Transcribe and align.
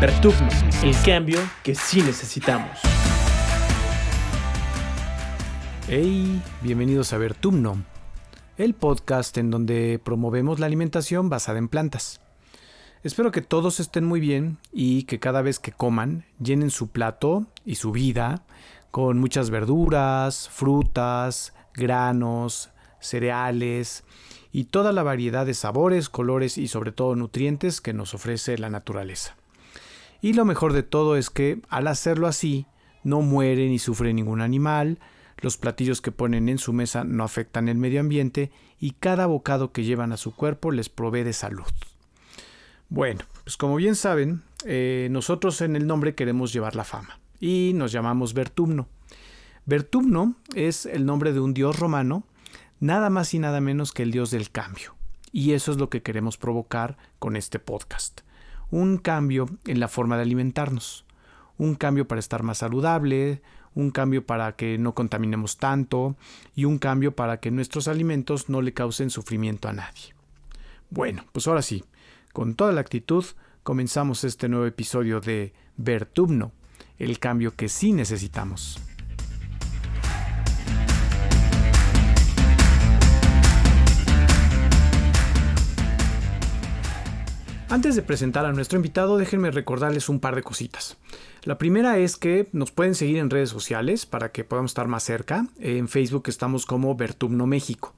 Vertugno, 0.00 0.48
el 0.82 0.96
cambio 1.04 1.38
que 1.62 1.74
sí 1.74 2.00
necesitamos. 2.00 2.70
Hey, 5.88 6.40
bienvenidos 6.62 7.12
a 7.12 7.18
Vertumno, 7.18 7.84
el 8.56 8.72
podcast 8.72 9.36
en 9.36 9.50
donde 9.50 10.00
promovemos 10.02 10.58
la 10.58 10.64
alimentación 10.64 11.28
basada 11.28 11.58
en 11.58 11.68
plantas. 11.68 12.22
Espero 13.02 13.30
que 13.30 13.42
todos 13.42 13.78
estén 13.78 14.06
muy 14.06 14.20
bien 14.20 14.56
y 14.72 15.02
que 15.02 15.20
cada 15.20 15.42
vez 15.42 15.58
que 15.58 15.72
coman 15.72 16.24
llenen 16.42 16.70
su 16.70 16.88
plato 16.88 17.44
y 17.66 17.74
su 17.74 17.92
vida 17.92 18.46
con 18.90 19.18
muchas 19.18 19.50
verduras, 19.50 20.48
frutas, 20.48 21.52
granos, 21.74 22.70
cereales 23.00 24.04
y 24.50 24.64
toda 24.64 24.92
la 24.92 25.02
variedad 25.02 25.44
de 25.44 25.52
sabores, 25.52 26.08
colores 26.08 26.56
y 26.56 26.68
sobre 26.68 26.90
todo 26.90 27.16
nutrientes 27.16 27.82
que 27.82 27.92
nos 27.92 28.14
ofrece 28.14 28.56
la 28.56 28.70
naturaleza. 28.70 29.36
Y 30.22 30.34
lo 30.34 30.44
mejor 30.44 30.72
de 30.72 30.82
todo 30.82 31.16
es 31.16 31.30
que 31.30 31.60
al 31.68 31.86
hacerlo 31.86 32.26
así, 32.26 32.66
no 33.02 33.22
muere 33.22 33.68
ni 33.68 33.78
sufre 33.78 34.12
ningún 34.12 34.40
animal, 34.40 34.98
los 35.38 35.56
platillos 35.56 36.02
que 36.02 36.12
ponen 36.12 36.48
en 36.48 36.58
su 36.58 36.72
mesa 36.72 37.04
no 37.04 37.24
afectan 37.24 37.68
el 37.68 37.78
medio 37.78 38.00
ambiente 38.00 38.50
y 38.78 38.92
cada 38.92 39.26
bocado 39.26 39.72
que 39.72 39.84
llevan 39.84 40.12
a 40.12 40.18
su 40.18 40.34
cuerpo 40.34 40.70
les 40.70 40.90
provee 40.90 41.22
de 41.22 41.32
salud. 41.32 41.64
Bueno, 42.90 43.20
pues 43.44 43.56
como 43.56 43.76
bien 43.76 43.94
saben, 43.94 44.42
eh, 44.64 45.08
nosotros 45.10 45.62
en 45.62 45.76
el 45.76 45.86
nombre 45.86 46.14
queremos 46.14 46.52
llevar 46.52 46.76
la 46.76 46.84
fama 46.84 47.20
y 47.38 47.72
nos 47.74 47.92
llamamos 47.92 48.34
Vertumno. 48.34 48.88
Vertumno 49.64 50.34
es 50.54 50.84
el 50.84 51.06
nombre 51.06 51.32
de 51.32 51.40
un 51.40 51.54
dios 51.54 51.78
romano, 51.78 52.24
nada 52.80 53.08
más 53.08 53.32
y 53.32 53.38
nada 53.38 53.60
menos 53.60 53.92
que 53.92 54.02
el 54.02 54.10
dios 54.10 54.30
del 54.30 54.50
cambio. 54.50 54.94
Y 55.32 55.52
eso 55.52 55.70
es 55.70 55.78
lo 55.78 55.88
que 55.88 56.02
queremos 56.02 56.36
provocar 56.36 56.98
con 57.18 57.36
este 57.36 57.60
podcast 57.60 58.22
un 58.70 58.98
cambio 58.98 59.46
en 59.66 59.80
la 59.80 59.88
forma 59.88 60.16
de 60.16 60.22
alimentarnos, 60.22 61.04
un 61.58 61.74
cambio 61.74 62.06
para 62.08 62.18
estar 62.18 62.42
más 62.42 62.58
saludable, 62.58 63.42
un 63.74 63.90
cambio 63.90 64.24
para 64.26 64.56
que 64.56 64.78
no 64.78 64.94
contaminemos 64.94 65.58
tanto 65.58 66.16
y 66.54 66.64
un 66.64 66.78
cambio 66.78 67.14
para 67.14 67.40
que 67.40 67.50
nuestros 67.50 67.88
alimentos 67.88 68.48
no 68.48 68.62
le 68.62 68.72
causen 68.72 69.10
sufrimiento 69.10 69.68
a 69.68 69.72
nadie. 69.72 70.14
Bueno, 70.90 71.24
pues 71.32 71.46
ahora 71.46 71.62
sí, 71.62 71.84
con 72.32 72.54
toda 72.54 72.72
la 72.72 72.80
actitud, 72.80 73.24
comenzamos 73.62 74.24
este 74.24 74.48
nuevo 74.48 74.66
episodio 74.66 75.20
de 75.20 75.52
Vertumno, 75.76 76.52
el 76.98 77.18
cambio 77.18 77.54
que 77.54 77.68
sí 77.68 77.92
necesitamos. 77.92 78.80
Antes 87.70 87.94
de 87.94 88.02
presentar 88.02 88.46
a 88.46 88.52
nuestro 88.52 88.78
invitado, 88.78 89.16
déjenme 89.16 89.52
recordarles 89.52 90.08
un 90.08 90.18
par 90.18 90.34
de 90.34 90.42
cositas. 90.42 90.96
La 91.44 91.56
primera 91.56 91.98
es 91.98 92.16
que 92.16 92.48
nos 92.50 92.72
pueden 92.72 92.96
seguir 92.96 93.18
en 93.18 93.30
redes 93.30 93.48
sociales 93.48 94.06
para 94.06 94.32
que 94.32 94.42
podamos 94.42 94.72
estar 94.72 94.88
más 94.88 95.04
cerca. 95.04 95.46
En 95.60 95.86
Facebook 95.86 96.24
estamos 96.26 96.66
como 96.66 96.96
Vertumno 96.96 97.46
México. 97.46 97.94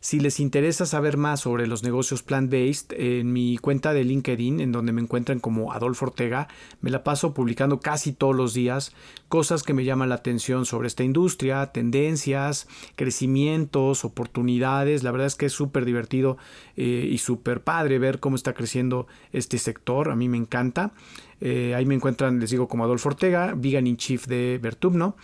Si 0.00 0.20
les 0.20 0.38
interesa 0.38 0.86
saber 0.86 1.16
más 1.16 1.40
sobre 1.40 1.66
los 1.66 1.82
negocios 1.82 2.22
plant-based, 2.22 2.94
en 2.96 3.32
mi 3.32 3.58
cuenta 3.58 3.92
de 3.92 4.04
LinkedIn, 4.04 4.60
en 4.60 4.70
donde 4.70 4.92
me 4.92 5.00
encuentran 5.00 5.40
como 5.40 5.72
Adolfo 5.72 6.06
Ortega, 6.06 6.48
me 6.80 6.90
la 6.90 7.02
paso 7.02 7.34
publicando 7.34 7.80
casi 7.80 8.12
todos 8.12 8.36
los 8.36 8.54
días 8.54 8.94
cosas 9.28 9.62
que 9.62 9.74
me 9.74 9.84
llaman 9.84 10.08
la 10.08 10.16
atención 10.16 10.66
sobre 10.66 10.88
esta 10.88 11.04
industria, 11.04 11.66
tendencias, 11.66 12.68
crecimientos, 12.96 14.04
oportunidades. 14.04 15.02
La 15.02 15.10
verdad 15.10 15.26
es 15.26 15.34
que 15.34 15.46
es 15.46 15.52
súper 15.52 15.84
divertido 15.84 16.38
eh, 16.76 17.08
y 17.10 17.18
súper 17.18 17.62
padre 17.62 17.98
ver 17.98 18.20
cómo 18.20 18.36
está 18.36 18.54
creciendo 18.54 19.06
este 19.32 19.58
sector. 19.58 20.10
A 20.10 20.16
mí 20.16 20.28
me 20.28 20.36
encanta. 20.36 20.92
Eh, 21.40 21.74
ahí 21.74 21.86
me 21.86 21.94
encuentran, 21.94 22.40
les 22.40 22.50
digo, 22.50 22.68
como 22.68 22.84
Adolfo 22.84 23.10
Ortega, 23.10 23.54
Vegan 23.56 23.86
in 23.86 23.96
Chief 23.96 24.26
de 24.26 24.58
Vertumno. 24.62 25.16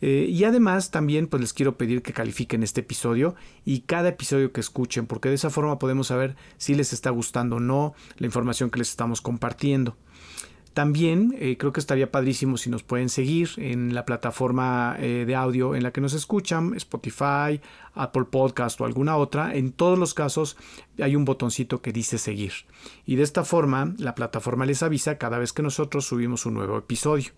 Eh, 0.00 0.26
y 0.28 0.44
además 0.44 0.90
también 0.90 1.26
pues 1.26 1.40
les 1.40 1.52
quiero 1.52 1.76
pedir 1.76 2.02
que 2.02 2.12
califiquen 2.12 2.62
este 2.62 2.80
episodio 2.80 3.34
y 3.64 3.80
cada 3.80 4.10
episodio 4.10 4.52
que 4.52 4.60
escuchen, 4.60 5.06
porque 5.06 5.28
de 5.28 5.36
esa 5.36 5.50
forma 5.50 5.78
podemos 5.78 6.08
saber 6.08 6.36
si 6.56 6.74
les 6.74 6.92
está 6.92 7.10
gustando 7.10 7.56
o 7.56 7.60
no 7.60 7.94
la 8.16 8.26
información 8.26 8.70
que 8.70 8.78
les 8.78 8.90
estamos 8.90 9.20
compartiendo. 9.20 9.96
También 10.74 11.36
eh, 11.38 11.56
creo 11.56 11.72
que 11.72 11.78
estaría 11.78 12.10
padrísimo 12.10 12.56
si 12.56 12.68
nos 12.68 12.82
pueden 12.82 13.08
seguir 13.08 13.50
en 13.58 13.94
la 13.94 14.04
plataforma 14.04 14.96
eh, 14.98 15.24
de 15.24 15.36
audio 15.36 15.76
en 15.76 15.84
la 15.84 15.92
que 15.92 16.00
nos 16.00 16.14
escuchan, 16.14 16.74
Spotify, 16.74 17.60
Apple 17.94 18.24
Podcast 18.24 18.80
o 18.80 18.84
alguna 18.84 19.16
otra. 19.16 19.54
En 19.54 19.70
todos 19.70 19.96
los 19.96 20.14
casos 20.14 20.56
hay 21.00 21.14
un 21.14 21.24
botoncito 21.24 21.80
que 21.80 21.92
dice 21.92 22.18
seguir. 22.18 22.52
Y 23.06 23.14
de 23.14 23.22
esta 23.22 23.44
forma 23.44 23.94
la 23.98 24.16
plataforma 24.16 24.66
les 24.66 24.82
avisa 24.82 25.16
cada 25.16 25.38
vez 25.38 25.52
que 25.52 25.62
nosotros 25.62 26.06
subimos 26.06 26.44
un 26.44 26.54
nuevo 26.54 26.76
episodio. 26.76 27.30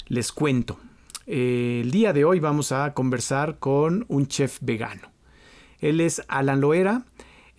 les 0.07 0.31
cuento. 0.31 0.79
Eh, 1.27 1.81
el 1.83 1.91
día 1.91 2.13
de 2.13 2.25
hoy 2.25 2.39
vamos 2.39 2.71
a 2.71 2.95
conversar 2.95 3.59
con 3.59 4.05
un 4.09 4.29
chef 4.29 4.59
vegano. 4.61 5.10
Él 5.81 6.01
es 6.01 6.23
Alan 6.29 6.61
Loera. 6.61 7.05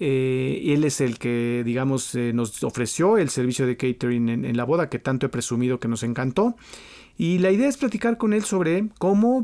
Eh, 0.03 0.73
él 0.73 0.83
es 0.83 0.99
el 0.99 1.19
que, 1.19 1.61
digamos, 1.63 2.15
eh, 2.15 2.33
nos 2.33 2.63
ofreció 2.63 3.19
el 3.19 3.29
servicio 3.29 3.67
de 3.67 3.77
catering 3.77 4.29
en, 4.29 4.57
la 4.57 4.63
boda 4.63 4.89
que 4.89 4.97
tanto 4.97 5.27
he 5.27 5.29
presumido 5.29 5.79
que 5.79 5.87
nos 5.87 6.01
encantó. 6.01 6.55
Y 7.19 7.37
la 7.37 7.51
idea 7.51 7.69
es 7.69 7.77
platicar 7.77 8.17
con 8.17 8.33
él 8.33 8.43
sobre 8.43 8.89
cómo, 8.97 9.43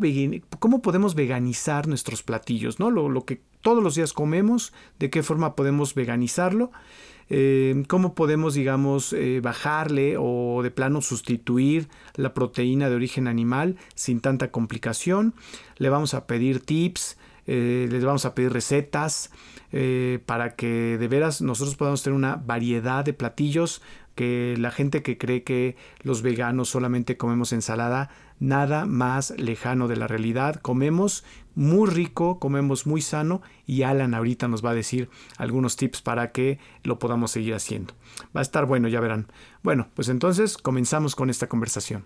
cómo 0.57 0.81
podemos 0.81 1.13
veganizar 1.13 1.87
nuestros 1.87 2.23
platillos, 2.23 2.79
¿no? 2.79 2.89
Lo, 2.89 3.23
que 3.23 3.39
todos 3.61 3.83
los 3.83 3.93
días 3.93 4.13
comemos, 4.13 4.73
de 4.97 5.11
qué 5.11 5.21
forma 5.21 5.55
podemos 5.55 5.93
veganizarlo, 5.93 6.71
eh, 7.29 7.83
cómo 7.87 8.16
podemos, 8.16 8.55
digamos, 8.55 9.16
bajarle 9.43 10.16
o 10.17 10.63
de 10.63 10.71
plano 10.71 11.01
sustituir 11.01 11.87
la 12.16 12.33
proteína 12.33 12.89
de 12.89 12.95
origen 12.95 13.27
animal 13.27 13.75
sin 13.93 14.21
tanta 14.21 14.49
complicación. 14.49 15.35
Le 15.77 15.89
vamos 15.89 16.16
a 16.16 16.25
pedir 16.25 16.61
tips, 16.61 17.17
eh, 17.47 17.88
les 17.90 18.06
vamos 18.06 18.25
a 18.25 18.35
pedir 18.35 18.52
recetas 18.52 19.31
eh, 19.72 20.19
para 20.25 20.56
que 20.56 20.97
de 20.97 21.08
veras 21.08 21.41
nosotros 21.41 21.75
podamos 21.75 22.03
tener 22.03 22.16
una 22.16 22.35
variedad 22.35 23.03
de 23.03 23.13
platillos 23.13 23.81
que 24.16 24.56
la 24.58 24.72
gente 24.72 25.03
que 25.03 25.18
cree 25.18 25.44
que 25.44 25.78
los 26.02 26.24
veganos 26.24 26.69
solamente 26.69 27.18
comemos 27.18 27.53
ensalada, 27.53 28.09
nada 28.40 28.85
más 28.88 29.31
lejano 29.38 29.88
de 29.88 29.96
la 29.96 30.08
realidad. 30.08 30.56
Comemos 30.56 31.24
muy 31.53 31.88
rico, 31.88 32.40
comemos 32.40 32.88
muy 32.88 33.02
sano 33.02 33.44
y 33.68 33.84
Alan 33.84 34.16
ahorita 34.16 34.47
nos 34.47 34.66
va 34.66 34.72
a 34.72 34.75
decir 34.75 35.09
algunos 35.38 35.78
tips 35.78 36.02
para 36.02 36.31
que 36.31 36.59
lo 36.84 36.97
podamos 36.97 37.29
seguir 37.31 37.53
haciendo. 37.53 37.94
Va 38.35 38.41
a 38.41 38.44
estar 38.44 38.66
bueno, 38.66 38.88
ya 38.88 39.00
verán. 39.00 39.28
Bueno, 39.62 39.88
pues 39.94 40.09
entonces 40.09 40.58
comenzamos 40.58 41.16
con 41.16 41.29
esta 41.29 41.47
conversación. 41.47 42.03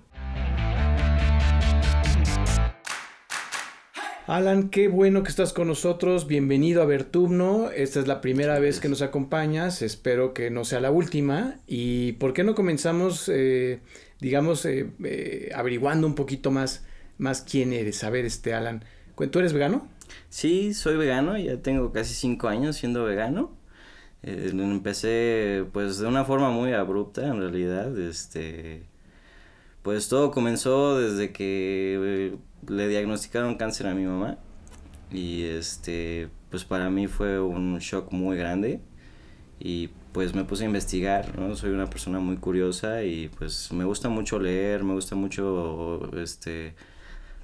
Alan, 4.32 4.70
qué 4.70 4.88
bueno 4.88 5.24
que 5.24 5.30
estás 5.30 5.52
con 5.52 5.68
nosotros. 5.68 6.26
Bienvenido 6.26 6.82
a 6.82 6.86
Vertumno. 6.86 7.70
Esta 7.70 8.00
es 8.00 8.08
la 8.08 8.22
primera 8.22 8.60
vez 8.60 8.80
que 8.80 8.88
nos 8.88 9.02
acompañas. 9.02 9.82
Espero 9.82 10.34
que 10.34 10.50
no 10.50 10.64
sea 10.64 10.80
la 10.80 10.90
última. 10.90 11.58
¿Y 11.68 12.14
por 12.14 12.32
qué 12.32 12.46
no 12.46 12.56
comenzamos, 12.56 13.28
eh, 13.28 13.82
digamos, 14.22 14.64
eh, 14.64 14.90
eh, 15.04 15.52
averiguando 15.54 16.08
un 16.08 16.16
poquito 16.16 16.50
más, 16.50 16.86
más 17.18 17.42
quién 17.42 17.74
eres? 17.74 18.06
A 18.06 18.10
ver, 18.10 18.24
este, 18.24 18.54
Alan, 18.54 18.86
¿tú 19.32 19.40
eres 19.40 19.52
vegano? 19.52 19.90
Sí, 20.30 20.74
soy 20.74 20.96
vegano. 20.96 21.38
Ya 21.38 21.58
tengo 21.58 21.92
casi 21.92 22.14
cinco 22.14 22.48
años 22.48 22.78
siendo 22.78 23.04
vegano. 23.04 23.52
empecé, 24.24 25.66
pues, 25.74 26.00
de 26.00 26.08
una 26.08 26.24
forma 26.24 26.52
muy 26.52 26.72
abrupta, 26.72 27.28
en 27.28 27.42
realidad. 27.42 28.00
Este, 28.00 28.84
pues 29.82 30.08
todo 30.08 30.32
comenzó 30.32 30.98
desde 30.98 31.34
que 31.34 32.38
le 32.68 32.88
diagnosticaron 32.88 33.56
cáncer 33.56 33.88
a 33.88 33.94
mi 33.94 34.06
mamá 34.06 34.38
y 35.12 35.44
este 35.44 36.30
pues 36.50 36.66
para 36.66 36.90
mí 36.90 37.08
fue 37.08 37.40
un 37.40 37.80
shock 37.80 38.12
muy 38.12 38.38
grande 38.38 38.82
y 39.60 39.90
pues 40.12 40.36
me 40.36 40.44
puse 40.44 40.64
a 40.64 40.68
investigar, 40.68 41.38
¿no? 41.40 41.56
Soy 41.56 41.72
una 41.72 41.90
persona 41.90 42.20
muy 42.20 42.38
curiosa 42.38 43.04
y 43.04 43.30
pues 43.30 43.72
me 43.72 43.86
gusta 43.86 44.10
mucho 44.10 44.40
leer, 44.40 44.84
me 44.84 44.94
gusta 44.94 45.16
mucho 45.16 46.12
este 46.18 46.76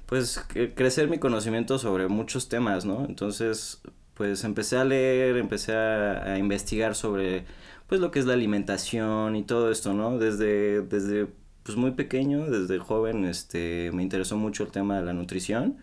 pues 0.06 0.40
crecer 0.74 1.08
mi 1.08 1.18
conocimiento 1.18 1.78
sobre 1.78 2.08
muchos 2.08 2.48
temas, 2.48 2.84
¿no? 2.86 3.04
Entonces, 3.06 3.82
pues 4.14 4.44
empecé 4.44 4.78
a 4.78 4.84
leer, 4.84 5.36
empecé 5.36 5.74
a, 5.74 6.34
a, 6.34 6.38
investigar 6.38 6.94
sobre 6.94 7.44
pues 7.88 8.00
lo 8.00 8.10
que 8.10 8.18
es 8.18 8.26
la 8.26 8.34
alimentación 8.34 9.36
y 9.36 9.44
todo 9.44 9.70
esto, 9.70 9.94
¿no? 9.94 10.18
Desde 10.18 10.82
desde 10.82 11.28
pues 11.68 11.76
muy 11.76 11.90
pequeño, 11.90 12.48
desde 12.48 12.78
joven, 12.78 13.26
este, 13.26 13.90
me 13.92 14.02
interesó 14.02 14.38
mucho 14.38 14.62
el 14.62 14.70
tema 14.70 14.96
de 14.96 15.04
la 15.04 15.12
nutrición. 15.12 15.76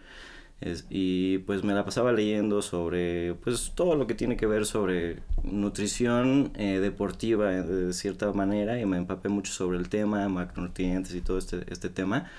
Es, 0.59 0.87
y 0.89 1.37
pues 1.39 1.63
me 1.63 1.75
la 1.75 1.85
pasaba 1.85 2.11
leyendo 2.11 2.63
sobre 2.63 3.35
pues 3.35 3.73
todo 3.75 3.95
lo 3.95 4.07
que 4.07 4.15
tiene 4.15 4.35
que 4.35 4.47
ver 4.47 4.65
sobre 4.65 5.19
nutrición 5.43 6.51
eh, 6.55 6.79
deportiva 6.79 7.53
eh, 7.53 7.61
de 7.61 7.93
cierta 7.93 8.33
manera 8.33 8.81
y 8.81 8.87
me 8.87 8.97
empapé 8.97 9.29
mucho 9.29 9.53
sobre 9.53 9.77
el 9.77 9.87
tema, 9.87 10.27
macronutrientes 10.27 11.13
y 11.13 11.21
todo 11.21 11.37
este, 11.37 11.71
este 11.71 11.89
tema. 11.89 12.31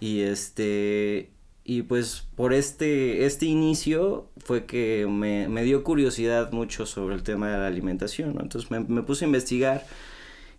Y 0.00 0.20
este 0.22 1.28
y 1.64 1.82
pues 1.82 2.26
por 2.36 2.54
este, 2.54 3.26
este 3.26 3.44
inicio 3.44 4.30
fue 4.38 4.64
que 4.64 5.06
me, 5.06 5.46
me, 5.48 5.62
dio 5.62 5.84
curiosidad 5.84 6.52
mucho 6.52 6.86
sobre 6.86 7.16
el 7.16 7.22
tema 7.22 7.50
de 7.50 7.58
la 7.58 7.66
alimentación. 7.66 8.38
Entonces 8.40 8.70
me, 8.70 9.02
puse 9.02 9.26
a 9.26 9.28
investigar 9.28 9.84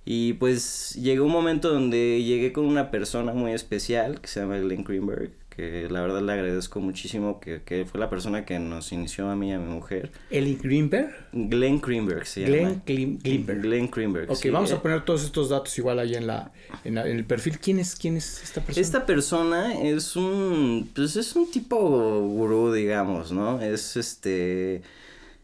y 0.06 0.34
pues 0.34 0.96
llegó 0.96 1.25
un 1.25 1.31
momento 1.31 1.72
donde 1.74 2.24
llegué 2.24 2.51
con 2.54 2.66
una 2.66 2.90
persona 2.92 3.34
muy 3.34 3.51
especial 3.51 4.22
que 4.22 4.28
se 4.28 4.40
llama 4.40 4.57
Glenn 4.57 4.84
Greenberg, 4.84 5.31
que 5.50 5.88
la 5.90 6.01
verdad 6.01 6.22
le 6.22 6.31
agradezco 6.31 6.80
muchísimo, 6.80 7.40
que, 7.42 7.62
que 7.63 7.86
fue 7.86 8.00
la 8.00 8.10
persona 8.10 8.46
que 8.46 8.57
nos 8.60 8.92
inició 8.94 9.30
a 9.30 9.36
mí 9.36 9.50
y 9.50 9.51
a 9.51 9.60
mi 9.60 9.68
mujer. 9.72 10.10
¿Eli 10.31 10.56
Greenberg? 10.56 11.12
Glenn 11.34 11.81
Greenberg 11.81 12.25
se 12.25 12.46
Glenn 12.46 12.63
llama. 12.69 12.81
Greenberg. 12.86 13.62
Glenn 13.62 13.92
Greenberg. 13.92 14.31
Ok, 14.31 14.38
sí. 14.38 14.50
vamos 14.50 14.72
Eh, 14.72 14.75
a 14.75 14.81
poner 14.81 15.04
todos 15.04 15.24
estos 15.25 15.50
datos 15.50 15.78
igual 15.78 16.00
ahí 16.00 16.16
en 16.16 16.28
la, 16.28 16.54
en, 16.86 16.95
la- 16.95 17.07
en 17.07 17.18
el 17.18 17.25
perfil. 17.25 17.60
¿Quién 17.60 17.78
es, 17.80 17.95
quién 17.95 18.16
es 18.16 18.42
esta 18.42 18.62
persona? 18.62 18.81
Esta 18.81 19.06
persona 19.06 19.74
es 19.84 20.16
un, 20.16 20.90
pues 20.95 21.18
es 21.18 21.36
un 21.36 21.52
tipo 21.52 21.78
gurú, 21.78 22.72
digamos, 22.72 23.31
¿no? 23.34 23.62
Es 23.62 23.98
este, 23.98 24.81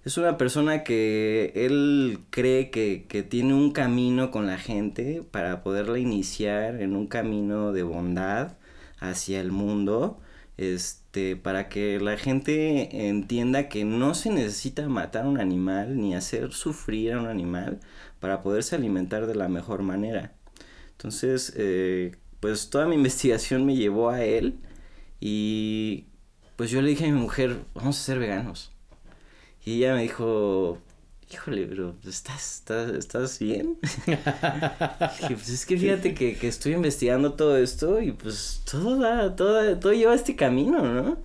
es 0.06 0.18
una 0.18 0.38
persona 0.38 0.84
que 0.84 1.52
él 1.56 2.20
cree 2.30 2.70
que, 2.70 3.08
que 3.10 3.24
tiene 3.24 3.56
un 3.56 3.72
camino 3.72 4.30
con 4.30 4.46
la 4.46 4.60
gente 4.60 5.24
para 5.32 5.64
poderla 5.64 5.98
iniciar 5.98 6.80
en 6.80 6.96
un 6.96 7.08
camino 7.08 7.74
de 7.74 7.82
bondad 7.82 8.56
hacia 9.00 9.42
el 9.42 9.52
mundo, 9.52 10.22
este, 10.58 11.36
para 11.36 11.70
que 11.70 12.00
la 12.00 12.18
gente 12.18 13.08
entienda 13.10 13.68
que 13.68 13.84
no 13.84 14.14
se 14.14 14.30
necesita 14.30 14.88
matar 14.88 15.26
a 15.26 15.30
un 15.30 15.40
animal 15.40 15.98
ni 16.00 16.16
hacer 16.16 16.54
sufrir 16.54 17.14
a 17.14 17.20
un 17.20 17.28
animal 17.28 17.80
para 18.20 18.44
poderse 18.44 18.76
alimentar 18.76 19.26
de 19.26 19.36
la 19.36 19.50
mejor 19.50 19.82
manera. 19.82 20.36
Entonces, 20.92 21.52
eh, 21.58 22.16
pues 22.40 22.70
toda 22.70 22.86
mi 22.88 22.96
investigación 23.02 23.66
me 23.66 23.76
llevó 23.76 24.12
a 24.12 24.24
él 24.24 24.60
y 25.20 26.06
pues 26.58 26.70
yo 26.70 26.82
le 26.84 26.90
dije 26.90 27.06
a 27.06 27.12
mi 27.12 27.20
mujer, 27.20 27.66
vamos 27.74 28.00
a 28.00 28.04
ser 28.04 28.20
veganos. 28.20 28.75
Y 29.66 29.78
ella 29.84 29.96
me 29.96 30.04
dijo, 30.04 30.78
híjole, 31.32 31.66
pero 31.68 31.96
¿estás, 32.08 32.58
estás, 32.60 32.92
estás 32.94 33.40
bien? 33.40 33.78
Dije, 35.18 35.36
pues 35.36 35.50
es 35.50 35.66
que 35.66 35.78
fíjate 35.78 36.14
que, 36.14 36.38
que 36.38 36.48
estoy 36.48 36.74
investigando 36.74 37.34
todo 37.34 37.58
esto 37.58 38.02
y 38.02 38.12
pues 38.12 38.62
todo, 38.70 38.98
da- 39.00 39.36
todo, 39.36 39.80
todo 39.80 39.94
lleva 39.94 40.14
este 40.16 40.36
camino, 40.36 40.82
¿no? 40.84 41.18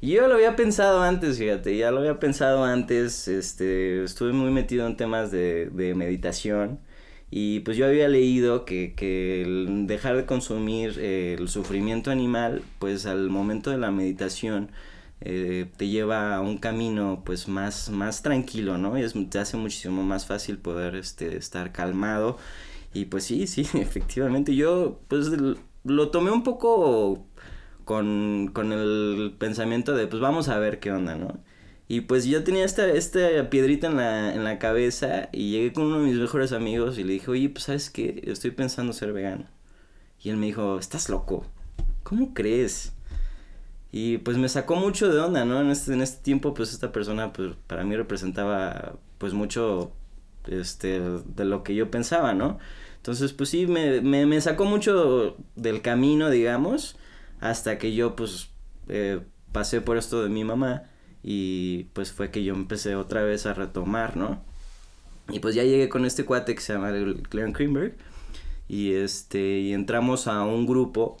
Y 0.00 0.12
yo 0.12 0.28
lo 0.28 0.34
había 0.34 0.54
pensado 0.54 1.02
antes, 1.02 1.38
fíjate, 1.38 1.76
ya 1.76 1.90
lo 1.90 1.98
había 2.00 2.20
pensado 2.20 2.64
antes, 2.64 3.26
este, 3.28 4.04
estuve 4.04 4.32
muy 4.32 4.50
metido 4.52 4.86
en 4.86 4.96
temas 4.96 5.30
de, 5.32 5.70
de 5.70 5.94
meditación 5.94 6.78
y 7.30 7.60
pues 7.60 7.76
yo 7.76 7.86
había 7.86 8.08
leído 8.08 8.64
que, 8.64 8.94
que 8.94 9.42
el 9.42 9.86
dejar 9.88 10.16
de 10.16 10.24
consumir 10.24 10.94
eh, 10.98 11.36
el 11.38 11.48
sufrimiento 11.48 12.10
animal, 12.12 12.62
pues 12.78 13.06
al 13.06 13.28
momento 13.30 13.70
de 13.70 13.78
la 13.78 13.90
meditación 13.90 14.70
eh, 15.20 15.70
te 15.76 15.88
lleva 15.88 16.36
a 16.36 16.40
un 16.40 16.58
camino 16.58 17.22
pues 17.24 17.48
más, 17.48 17.90
más 17.90 18.22
tranquilo, 18.22 18.78
¿no? 18.78 18.96
Es, 18.96 19.14
te 19.30 19.38
hace 19.38 19.56
muchísimo 19.56 20.02
más 20.02 20.26
fácil 20.26 20.58
poder 20.58 20.94
este, 20.96 21.36
estar 21.36 21.72
calmado. 21.72 22.38
Y 22.94 23.06
pues 23.06 23.24
sí, 23.24 23.46
sí, 23.46 23.62
efectivamente. 23.74 24.54
Yo 24.54 25.00
pues 25.08 25.30
lo 25.84 26.10
tomé 26.10 26.30
un 26.30 26.42
poco 26.42 27.26
con, 27.84 28.50
con 28.52 28.72
el 28.72 29.34
pensamiento 29.38 29.94
de 29.94 30.06
pues 30.06 30.20
vamos 30.20 30.48
a 30.48 30.58
ver 30.58 30.80
qué 30.80 30.92
onda, 30.92 31.16
¿no? 31.16 31.40
Y 31.88 32.02
pues 32.02 32.26
yo 32.26 32.44
tenía 32.44 32.64
esta, 32.64 32.86
esta 32.86 33.48
piedrita 33.48 33.86
en 33.86 33.96
la, 33.96 34.34
en 34.34 34.44
la 34.44 34.58
cabeza 34.58 35.30
y 35.32 35.52
llegué 35.52 35.72
con 35.72 35.86
uno 35.86 36.00
de 36.00 36.06
mis 36.06 36.16
mejores 36.16 36.52
amigos 36.52 36.98
y 36.98 37.04
le 37.04 37.14
dije, 37.14 37.30
oye, 37.30 37.48
pues 37.48 37.64
sabes 37.64 37.88
qué, 37.88 38.22
estoy 38.26 38.50
pensando 38.50 38.92
ser 38.92 39.14
vegano. 39.14 39.46
Y 40.22 40.28
él 40.28 40.36
me 40.36 40.46
dijo, 40.46 40.78
estás 40.78 41.08
loco, 41.08 41.46
¿cómo 42.02 42.34
crees? 42.34 42.92
Y 43.90 44.18
pues 44.18 44.36
me 44.36 44.48
sacó 44.48 44.76
mucho 44.76 45.12
de 45.12 45.18
onda, 45.20 45.44
¿no? 45.44 45.60
En 45.60 45.70
este, 45.70 45.94
en 45.94 46.02
este 46.02 46.22
tiempo, 46.22 46.54
pues 46.54 46.72
esta 46.72 46.92
persona, 46.92 47.32
pues 47.32 47.52
para 47.66 47.84
mí 47.84 47.96
representaba, 47.96 48.98
pues 49.18 49.32
mucho, 49.32 49.92
este, 50.46 51.00
de 51.00 51.44
lo 51.44 51.62
que 51.62 51.74
yo 51.74 51.90
pensaba, 51.90 52.34
¿no? 52.34 52.58
Entonces, 52.96 53.32
pues 53.32 53.48
sí, 53.50 53.66
me, 53.66 54.00
me, 54.02 54.26
me 54.26 54.40
sacó 54.40 54.64
mucho 54.66 55.36
del 55.56 55.80
camino, 55.82 56.30
digamos, 56.30 56.96
hasta 57.40 57.78
que 57.78 57.94
yo, 57.94 58.16
pues, 58.16 58.50
eh, 58.88 59.20
pasé 59.52 59.80
por 59.80 59.96
esto 59.96 60.22
de 60.22 60.28
mi 60.28 60.44
mamá 60.44 60.84
y 61.22 61.84
pues 61.94 62.12
fue 62.12 62.30
que 62.30 62.44
yo 62.44 62.54
empecé 62.54 62.96
otra 62.96 63.22
vez 63.22 63.46
a 63.46 63.54
retomar, 63.54 64.16
¿no? 64.16 64.42
Y 65.30 65.40
pues 65.40 65.54
ya 65.54 65.62
llegué 65.62 65.88
con 65.88 66.04
este 66.04 66.24
cuate 66.24 66.54
que 66.54 66.60
se 66.60 66.72
llama 66.72 66.90
Glenn 66.90 67.52
Greenberg 67.52 67.96
y 68.68 68.92
este, 68.92 69.58
y 69.60 69.72
entramos 69.72 70.26
a 70.26 70.42
un 70.42 70.66
grupo 70.66 71.18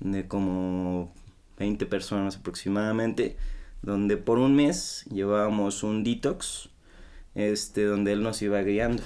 de 0.00 0.28
como 0.28 1.12
20 1.58 1.86
personas 1.86 2.36
aproximadamente, 2.36 3.36
donde 3.82 4.16
por 4.16 4.38
un 4.38 4.54
mes 4.56 5.04
llevábamos 5.10 5.82
un 5.82 6.04
detox, 6.04 6.70
este, 7.34 7.84
donde 7.84 8.12
él 8.12 8.22
nos 8.22 8.40
iba 8.42 8.60
guiando. 8.62 9.02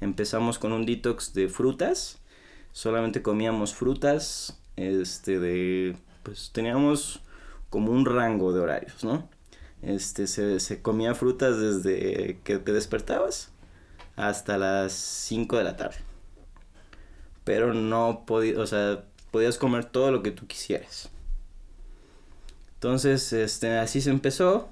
Empezamos 0.00 0.58
con 0.58 0.72
un 0.72 0.86
detox 0.86 1.34
de 1.34 1.48
frutas, 1.48 2.18
solamente 2.72 3.22
comíamos 3.22 3.74
frutas, 3.74 4.60
este, 4.76 5.38
de, 5.38 5.96
pues 6.22 6.50
teníamos 6.52 7.22
como 7.70 7.92
un 7.92 8.04
rango 8.04 8.52
de 8.52 8.60
horarios, 8.60 9.04
¿no? 9.04 9.28
Este, 9.82 10.26
se, 10.26 10.60
se 10.60 10.82
comía 10.82 11.14
frutas 11.14 11.58
desde 11.58 12.38
que 12.42 12.58
te 12.58 12.72
despertabas 12.72 13.52
hasta 14.16 14.58
las 14.58 14.92
5 14.92 15.58
de 15.58 15.64
la 15.64 15.76
tarde. 15.76 15.96
Pero 17.44 17.74
no 17.74 18.24
podías, 18.26 18.58
o 18.58 18.66
sea, 18.66 19.04
podías 19.30 19.58
comer 19.58 19.84
todo 19.84 20.10
lo 20.10 20.22
que 20.22 20.30
tú 20.30 20.46
quisieras. 20.46 21.10
Entonces, 22.84 23.32
este, 23.32 23.78
así 23.78 24.02
se 24.02 24.10
empezó. 24.10 24.68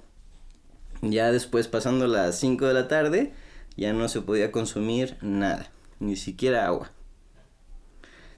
Ya 1.00 1.32
después, 1.32 1.66
pasando 1.66 2.06
las 2.06 2.38
5 2.38 2.66
de 2.66 2.74
la 2.74 2.86
tarde, 2.86 3.32
ya 3.74 3.94
no 3.94 4.06
se 4.10 4.20
podía 4.20 4.52
consumir 4.52 5.16
nada, 5.22 5.70
ni 5.98 6.16
siquiera 6.16 6.66
agua. 6.66 6.92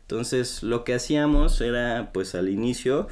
Entonces, 0.03 0.63
lo 0.63 0.85
que 0.85 0.95
hacíamos 0.95 1.61
era, 1.61 2.11
pues 2.13 2.37
al 2.37 2.51
inicio, 2.51 3.09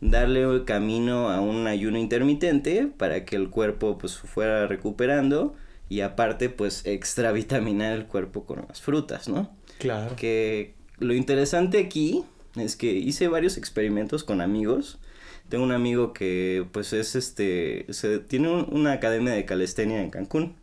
darle 0.00 0.64
camino 0.64 1.30
a 1.30 1.40
un 1.40 1.66
ayuno 1.66 1.98
intermitente 1.98 2.86
para 2.86 3.24
que 3.24 3.34
el 3.34 3.50
cuerpo 3.50 3.98
pues 3.98 4.16
fuera 4.16 4.68
recuperando 4.68 5.56
y 5.88 6.02
aparte 6.02 6.48
pues 6.48 6.86
extravitaminar 6.86 7.92
el 7.92 8.06
cuerpo 8.06 8.44
con 8.44 8.64
las 8.68 8.80
frutas, 8.80 9.28
¿no? 9.28 9.50
Claro. 9.80 10.14
Que 10.14 10.76
lo 11.00 11.12
interesante 11.12 11.80
aquí 11.80 12.22
es 12.54 12.76
que 12.76 12.92
hice 12.92 13.26
varios 13.26 13.56
experimentos 13.56 14.22
con 14.22 14.40
amigos. 14.40 15.00
Tengo 15.48 15.64
un 15.64 15.72
amigo 15.72 16.12
que 16.12 16.66
pues 16.72 16.92
es 16.92 17.14
este, 17.16 17.86
se, 17.90 18.18
tiene 18.18 18.48
un- 18.50 18.66
una 18.72 18.92
academia 18.92 19.32
de 19.34 19.44
calistenia 19.44 20.02
en 20.02 20.10
Cancún. 20.10 20.54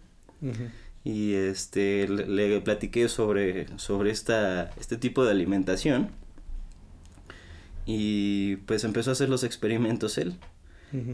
Y 1.03 1.33
este 1.33 2.07
le, 2.07 2.27
le 2.27 2.61
platiqué 2.61 3.07
sobre 3.09 3.67
sobre 3.77 4.11
esta 4.11 4.71
este 4.79 4.97
tipo 4.97 5.23
de 5.23 5.31
alimentación. 5.31 6.09
Y 7.85 8.57
pues 8.67 8.83
empezó 8.83 9.09
a 9.11 9.13
hacer 9.13 9.29
los 9.29 9.43
experimentos 9.43 10.17
él. 10.17 10.35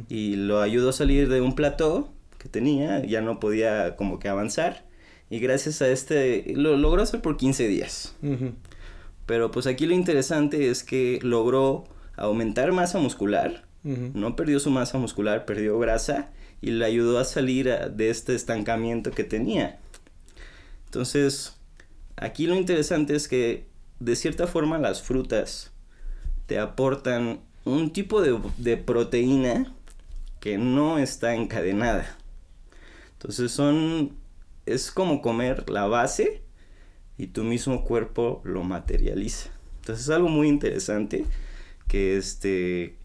Y 0.10 0.38
lo 0.38 0.60
ayudó 0.62 0.90
a 0.90 0.94
salir 0.94 1.30
de 1.30 1.40
un 1.40 1.54
plató 1.54 2.12
que 2.40 2.50
tenía, 2.50 3.06
ya 3.06 3.22
no 3.22 3.40
podía 3.40 3.96
como 3.96 4.18
que 4.18 4.28
avanzar. 4.28 4.86
Y 5.30 5.38
gracias 5.40 5.82
a 5.84 5.90
este 5.90 6.54
lo 6.56 6.76
logró 6.78 7.04
hacer 7.04 7.22
por 7.22 7.38
15 7.38 7.68
días. 7.68 8.16
Pero 9.28 9.52
pues 9.52 9.68
aquí 9.68 9.86
lo 9.86 9.94
interesante 9.94 10.70
es 10.70 10.84
que 10.84 11.20
logró 11.22 11.84
aumentar 12.18 12.72
masa 12.72 13.00
muscular, 13.00 13.66
no 14.14 14.36
perdió 14.36 14.60
su 14.60 14.70
masa 14.70 14.98
muscular, 14.98 15.46
perdió 15.46 15.80
grasa 15.80 16.30
y 16.62 16.72
le 16.72 16.84
ayudó 16.86 17.20
a 17.20 17.24
salir 17.24 17.70
a- 17.72 17.88
de 17.90 18.10
este 18.10 18.36
estancamiento 18.36 19.12
que 19.12 19.24
tenía. 19.24 19.80
Entonces, 20.86 21.56
aquí 22.16 22.48
lo 22.48 22.56
interesante 22.56 23.16
es 23.16 23.28
que 23.28 23.68
de 24.00 24.16
cierta 24.16 24.48
forma 24.48 24.78
las 24.78 25.02
frutas 25.02 25.72
te 26.46 26.60
aportan 26.60 27.40
un 27.66 27.92
tipo 27.92 28.22
de, 28.22 28.40
de 28.58 28.78
proteína 28.78 29.74
que 30.40 30.58
no 30.58 30.98
está 31.00 31.36
encadenada. 31.36 32.18
Entonces 33.14 33.52
son, 33.52 34.14
es 34.66 34.92
como 34.92 35.22
comer 35.22 35.70
la 35.70 35.86
base 35.88 36.42
y 37.18 37.28
tu 37.28 37.44
mismo 37.44 37.84
cuerpo 37.84 38.42
lo 38.46 38.64
materializa. 38.64 39.50
Entonces 39.82 40.06
es 40.06 40.10
algo 40.12 40.30
muy 40.30 40.48
interesante 40.48 41.26
que 41.88 42.18
este, 42.18 42.96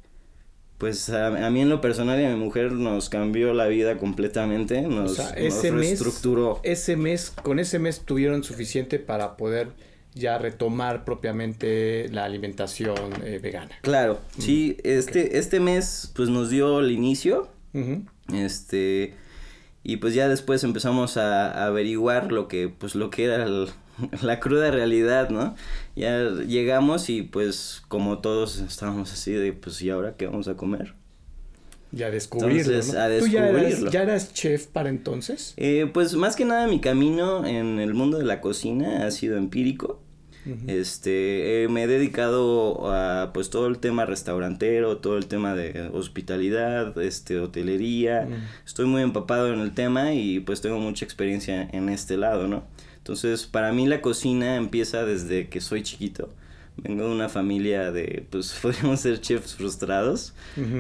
pues 0.78 1.10
a, 1.10 1.46
a 1.46 1.50
mí 1.50 1.60
en 1.60 1.68
lo 1.68 1.80
personal 1.80 2.20
y 2.20 2.24
a 2.24 2.30
mi 2.30 2.36
mujer 2.36 2.72
nos 2.72 3.08
cambió 3.08 3.54
la 3.54 3.66
vida 3.66 3.98
completamente, 3.98 4.82
nos, 4.82 5.14
sea, 5.14 5.26
nos 5.26 5.36
ese 5.36 5.70
mes- 5.70 5.88
reestructuró. 5.90 6.60
Ese 6.64 6.96
mes, 6.96 7.30
con 7.30 7.58
ese 7.58 7.78
mes 7.78 8.00
tuvieron 8.00 8.42
suficiente 8.44 8.98
para 8.98 9.36
poder 9.36 9.68
ya 10.14 10.38
retomar 10.38 11.04
propiamente 11.04 12.08
la 12.10 12.24
alimentación 12.24 12.96
eh, 13.24 13.38
vegana. 13.42 13.70
Claro, 13.82 14.20
sí, 14.38 14.76
este, 14.84 15.38
este 15.38 15.60
mes 15.60 16.12
pues 16.14 16.28
nos 16.28 16.50
dio 16.50 16.80
el 16.80 16.90
inicio, 16.90 17.48
este, 18.34 19.14
y 19.82 19.96
pues 19.96 20.14
ya 20.14 20.28
después 20.28 20.64
empezamos 20.64 21.16
a, 21.16 21.64
averiguar 21.64 22.30
lo 22.30 22.46
que, 22.48 22.68
pues 22.68 22.94
lo 22.94 23.08
que 23.08 23.24
era 23.24 23.46
la 24.22 24.40
cruda 24.40 24.70
realidad, 24.70 25.30
¿no? 25.30 25.54
Ya 25.96 26.30
llegamos 26.30 27.08
y 27.10 27.22
pues 27.22 27.82
como 27.88 28.18
todos 28.18 28.58
estábamos 28.58 29.12
así 29.12 29.32
de, 29.32 29.52
pues 29.52 29.80
¿y 29.82 29.90
ahora 29.90 30.14
qué 30.16 30.26
vamos 30.26 30.48
a 30.48 30.56
comer? 30.56 30.94
Y 31.94 32.02
a 32.04 32.10
descubrirlo, 32.10 32.80
¿Tú 33.18 33.26
ya 33.26 34.02
eras, 34.02 34.32
chef 34.32 34.66
para 34.66 34.88
entonces? 34.88 35.52
Eh, 35.58 35.90
pues 35.92 36.14
más 36.14 36.36
que 36.36 36.46
nada 36.46 36.66
mi 36.66 36.80
camino 36.80 37.46
en 37.46 37.78
el 37.78 37.92
mundo 37.92 38.16
de 38.16 38.24
la 38.24 38.40
cocina 38.40 39.06
ha 39.06 39.10
sido 39.10 39.36
empírico. 39.36 40.00
Este, 40.66 41.62
eh, 41.62 41.68
me 41.68 41.84
he 41.84 41.86
dedicado 41.86 42.92
a 42.92 43.32
pues 43.32 43.48
todo 43.48 43.68
el 43.68 43.78
tema 43.78 44.06
restaurantero, 44.06 44.96
todo 44.96 45.16
el 45.16 45.26
tema 45.26 45.54
de 45.54 45.88
hospitalidad, 45.92 47.00
este, 47.00 47.38
hotelería. 47.38 48.26
Estoy 48.66 48.86
muy 48.86 49.02
empapado 49.02 49.52
en 49.52 49.60
el 49.60 49.72
tema 49.72 50.14
y 50.14 50.40
pues 50.40 50.60
tengo 50.60 50.78
mucha 50.78 51.04
experiencia 51.04 51.68
en 51.72 51.88
este 51.88 52.16
lado, 52.16 52.48
¿no? 52.48 52.64
Entonces, 53.02 53.46
para 53.46 53.72
mí 53.72 53.86
la 53.86 54.00
cocina 54.00 54.56
empieza 54.56 55.04
desde 55.04 55.48
que 55.48 55.60
soy 55.60 55.82
chiquito 55.82 56.30
vengo 56.76 57.04
de 57.04 57.10
una 57.10 57.28
familia 57.28 57.92
de, 57.92 58.26
pues 58.30 58.52
podríamos 58.62 59.00
ser 59.00 59.20
chefs 59.20 59.54
frustrados. 59.54 60.34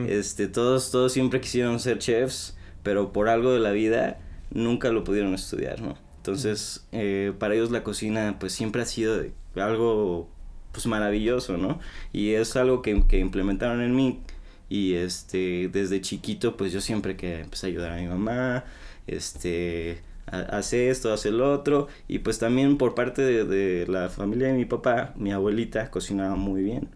Este, 0.08 0.48
todos, 0.48 0.90
todos 0.90 1.12
siempre 1.12 1.40
quisieron 1.40 1.78
ser 1.80 1.98
chefs, 1.98 2.56
pero 2.82 3.12
por 3.12 3.28
algo 3.28 3.52
de 3.52 3.60
la 3.60 3.72
vida 3.72 4.18
nunca 4.50 4.90
lo 4.90 5.04
pudieron 5.04 5.34
estudiar, 5.34 5.80
¿no? 5.80 5.96
Entonces, 6.18 6.86
eh, 6.92 7.32
para 7.38 7.54
ellos 7.54 7.70
la 7.70 7.82
cocina, 7.82 8.36
pues 8.38 8.52
siempre 8.52 8.82
ha 8.82 8.86
sido 8.86 9.22
algo, 9.56 10.28
pues 10.70 10.86
maravilloso, 10.86 11.56
¿no? 11.56 11.80
Y 12.12 12.30
es 12.30 12.56
algo 12.56 12.82
que, 12.82 13.04
que 13.08 13.18
implementaron 13.18 13.80
en 13.82 13.94
mí. 13.94 14.20
Y 14.68 14.94
este, 14.94 15.68
desde 15.68 16.00
chiquito, 16.00 16.56
pues 16.56 16.72
yo 16.72 16.80
siempre 16.80 17.16
que 17.16 17.40
empecé 17.40 17.66
a 17.66 17.70
ayudar 17.70 17.92
a 17.92 17.96
mi 17.96 18.06
mamá, 18.06 18.64
este, 19.06 20.00
hace 20.26 20.90
esto, 20.90 21.12
hace 21.12 21.30
lo 21.30 21.52
otro. 21.52 21.88
Y 22.08 22.20
pues 22.20 22.38
también 22.38 22.78
por 22.78 22.94
parte 22.94 23.22
de, 23.22 23.86
la 23.86 24.08
familia 24.08 24.48
de 24.48 24.54
mi 24.54 24.64
papá, 24.64 25.12
mi 25.16 25.32
abuelita 25.32 25.90
cocinaba 25.90 26.36
muy 26.36 26.62
bien. 26.62 26.88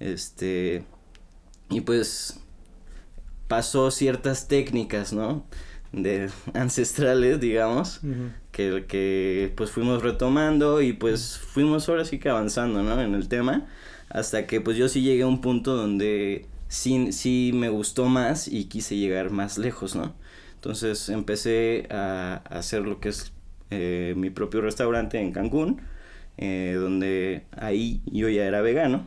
Este, 0.00 0.84
y 1.70 1.80
pues 1.80 2.40
pasó 3.48 3.90
ciertas 3.90 4.48
técnicas, 4.48 5.12
¿no? 5.12 5.44
De 5.92 6.30
ancestrales, 6.54 7.40
digamos, 7.40 8.00
que, 8.52 8.84
que 8.88 9.52
pues 9.56 9.70
fuimos 9.70 10.02
retomando 10.02 10.82
y 10.82 10.92
pues 10.92 11.38
fuimos 11.38 11.88
ahora 11.88 12.04
sí 12.04 12.18
que 12.18 12.28
avanzando, 12.28 12.82
¿no? 12.82 13.00
En 13.00 13.14
el 13.14 13.28
tema, 13.28 13.66
hasta 14.08 14.46
que 14.46 14.60
pues 14.60 14.76
yo 14.76 14.88
sí 14.88 15.02
llegué 15.02 15.22
a 15.22 15.26
un 15.26 15.40
punto 15.40 15.76
donde 15.76 16.46
sí, 16.68 17.12
sí 17.12 17.52
me 17.54 17.68
gustó 17.68 18.06
más 18.06 18.48
y 18.48 18.64
quise 18.64 18.96
llegar 18.96 19.30
más 19.30 19.58
lejos, 19.58 19.94
¿no? 19.94 20.14
Entonces 20.64 21.10
empecé 21.10 21.86
a, 21.90 22.36
hacer 22.48 22.86
lo 22.86 22.98
que 22.98 23.10
es 23.10 23.34
eh, 23.68 24.14
mi 24.16 24.30
propio 24.30 24.62
restaurante 24.62 25.20
en 25.20 25.30
Cancún, 25.30 25.82
eh, 26.38 26.74
donde 26.80 27.44
ahí 27.54 28.00
yo 28.06 28.30
ya 28.30 28.44
era 28.44 28.62
vegano. 28.62 29.06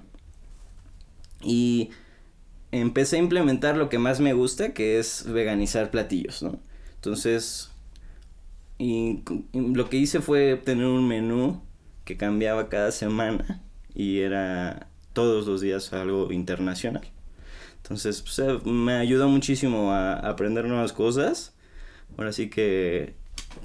Y 1.41 1.89
empecé 2.71 3.15
a 3.15 3.19
implementar 3.21 3.75
lo 3.75 3.89
que 3.89 3.97
más 3.97 4.19
me 4.19 4.33
gusta, 4.33 4.75
que 4.75 4.99
es 4.99 5.25
veganizar 5.27 5.89
platillos, 5.89 6.43
¿no? 6.43 6.59
Entonces, 6.93 7.71
y, 8.77 9.23
lo 9.51 9.89
que 9.89 9.97
hice 9.97 10.21
fue 10.21 10.57
tener 10.63 10.85
un 10.85 11.07
menú 11.07 11.63
que 12.05 12.17
cambiaba 12.17 12.69
cada 12.69 12.91
semana 12.91 13.63
y 13.95 14.19
era 14.19 14.89
todos 15.13 15.47
los 15.47 15.61
días 15.61 15.91
algo 15.91 16.31
internacional. 16.31 17.16
Entonces, 17.87 18.21
pues, 18.21 18.39
eh, 18.39 18.59
me 18.65 18.95
ayudó 18.95 19.29
muchísimo 19.29 19.93
a 19.93 20.15
aprender 20.15 20.65
nuevas 20.65 20.91
cosas. 20.91 21.53
Ahora 22.17 22.33
sí 22.33 22.49
que 22.49 23.15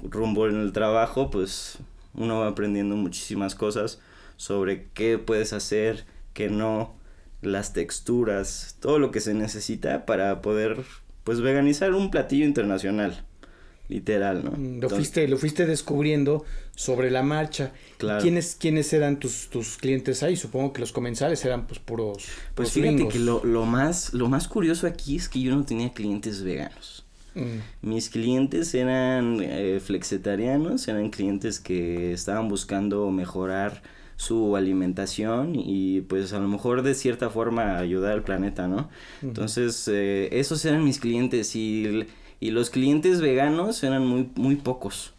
rumbo 0.01 0.47
en 0.47 0.55
el 0.61 0.71
trabajo, 0.71 1.29
pues 1.29 1.79
uno 2.13 2.39
va 2.39 2.47
aprendiendo 2.47 2.95
muchísimas 2.95 3.53
cosas 3.53 3.99
sobre 4.37 4.87
qué 4.93 5.17
puedes 5.17 5.51
hacer, 5.51 6.05
qué 6.33 6.49
no, 6.49 6.95
las 7.41 7.73
texturas, 7.73 8.77
todo 8.79 8.97
lo 8.97 9.11
que 9.11 9.19
se 9.19 9.33
necesita 9.33 10.05
para 10.05 10.41
poder 10.41 10.83
pues 11.25 11.41
veganizar 11.41 11.93
un 11.93 12.09
platillo 12.09 12.45
internacional 12.45 13.25
literal, 13.89 14.43
¿no? 14.43 14.51
Mm, 14.51 14.79
lo 14.79 14.89
fuiste, 14.89 15.27
lo 15.27 15.37
fuiste 15.37 15.65
descubriendo 15.65 16.45
sobre 16.75 17.11
la 17.11 17.23
marcha. 17.23 17.73
Claro. 17.97 18.21
¿Quiénes, 18.21 18.55
¿Quiénes 18.59 18.91
eran 18.93 19.19
tus, 19.19 19.49
tus 19.49 19.77
clientes 19.77 20.23
ahí? 20.23 20.35
Supongo 20.35 20.73
que 20.73 20.81
los 20.81 20.91
comensales 20.91 21.43
eran 21.45 21.67
pues 21.67 21.79
puros. 21.79 22.25
Pues 22.55 22.71
fíjate 22.71 23.07
que 23.07 23.19
lo, 23.19 23.43
lo, 23.43 23.65
más, 23.65 24.13
lo 24.13 24.29
más 24.29 24.47
curioso 24.47 24.87
aquí 24.87 25.17
es 25.17 25.29
que 25.29 25.41
yo 25.41 25.55
no 25.55 25.65
tenía 25.65 25.91
clientes 25.93 26.43
veganos. 26.43 27.05
Mm. 27.35 27.87
Mis 27.87 28.09
clientes 28.09 28.73
eran 28.73 29.39
eh, 29.41 29.79
flexetarianos, 29.83 30.87
eran 30.87 31.09
clientes 31.09 31.59
que 31.59 32.13
estaban 32.13 32.47
buscando 32.47 33.09
mejorar 33.11 33.81
su 34.15 34.55
alimentación 34.55 35.53
y 35.55 36.01
pues 36.01 36.33
a 36.33 36.39
lo 36.39 36.47
mejor 36.47 36.83
de 36.83 36.93
cierta 36.93 37.29
forma 37.29 37.77
ayudar 37.77 38.13
al 38.13 38.23
planeta, 38.23 38.67
¿no? 38.67 38.89
Entonces, 39.21 39.87
eh, 39.91 40.29
esos 40.31 40.63
eran 40.65 40.83
mis 40.83 40.99
clientes 40.99 41.55
y 41.55 42.05
y 42.43 42.51
los 42.51 42.69
clientes 42.69 43.21
veganos 43.21 43.81
eran 43.83 44.05
muy, 44.05 44.29
muy 44.35 44.57
pocos. 44.57 45.13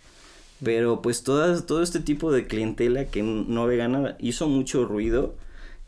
Pero 0.62 1.00
pues 1.00 1.22
todas, 1.22 1.64
todo 1.64 1.82
este 1.82 2.00
tipo 2.00 2.30
de 2.30 2.46
clientela 2.46 3.06
que 3.06 3.22
no 3.22 3.64
vegana 3.64 4.14
hizo 4.20 4.46
mucho 4.46 4.84
ruido. 4.84 5.34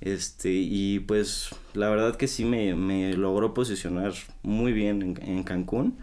Este, 0.00 0.50
y 0.52 1.00
pues 1.00 1.50
la 1.74 1.90
verdad 1.90 2.16
que 2.16 2.26
sí 2.26 2.46
me, 2.46 2.74
me 2.74 3.12
logró 3.12 3.52
posicionar 3.52 4.14
muy 4.42 4.72
bien 4.72 5.02
en, 5.02 5.28
en 5.30 5.42
Cancún. 5.44 5.98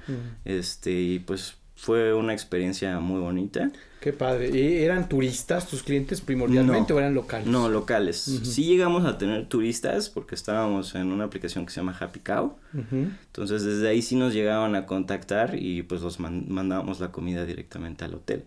Este, 0.46 1.02
y 1.02 1.18
pues 1.18 1.56
fue 1.84 2.14
una 2.14 2.32
experiencia 2.32 2.98
muy 3.02 3.20
bonita. 3.20 3.70
Qué 4.00 4.14
padre. 4.14 4.58
¿Y 4.58 4.84
eran 4.84 5.10
turistas 5.10 5.68
tus 5.68 5.84
clientes 5.84 6.22
primordialmente 6.22 6.94
o 6.94 7.00
eran 7.00 7.14
locales? 7.14 7.46
No, 7.46 7.68
locales. 7.68 8.18
Sí 8.18 8.64
llegamos 8.64 9.04
a 9.06 9.18
tener 9.18 9.50
turistas 9.50 10.10
porque 10.10 10.34
estábamos 10.34 10.96
en 10.96 11.12
una 11.12 11.26
aplicación 11.26 11.66
que 11.66 11.74
se 11.74 11.82
llama 11.82 11.96
Happy 12.00 12.22
Cow. 12.22 12.56
Entonces 12.74 13.64
desde 13.64 13.90
ahí 13.90 14.02
sí 14.02 14.16
nos 14.16 14.34
llegaban 14.34 14.76
a 14.76 14.86
contactar 14.86 15.56
y 15.60 15.84
pues 15.84 16.02
los 16.02 16.22
mandábamos 16.22 17.02
la 17.02 17.12
comida 17.12 17.46
directamente 17.46 18.06
al 18.06 18.14
hotel. 18.14 18.46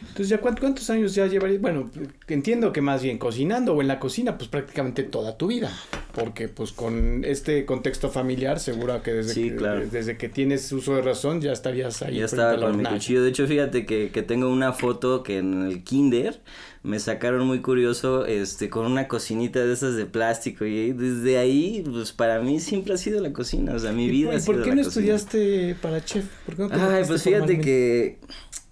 Entonces, 0.00 0.28
¿ya 0.28 0.38
cuántos 0.38 0.88
años 0.90 1.14
ya 1.14 1.26
llevarías? 1.26 1.60
Bueno, 1.60 1.90
entiendo 2.28 2.72
que 2.72 2.80
más 2.80 3.02
bien 3.02 3.18
cocinando 3.18 3.74
o 3.74 3.82
en 3.82 3.88
la 3.88 3.98
cocina, 3.98 4.38
pues 4.38 4.48
prácticamente 4.48 5.02
toda 5.02 5.36
tu 5.36 5.48
vida. 5.48 5.72
Porque 6.14 6.48
pues 6.48 6.72
con 6.72 7.24
este 7.24 7.66
contexto 7.66 8.10
familiar, 8.10 8.58
seguro 8.58 9.02
que 9.02 9.12
desde, 9.12 9.54
que, 9.54 9.64
desde 9.90 10.16
que 10.16 10.28
tienes 10.28 10.72
uso 10.72 10.96
de 10.96 11.02
razón 11.02 11.40
ya 11.40 11.52
estarías 11.52 12.00
ahí. 12.02 12.18
Ya 12.18 12.24
estaba 12.24 12.58
con 12.58 12.76
mi 12.78 12.84
cuchillo. 12.84 13.22
De 13.22 13.28
hecho, 13.28 13.46
fíjate 13.46 13.84
que, 13.84 14.10
que 14.10 14.22
tengo 14.22 14.48
una 14.48 14.72
foto 14.72 15.22
que 15.22 15.38
en 15.38 15.66
el 15.66 15.84
kinder 15.84 16.40
me 16.86 17.00
sacaron 17.00 17.46
muy 17.46 17.60
curioso, 17.60 18.26
este, 18.26 18.70
con 18.70 18.86
una 18.86 19.08
cocinita 19.08 19.64
de 19.64 19.72
esas 19.72 19.96
de 19.96 20.06
plástico 20.06 20.64
y 20.64 20.92
desde 20.92 21.36
ahí, 21.36 21.82
pues 21.84 22.12
para 22.12 22.40
mí 22.40 22.60
siempre 22.60 22.94
ha 22.94 22.96
sido 22.96 23.20
la 23.20 23.32
cocina, 23.32 23.74
o 23.74 23.78
sea, 23.78 23.90
mi 23.90 24.08
vida 24.08 24.36
¿Y 24.36 24.40
por, 24.40 24.62
qué 24.62 24.72
no 24.72 24.82
estudiaste 24.82 25.74
para 25.82 26.04
chef? 26.04 26.26
¿Por 26.46 26.54
qué 26.54 26.62
no 26.62 26.68
Ay, 26.72 27.02
pues 27.04 27.24
fíjate 27.24 27.60
que 27.60 28.18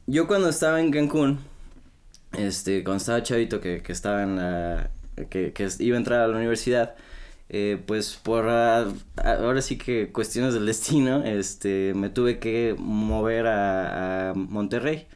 yo 0.07 0.27
cuando 0.27 0.49
estaba 0.49 0.81
en 0.81 0.91
Cancún, 0.91 1.39
este, 2.33 2.85
cuando 2.85 2.99
estaba 2.99 3.23
chavito 3.23 3.61
que, 3.61 3.83
que 3.83 3.93
estaba 3.93 4.23
en 4.23 4.37
la, 4.37 4.91
que, 5.31 5.53
que 5.53 5.69
iba 5.79 5.97
a 5.97 5.99
entrar 5.99 6.21
a 6.21 6.29
la 6.29 6.37
universidad, 6.37 6.95
eh, 7.49 7.81
pues 7.87 8.17
por 8.17 8.49
ahora 8.49 9.63
sí 9.63 9.79
que 9.79 10.11
cuestiones 10.13 10.55
del 10.55 10.67
destino, 10.67 11.25
este, 11.25 11.93
me 11.95 12.09
tuve 12.09 12.39
que 12.39 12.75
mover 12.79 13.47
a, 13.47 14.31
a, 14.31 14.35
Monterrey 14.35 15.07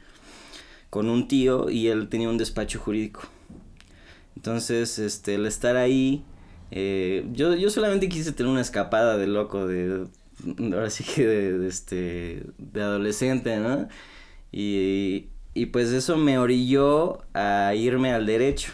con 0.91 1.09
un 1.09 1.29
tío 1.29 1.71
y 1.71 1.89
él 1.89 2.09
tenía 2.09 2.29
un 2.29 2.39
despacho 2.39 2.79
jurídico. 2.79 3.23
Entonces, 4.37 4.99
este, 4.99 5.35
el 5.35 5.47
estar 5.47 5.77
ahí, 5.77 6.25
eh, 6.71 7.27
yo, 7.33 7.55
yo 7.57 7.71
solamente 7.71 8.09
quise 8.09 8.33
tener 8.33 8.51
una 8.53 8.61
escapada 8.61 9.17
de 9.17 9.27
loco, 9.27 9.67
de, 9.67 10.07
ahora 10.73 10.91
sí 10.91 11.05
que 11.05 11.27
de, 11.27 11.69
este, 11.69 12.45
de 12.59 12.83
adolescente, 12.83 13.57
¿no? 13.59 13.89
Y, 14.53 15.27
y 15.55 15.67
pues 15.67 15.91
eso 15.91 16.17
me 16.17 16.39
orilló 16.39 17.19
a 17.35 17.75
irme 17.75 18.13
al 18.13 18.27
derecho. 18.27 18.73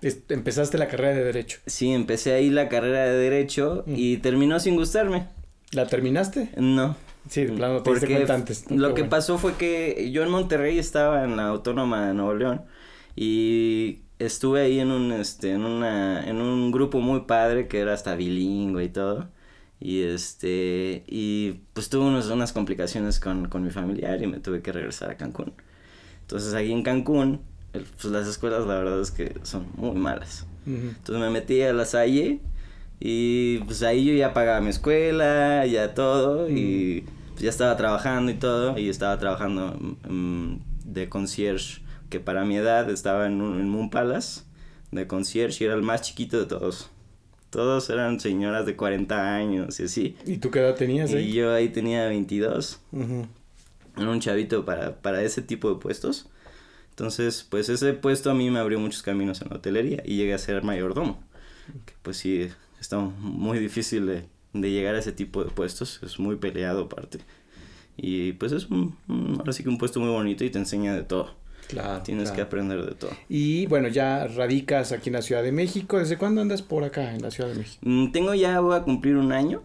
Empezaste 0.00 0.78
la 0.78 0.86
carrera 0.88 1.16
de 1.16 1.24
derecho. 1.24 1.58
Sí, 1.66 1.92
empecé 1.92 2.32
ahí 2.32 2.50
la 2.50 2.68
carrera 2.68 3.04
de 3.04 3.18
derecho 3.18 3.84
y 3.86 4.18
terminó 4.18 4.60
sin 4.60 4.76
gustarme. 4.76 5.28
¿La 5.72 5.86
terminaste? 5.86 6.50
No. 6.56 6.96
Sí, 7.28 7.44
de 7.44 7.52
plano, 7.52 7.82
te 7.82 7.90
Porque 7.90 8.26
antes. 8.28 8.70
Lo 8.70 8.94
que 8.94 9.04
pasó 9.04 9.38
fue 9.38 9.54
que 9.54 10.10
yo 10.12 10.22
en 10.22 10.30
Monterrey 10.30 10.78
estaba 10.78 11.24
en 11.24 11.36
la 11.36 11.48
Autónoma 11.48 12.06
de 12.06 12.14
Nuevo 12.14 12.34
León 12.34 12.62
y 13.16 14.02
estuve 14.18 14.62
ahí 14.62 14.80
en 14.80 14.90
un 14.90 15.12
este 15.12 15.50
en 15.50 15.64
una 15.64 16.26
en 16.26 16.40
un 16.40 16.70
grupo 16.70 17.00
muy 17.00 17.22
padre 17.22 17.68
que 17.68 17.80
era 17.80 17.92
hasta 17.92 18.14
bilingüe 18.14 18.84
y 18.84 18.88
todo. 18.88 19.28
Y 19.80 20.02
este, 20.02 21.04
y 21.06 21.60
pues 21.72 21.88
tuve 21.88 22.06
unos, 22.06 22.28
unas 22.28 22.52
complicaciones 22.52 23.20
con, 23.20 23.48
con 23.48 23.62
mi 23.62 23.70
familiar 23.70 24.20
y 24.22 24.26
me 24.26 24.40
tuve 24.40 24.60
que 24.60 24.72
regresar 24.72 25.10
a 25.10 25.16
Cancún. 25.16 25.52
Entonces 26.22 26.54
ahí 26.54 26.72
en 26.72 26.82
Cancún, 26.82 27.40
pues 27.72 28.04
las 28.06 28.26
escuelas 28.26 28.66
la 28.66 28.74
verdad 28.74 29.00
es 29.00 29.10
que 29.10 29.34
son 29.42 29.66
muy 29.76 29.96
malas. 29.96 30.46
Entonces 30.66 31.18
me 31.18 31.30
metí 31.30 31.62
a 31.62 31.72
la 31.72 31.86
Salle 31.86 32.40
y 33.00 33.58
pues 33.60 33.82
ahí 33.82 34.04
yo 34.04 34.12
ya 34.12 34.34
pagaba 34.34 34.60
mi 34.60 34.68
escuela, 34.68 35.64
ya 35.64 35.94
todo 35.94 36.50
y 36.50 37.04
pues 37.30 37.42
ya 37.42 37.50
estaba 37.50 37.76
trabajando 37.76 38.30
y 38.32 38.34
todo 38.34 38.76
y 38.78 38.88
estaba 38.88 39.18
trabajando 39.18 39.78
mm, 40.08 40.56
de 40.84 41.08
concierge 41.08 41.80
que 42.10 42.20
para 42.20 42.44
mi 42.44 42.56
edad 42.56 42.90
estaba 42.90 43.26
en, 43.26 43.40
un, 43.40 43.60
en 43.60 43.68
Moon 43.68 43.90
Palace 43.90 44.42
de 44.90 45.06
concierge 45.06 45.64
y 45.64 45.66
era 45.66 45.74
el 45.74 45.82
más 45.82 46.02
chiquito 46.02 46.38
de 46.38 46.46
todos. 46.46 46.90
Todos 47.50 47.88
eran 47.90 48.20
señoras 48.20 48.66
de 48.66 48.76
40 48.76 49.34
años 49.34 49.80
y 49.80 49.84
así. 49.84 50.16
¿Y 50.26 50.36
tú 50.36 50.50
qué 50.50 50.60
edad 50.60 50.74
tenías 50.74 51.12
ahí? 51.12 51.30
Y 51.30 51.32
yo 51.32 51.52
ahí 51.52 51.70
tenía 51.70 52.06
22. 52.06 52.80
Era 53.96 54.10
un 54.10 54.20
chavito 54.20 54.64
para, 54.64 55.00
para 55.00 55.22
ese 55.22 55.42
tipo 55.42 55.72
de 55.72 55.80
puestos. 55.80 56.28
Entonces, 56.90 57.46
pues 57.48 57.68
ese 57.68 57.92
puesto 57.94 58.30
a 58.30 58.34
mí 58.34 58.50
me 58.50 58.58
abrió 58.58 58.78
muchos 58.80 59.02
caminos 59.02 59.40
en 59.40 59.50
la 59.50 59.56
hotelería 59.56 60.02
y 60.04 60.16
llegué 60.16 60.34
a 60.34 60.38
ser 60.38 60.62
mayordomo. 60.64 61.22
Que 61.86 61.94
pues 62.02 62.16
sí, 62.16 62.48
está 62.80 62.98
muy 62.98 63.58
difícil 63.58 64.06
de, 64.06 64.24
de, 64.52 64.70
llegar 64.70 64.94
a 64.94 64.98
ese 64.98 65.12
tipo 65.12 65.44
de 65.44 65.50
puestos. 65.50 66.00
Es 66.02 66.18
muy 66.18 66.36
peleado 66.36 66.84
aparte. 66.84 67.20
Y 67.96 68.32
pues 68.32 68.52
es 68.52 68.66
un, 68.66 68.96
ahora 69.38 69.52
sí 69.52 69.62
que 69.62 69.68
un 69.68 69.78
puesto 69.78 70.00
muy 70.00 70.10
bonito 70.10 70.44
y 70.44 70.50
te 70.50 70.58
enseña 70.58 70.94
de 70.94 71.02
todo. 71.02 71.34
Claro. 71.68 72.02
Tienes 72.02 72.30
que 72.30 72.40
aprender 72.40 72.84
de 72.84 72.94
todo. 72.94 73.10
Y 73.28 73.66
bueno, 73.66 73.88
ya 73.88 74.26
radicas 74.26 74.92
aquí 74.92 75.10
en 75.10 75.14
la 75.14 75.22
Ciudad 75.22 75.42
de 75.42 75.52
México. 75.52 75.98
¿Desde 75.98 76.16
cuándo 76.16 76.40
andas 76.40 76.62
por 76.62 76.82
acá 76.82 77.14
en 77.14 77.22
la 77.22 77.30
Ciudad 77.30 77.50
de 77.50 77.56
México? 77.56 77.78
Mm, 77.82 78.10
tengo 78.10 78.34
ya, 78.34 78.58
voy 78.60 78.76
a 78.76 78.82
cumplir 78.82 79.16
un 79.16 79.32
año. 79.32 79.62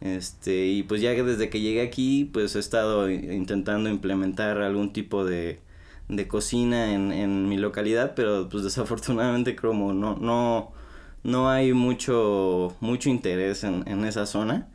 Este, 0.00 0.66
y 0.66 0.82
pues 0.82 1.00
ya 1.00 1.10
desde 1.10 1.48
que 1.48 1.60
llegué 1.60 1.82
aquí, 1.82 2.28
pues 2.32 2.56
he 2.56 2.58
estado 2.58 3.08
intentando 3.08 3.88
implementar 3.88 4.58
algún 4.58 4.92
tipo 4.92 5.24
de, 5.24 5.60
de 6.08 6.28
cocina 6.28 6.92
en, 6.92 7.12
en 7.12 7.48
mi 7.48 7.56
localidad, 7.56 8.14
pero 8.16 8.48
pues 8.48 8.64
desafortunadamente 8.64 9.54
como 9.54 9.92
no, 9.92 10.16
no, 10.16 10.72
no 11.22 11.48
hay 11.50 11.72
mucho, 11.72 12.74
mucho 12.80 13.10
interés 13.10 13.62
en, 13.62 13.84
en 13.86 14.04
esa 14.04 14.26
zona 14.26 14.68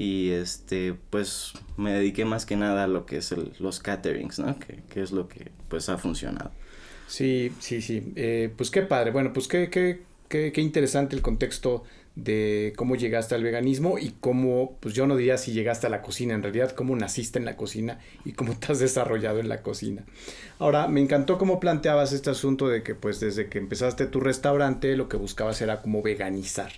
y 0.00 0.30
este 0.30 0.94
pues 1.10 1.52
me 1.76 1.92
dediqué 1.92 2.24
más 2.24 2.46
que 2.46 2.56
nada 2.56 2.84
a 2.84 2.86
lo 2.86 3.04
que 3.04 3.18
es 3.18 3.32
el, 3.32 3.52
los 3.58 3.80
caterings, 3.80 4.38
¿no? 4.38 4.58
Que, 4.58 4.78
que, 4.88 5.02
es 5.02 5.12
lo 5.12 5.28
que 5.28 5.50
pues 5.68 5.90
ha 5.90 5.98
funcionado. 5.98 6.52
Sí, 7.06 7.52
sí, 7.58 7.82
sí. 7.82 8.14
Eh, 8.16 8.50
pues 8.56 8.70
qué 8.70 8.80
padre. 8.80 9.10
Bueno, 9.10 9.34
pues 9.34 9.46
qué, 9.46 9.68
qué, 9.68 10.00
qué, 10.28 10.52
qué 10.52 10.60
interesante 10.62 11.14
el 11.14 11.20
contexto 11.20 11.84
de 12.14 12.72
cómo 12.76 12.96
llegaste 12.96 13.34
al 13.34 13.42
veganismo 13.42 13.98
y 13.98 14.14
cómo, 14.20 14.78
pues 14.80 14.94
yo 14.94 15.06
no 15.06 15.18
diría 15.18 15.36
si 15.36 15.52
llegaste 15.52 15.86
a 15.86 15.90
la 15.90 16.00
cocina, 16.00 16.32
en 16.32 16.42
realidad 16.42 16.70
cómo 16.70 16.96
naciste 16.96 17.38
en 17.38 17.44
la 17.44 17.58
cocina 17.58 18.00
y 18.24 18.32
cómo 18.32 18.56
te 18.58 18.72
has 18.72 18.78
desarrollado 18.78 19.38
en 19.38 19.50
la 19.50 19.60
cocina. 19.60 20.06
Ahora, 20.58 20.88
me 20.88 21.02
encantó 21.02 21.36
cómo 21.36 21.60
planteabas 21.60 22.14
este 22.14 22.30
asunto 22.30 22.68
de 22.68 22.82
que 22.82 22.94
pues 22.94 23.20
desde 23.20 23.50
que 23.50 23.58
empezaste 23.58 24.06
tu 24.06 24.20
restaurante 24.20 24.96
lo 24.96 25.10
que 25.10 25.18
buscabas 25.18 25.60
era 25.60 25.82
como 25.82 26.00
veganizar. 26.00 26.72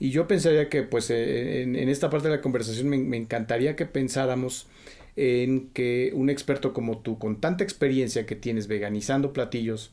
Y 0.00 0.10
yo 0.10 0.28
pensaría 0.28 0.68
que 0.68 0.82
pues 0.82 1.10
eh, 1.10 1.62
en, 1.62 1.76
esta 1.76 2.10
parte 2.10 2.28
de 2.28 2.36
la 2.36 2.40
conversación 2.40 2.88
me, 2.88 2.98
me, 2.98 3.16
encantaría 3.16 3.74
que 3.76 3.86
pensáramos 3.86 4.68
en 5.16 5.70
que 5.70 6.12
un 6.14 6.30
experto 6.30 6.72
como 6.72 6.98
tú, 6.98 7.18
con 7.18 7.40
tanta 7.40 7.64
experiencia 7.64 8.24
que 8.24 8.36
tienes 8.36 8.68
veganizando 8.68 9.32
platillos, 9.32 9.90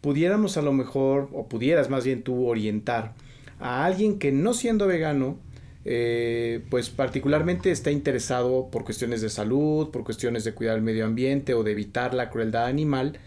pudiéramos 0.00 0.56
a 0.56 0.62
lo 0.62 0.72
mejor, 0.72 1.28
o 1.32 1.48
pudieras 1.48 1.90
más 1.90 2.04
bien 2.04 2.22
tú 2.22 2.46
orientar 2.46 3.14
a 3.58 3.84
alguien 3.84 4.18
que 4.18 4.32
no 4.32 4.54
siendo 4.54 4.86
vegano, 4.86 5.38
eh, 5.84 6.64
pues 6.68 6.90
particularmente 6.90 7.70
está 7.70 7.92
interesado 7.92 8.68
por 8.72 8.84
cuestiones 8.84 9.20
de 9.20 9.30
salud, 9.30 9.90
por 9.90 10.02
cuestiones 10.02 10.42
de 10.42 10.52
cuidar 10.52 10.76
el 10.76 10.82
medio 10.82 11.04
ambiente 11.04 11.54
o 11.54 11.62
de 11.62 11.72
evitar 11.72 12.12
la 12.12 12.28
crueldad 12.30 12.66
animal, 12.66 13.18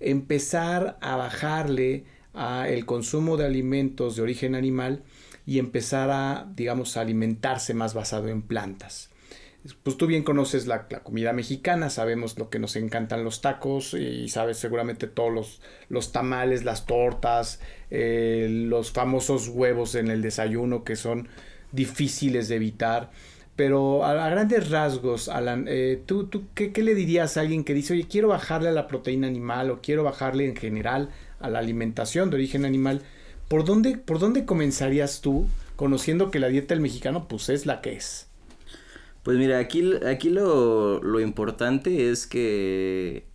empezar 0.00 0.98
a 1.00 1.16
bajarle 1.16 2.04
a 2.34 2.68
el 2.68 2.84
consumo 2.84 3.36
de 3.36 3.46
alimentos 3.46 4.16
de 4.16 4.22
origen 4.22 4.54
animal 4.56 5.02
y 5.46 5.58
empezar 5.58 6.10
a, 6.10 6.50
digamos, 6.54 6.96
a 6.96 7.02
alimentarse 7.02 7.74
más 7.74 7.94
basado 7.94 8.28
en 8.28 8.42
plantas. 8.42 9.10
Pues 9.82 9.98
tú 9.98 10.06
bien 10.06 10.22
conoces 10.22 10.66
la, 10.66 10.88
comida 10.88 11.34
mexicana, 11.34 11.90
sabemos 11.90 12.38
lo 12.38 12.48
que 12.48 12.58
nos 12.58 12.76
encantan 12.76 13.24
los 13.24 13.42
tacos 13.42 13.92
y 13.92 14.28
sabes 14.30 14.56
seguramente 14.56 15.06
todos 15.06 15.32
los, 15.32 15.60
los 15.90 16.12
tamales, 16.12 16.64
las 16.64 16.86
tortas, 16.86 17.60
eh, 17.90 18.48
los 18.50 18.90
famosos 18.90 19.48
huevos 19.48 19.96
en 19.96 20.08
el 20.08 20.22
desayuno 20.22 20.82
que 20.82 20.96
son 20.96 21.28
difíciles 21.72 22.48
de 22.48 22.56
evitar. 22.56 23.10
Pero 23.54 24.06
a, 24.06 24.30
grandes 24.30 24.70
rasgos, 24.70 25.28
Alan, 25.28 25.66
eh, 25.68 26.02
¿tú, 26.06 26.24
tú 26.24 26.44
qué, 26.54 26.72
qué, 26.72 26.82
le 26.82 26.94
dirías 26.94 27.36
a 27.36 27.42
alguien 27.42 27.62
que 27.62 27.74
dice, 27.74 27.92
oye, 27.92 28.06
quiero 28.08 28.28
bajarle 28.28 28.70
a 28.70 28.72
la 28.72 28.86
proteína 28.86 29.26
animal 29.26 29.70
o 29.70 29.82
quiero 29.82 30.02
bajarle 30.04 30.48
en 30.48 30.56
general 30.56 31.10
a 31.38 31.50
la 31.50 31.58
alimentación 31.58 32.30
de 32.30 32.36
origen 32.36 32.64
animal? 32.64 33.02
¿Por 33.50 33.64
dónde, 33.64 33.98
¿Por 33.98 34.20
dónde 34.20 34.44
comenzarías 34.44 35.22
tú 35.22 35.48
conociendo 35.74 36.30
que 36.30 36.38
la 36.38 36.46
dieta 36.46 36.72
del 36.72 36.80
mexicano 36.80 37.26
pues 37.26 37.48
es 37.48 37.66
la 37.66 37.80
que 37.80 37.94
es? 37.94 38.28
Pues 39.24 39.38
mira, 39.38 39.58
aquí, 39.58 39.92
aquí 40.06 40.30
lo, 40.30 41.02
lo 41.02 41.18
importante 41.18 42.10
es 42.10 42.28
que 42.28 43.26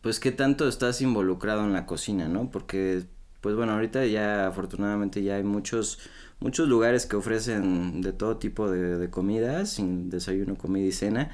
pues 0.00 0.20
qué 0.20 0.32
tanto 0.32 0.66
estás 0.66 1.02
involucrado 1.02 1.66
en 1.66 1.74
la 1.74 1.84
cocina, 1.84 2.28
¿no? 2.28 2.50
Porque 2.50 3.02
pues 3.42 3.54
bueno, 3.54 3.72
ahorita 3.74 4.06
ya 4.06 4.46
afortunadamente 4.46 5.22
ya 5.22 5.36
hay 5.36 5.42
muchos 5.42 5.98
muchos 6.42 6.68
lugares 6.68 7.06
que 7.06 7.16
ofrecen 7.16 8.02
de 8.02 8.12
todo 8.12 8.36
tipo 8.36 8.70
de, 8.70 9.08
comidas, 9.10 9.70
sin 9.70 10.10
desayuno, 10.10 10.56
comida 10.56 10.86
y 10.86 10.92
cena, 10.92 11.30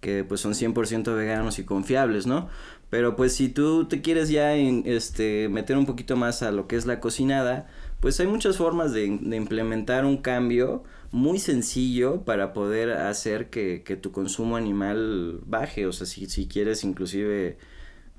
que 0.00 0.24
pues 0.24 0.40
son 0.40 0.52
100% 0.52 1.14
veganos 1.16 1.58
y 1.58 1.64
confiables, 1.64 2.26
¿no? 2.26 2.48
Pero 2.90 3.16
pues 3.16 3.34
si 3.34 3.48
tú 3.48 3.86
te 3.86 4.00
quieres 4.00 4.28
ya 4.30 4.54
este, 4.54 5.48
meter 5.48 5.76
un 5.76 5.86
poquito 5.86 6.16
más 6.16 6.42
a 6.42 6.50
lo 6.50 6.66
que 6.66 6.76
es 6.76 6.86
la 6.86 7.00
cocinada, 7.00 7.68
pues 8.00 8.18
hay 8.20 8.26
muchas 8.26 8.56
formas 8.56 8.92
de, 8.92 9.04
implementar 9.06 10.04
un 10.04 10.18
cambio 10.18 10.84
muy 11.10 11.38
sencillo 11.38 12.22
para 12.24 12.52
poder 12.52 12.90
hacer 12.90 13.50
que, 13.50 13.82
que, 13.84 13.96
tu 13.96 14.12
consumo 14.12 14.56
animal 14.56 15.40
baje. 15.46 15.86
O 15.86 15.92
sea, 15.92 16.06
si, 16.06 16.26
si 16.26 16.46
quieres 16.46 16.84
inclusive 16.84 17.58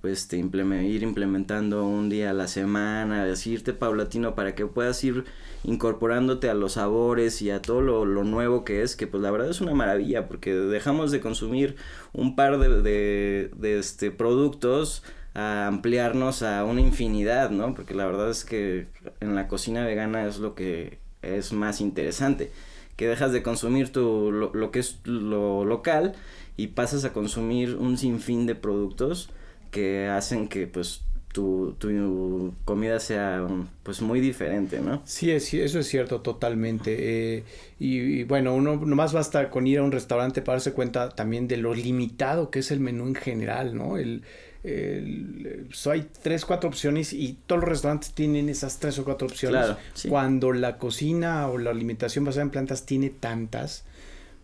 pues 0.02 0.28
te 0.28 0.38
ir 0.38 1.04
implementando 1.04 1.86
un 1.86 2.10
día 2.10 2.30
a 2.30 2.34
la 2.34 2.48
semana, 2.48 3.24
así 3.24 3.52
irte 3.52 3.74
paulatino 3.74 4.34
para 4.36 4.56
que 4.56 4.66
puedas 4.66 5.04
ir 5.04 5.26
incorporándote 5.64 6.50
a 6.50 6.54
los 6.54 6.74
sabores 6.74 7.42
y 7.42 7.52
a 7.52 7.62
todo 7.62 7.82
lo, 7.82 8.06
lo, 8.06 8.24
nuevo 8.24 8.64
que 8.64 8.82
es, 8.82 8.96
que 8.96 9.08
pues 9.08 9.22
la 9.22 9.32
verdad 9.32 9.50
es 9.50 9.60
una 9.60 9.74
maravilla, 9.74 10.28
porque 10.28 10.54
dejamos 10.54 11.12
de 11.12 11.20
consumir 11.20 11.76
un 12.14 12.36
par 12.36 12.60
de, 12.60 12.82
de, 12.82 13.52
de 13.56 13.80
este, 13.80 14.12
productos 14.12 15.04
a 15.34 15.68
ampliarnos 15.68 16.44
a 16.44 16.64
una 16.64 16.82
infinidad, 16.82 17.50
¿no? 17.50 17.76
Porque 17.76 17.94
la 17.94 18.06
verdad 18.06 18.30
es 18.30 18.46
que 18.46 18.88
en 19.20 19.36
la 19.36 19.48
cocina 19.48 19.86
vegana 19.86 20.26
es 20.26 20.40
lo 20.40 20.56
que 20.56 21.00
es 21.22 21.52
más 21.52 21.82
interesante, 21.82 22.52
que 22.96 23.08
dejas 23.08 23.34
de 23.34 23.44
consumir 23.44 23.92
tu, 23.92 24.32
lo, 24.32 24.54
lo 24.54 24.72
que 24.72 24.80
es 24.80 25.00
lo 25.04 25.66
local 25.66 26.14
y 26.56 26.68
pasas 26.68 27.04
a 27.04 27.14
consumir 27.14 27.76
un 27.76 27.98
sinfín 27.98 28.46
de 28.46 28.56
productos 28.56 29.30
que 29.72 30.08
hacen 30.08 30.48
que 30.48 30.68
pues 30.68 31.02
tu, 31.32 31.76
tu 31.78 32.54
comida 32.66 33.00
sea 33.00 33.46
pues 33.84 34.02
muy 34.02 34.20
diferente, 34.20 34.80
¿no? 34.80 35.02
Sí, 35.06 35.32
es, 35.32 35.54
eso 35.54 35.80
es 35.80 35.88
cierto 35.88 36.22
totalmente. 36.22 37.38
Eh, 37.38 37.44
y, 37.80 38.00
y, 38.00 38.24
bueno, 38.24 38.56
uno 38.56 38.78
nomás 38.78 39.14
basta 39.14 39.50
con 39.50 39.68
ir 39.68 39.80
a 39.80 39.84
un 39.84 39.92
restaurante 39.92 40.42
para 40.42 40.56
darse 40.56 40.74
cuenta 40.74 41.10
también 41.10 41.48
de 41.48 41.58
lo 41.58 41.74
limitado 41.74 42.50
que 42.50 42.60
es 42.60 42.72
el 42.72 42.80
menú 42.80 43.08
en 43.08 43.16
general, 43.16 43.76
¿no? 43.76 43.98
El, 43.98 44.24
el, 44.64 45.68
so 45.72 45.92
hay 45.92 46.08
tres, 46.22 46.46
cuatro 46.46 46.68
opciones 46.68 47.14
y 47.14 47.38
todos 47.46 47.62
los 47.62 47.70
restaurantes 47.70 48.14
tienen 48.14 48.50
esas 48.50 48.80
tres 48.80 48.98
o 49.00 49.06
cuatro 49.06 49.28
opciones. 49.28 49.66
Claro, 49.66 49.78
sí. 49.94 50.10
Cuando 50.10 50.52
la 50.52 50.78
cocina 50.78 51.48
o 51.48 51.58
la 51.58 51.70
alimentación 51.70 52.26
basada 52.26 52.44
en 52.44 52.50
plantas 52.50 52.86
tiene 52.86 53.10
tantas. 53.10 53.86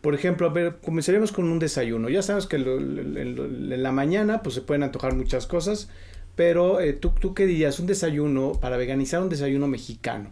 Por 0.05 0.13
ejemplo, 0.13 0.45
a 0.45 0.51
ver, 0.51 0.77
comenzaríamos 0.85 1.31
con 1.31 1.45
un 1.45 1.57
desayuno. 1.57 2.09
Ya 2.09 2.21
sabes 2.21 2.45
que 2.45 2.59
lo, 2.59 2.77
en, 2.77 3.17
en 3.17 3.81
la 3.81 3.91
mañana 3.91 4.43
pues 4.43 4.53
se 4.53 4.61
pueden 4.61 4.83
antojar 4.83 5.15
muchas 5.15 5.47
cosas, 5.47 5.89
pero 6.35 6.79
eh, 6.79 6.93
¿tú, 6.93 7.09
¿tú 7.19 7.33
qué 7.33 7.47
dirías? 7.47 7.79
Un 7.79 7.87
desayuno, 7.87 8.51
para 8.61 8.77
veganizar 8.77 9.19
un 9.19 9.29
desayuno 9.29 9.67
mexicano. 9.67 10.31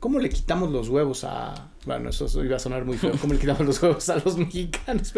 ¿Cómo 0.00 0.18
le 0.18 0.28
quitamos 0.28 0.70
los 0.70 0.90
huevos 0.90 1.24
a... 1.24 1.70
Bueno, 1.86 2.10
eso 2.10 2.44
iba 2.44 2.56
a 2.56 2.58
sonar 2.58 2.84
muy 2.84 2.98
feo. 2.98 3.12
¿Cómo 3.18 3.32
le 3.32 3.40
quitamos 3.40 3.64
los 3.64 3.82
huevos 3.82 4.06
a 4.10 4.16
los 4.16 4.36
mexicanos? 4.36 5.14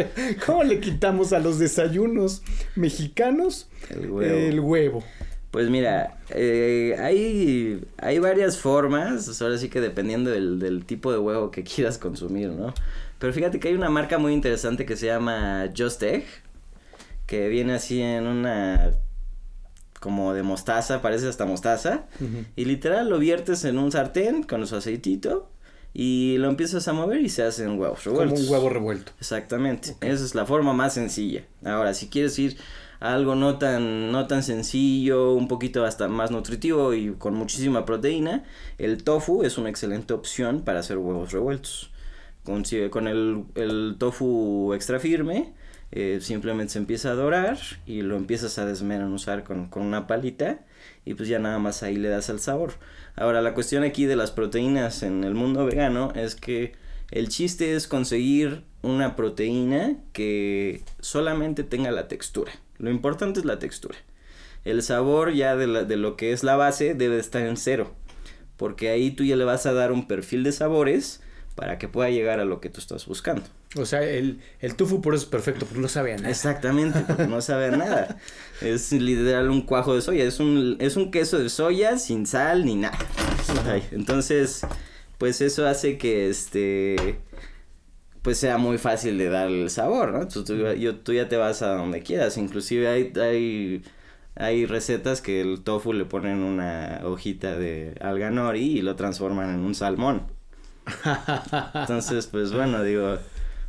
¿Cómo 0.46 0.62
le 0.62 0.78
quitamos 0.78 1.32
a 1.32 1.40
los 1.40 1.58
desayunos 1.58 2.42
mexicanos 2.76 3.68
el 3.90 4.12
huevo? 4.12 4.36
El 4.36 4.60
huevo. 4.60 5.04
Pues 5.50 5.70
mira, 5.70 6.18
eh, 6.30 6.96
hay, 6.98 7.82
hay 7.96 8.18
varias 8.18 8.58
formas, 8.58 9.40
ahora 9.40 9.56
sí 9.56 9.70
que 9.70 9.80
dependiendo 9.80 10.30
del, 10.30 10.58
del, 10.58 10.84
tipo 10.84 11.10
de 11.10 11.18
huevo 11.18 11.50
que 11.50 11.64
quieras 11.64 11.98
consumir, 11.98 12.50
¿no? 12.50 12.74
Pero 13.18 13.32
fíjate 13.32 13.58
que 13.58 13.68
hay 13.68 13.74
una 13.74 13.88
marca 13.88 14.18
muy 14.18 14.32
interesante 14.32 14.84
que 14.84 14.96
se 14.96 15.06
llama 15.06 15.70
Just 15.76 16.02
Egg, 16.02 16.24
que 17.26 17.48
viene 17.48 17.74
así 17.74 18.00
en 18.00 18.26
una 18.26 18.92
como 20.00 20.32
de 20.32 20.42
mostaza, 20.42 21.02
parece 21.02 21.28
hasta 21.28 21.44
mostaza, 21.44 22.06
uh 22.20 22.24
-huh. 22.24 22.46
y 22.54 22.64
literal 22.64 23.08
lo 23.08 23.18
viertes 23.18 23.64
en 23.64 23.78
un 23.78 23.90
sartén 23.90 24.44
con 24.44 24.64
su 24.66 24.76
aceitito 24.76 25.50
y 25.92 26.36
lo 26.38 26.48
empiezas 26.48 26.86
a 26.86 26.92
mover 26.92 27.20
y 27.20 27.28
se 27.28 27.42
hacen 27.42 27.78
huevos 27.78 28.04
revueltos. 28.04 28.38
Como 28.38 28.46
un 28.46 28.52
huevo 28.52 28.68
revuelto. 28.68 29.12
Exactamente, 29.18 29.92
okay. 29.92 30.10
esa 30.10 30.24
es 30.24 30.34
la 30.34 30.46
forma 30.46 30.72
más 30.72 30.94
sencilla. 30.94 31.44
Ahora, 31.64 31.94
si 31.94 32.08
quieres 32.08 32.38
ir 32.38 32.56
algo 33.00 33.34
no 33.34 33.58
tan, 33.58 34.10
no 34.10 34.26
tan 34.26 34.42
sencillo, 34.42 35.34
un 35.34 35.48
poquito 35.48 35.84
hasta 35.84 36.08
más 36.08 36.30
nutritivo 36.30 36.94
y 36.94 37.12
con 37.12 37.34
muchísima 37.34 37.84
proteína, 37.84 38.44
el 38.78 39.04
tofu 39.04 39.42
es 39.44 39.58
una 39.58 39.70
excelente 39.70 40.14
opción 40.14 40.62
para 40.62 40.80
hacer 40.80 40.98
huevos 40.98 41.32
revueltos. 41.32 41.90
Con, 42.44 42.64
con 42.90 43.08
el, 43.08 43.44
el 43.54 43.96
tofu 43.98 44.72
extra 44.74 44.98
firme, 44.98 45.52
eh, 45.90 46.18
simplemente 46.20 46.74
se 46.74 46.78
empieza 46.78 47.10
a 47.10 47.14
dorar 47.14 47.58
y 47.86 48.02
lo 48.02 48.16
empiezas 48.16 48.58
a 48.58 48.66
desmenuzar 48.66 49.44
con, 49.44 49.68
con 49.68 49.82
una 49.84 50.06
palita 50.06 50.60
y 51.04 51.14
pues 51.14 51.28
ya 51.28 51.38
nada 51.38 51.58
más 51.58 51.82
ahí 51.82 51.96
le 51.96 52.08
das 52.08 52.28
el 52.28 52.40
sabor. 52.40 52.74
Ahora 53.16 53.42
la 53.42 53.54
cuestión 53.54 53.84
aquí 53.84 54.04
de 54.06 54.16
las 54.16 54.30
proteínas 54.30 55.02
en 55.02 55.24
el 55.24 55.34
mundo 55.34 55.64
vegano 55.64 56.12
es 56.14 56.34
que 56.34 56.72
el 57.10 57.28
chiste 57.28 57.74
es 57.74 57.86
conseguir 57.88 58.64
una 58.82 59.16
proteína 59.16 59.96
que 60.12 60.82
solamente 61.00 61.64
tenga 61.64 61.90
la 61.90 62.06
textura. 62.06 62.52
Lo 62.78 62.90
importante 62.90 63.40
es 63.40 63.46
la 63.46 63.58
textura. 63.58 63.98
El 64.64 64.82
sabor 64.82 65.32
ya 65.32 65.56
de, 65.56 65.84
de 65.84 65.96
lo 65.96 66.16
que 66.16 66.32
es 66.32 66.42
la 66.42 66.56
base 66.56 66.94
debe 66.94 67.18
estar 67.18 67.42
en 67.42 67.56
cero. 67.56 67.94
Porque 68.56 68.90
ahí 68.90 69.10
tú 69.10 69.24
ya 69.24 69.36
le 69.36 69.44
vas 69.44 69.66
a 69.66 69.72
dar 69.72 69.92
un 69.92 70.08
perfil 70.08 70.42
de 70.42 70.52
sabores 70.52 71.20
para 71.58 71.76
que 71.76 71.88
pueda 71.88 72.08
llegar 72.08 72.38
a 72.38 72.44
lo 72.44 72.60
que 72.60 72.70
tú 72.70 72.80
estás 72.80 73.04
buscando. 73.06 73.42
O 73.76 73.84
sea, 73.84 74.02
el, 74.02 74.40
el 74.60 74.76
tofu 74.76 75.02
por 75.02 75.14
eso 75.14 75.24
es 75.24 75.28
perfecto, 75.28 75.66
porque 75.66 75.80
no 75.80 75.88
sabe 75.88 76.12
a 76.12 76.16
nada. 76.16 76.30
Exactamente, 76.30 77.00
porque 77.00 77.26
no 77.26 77.40
sabe 77.40 77.66
a 77.66 77.70
nada. 77.72 78.16
Es 78.62 78.92
literal 78.92 79.50
un 79.50 79.62
cuajo 79.62 79.94
de 79.94 80.00
soya, 80.00 80.22
es 80.22 80.38
un, 80.38 80.76
es 80.78 80.96
un 80.96 81.10
queso 81.10 81.36
de 81.38 81.48
soya 81.48 81.98
sin 81.98 82.26
sal 82.26 82.64
ni 82.64 82.76
nada. 82.76 82.96
entonces, 83.90 84.64
pues 85.18 85.40
eso 85.40 85.66
hace 85.66 85.98
que 85.98 86.28
este 86.28 87.18
pues 88.22 88.38
sea 88.38 88.58
muy 88.58 88.78
fácil 88.78 89.18
de 89.18 89.28
dar 89.28 89.48
el 89.48 89.70
sabor, 89.70 90.12
¿no? 90.12 90.28
Tú, 90.28 90.44
tú, 90.44 90.56
yo, 90.56 90.96
tú 90.96 91.12
ya 91.12 91.28
te 91.28 91.36
vas 91.36 91.62
a 91.62 91.74
donde 91.74 92.02
quieras, 92.02 92.36
inclusive 92.38 92.88
hay, 92.88 93.12
hay, 93.20 93.82
hay 94.34 94.66
recetas 94.66 95.20
que 95.22 95.40
el 95.40 95.62
tofu 95.62 95.92
le 95.92 96.04
ponen 96.04 96.38
una 96.42 97.00
hojita 97.04 97.56
de 97.56 97.94
alga 98.00 98.30
nori 98.30 98.78
y 98.78 98.82
lo 98.82 98.96
transforman 98.96 99.54
en 99.54 99.60
un 99.60 99.74
salmón. 99.74 100.26
Entonces, 101.80 102.26
pues 102.26 102.52
bueno, 102.52 102.82
digo, 102.82 103.18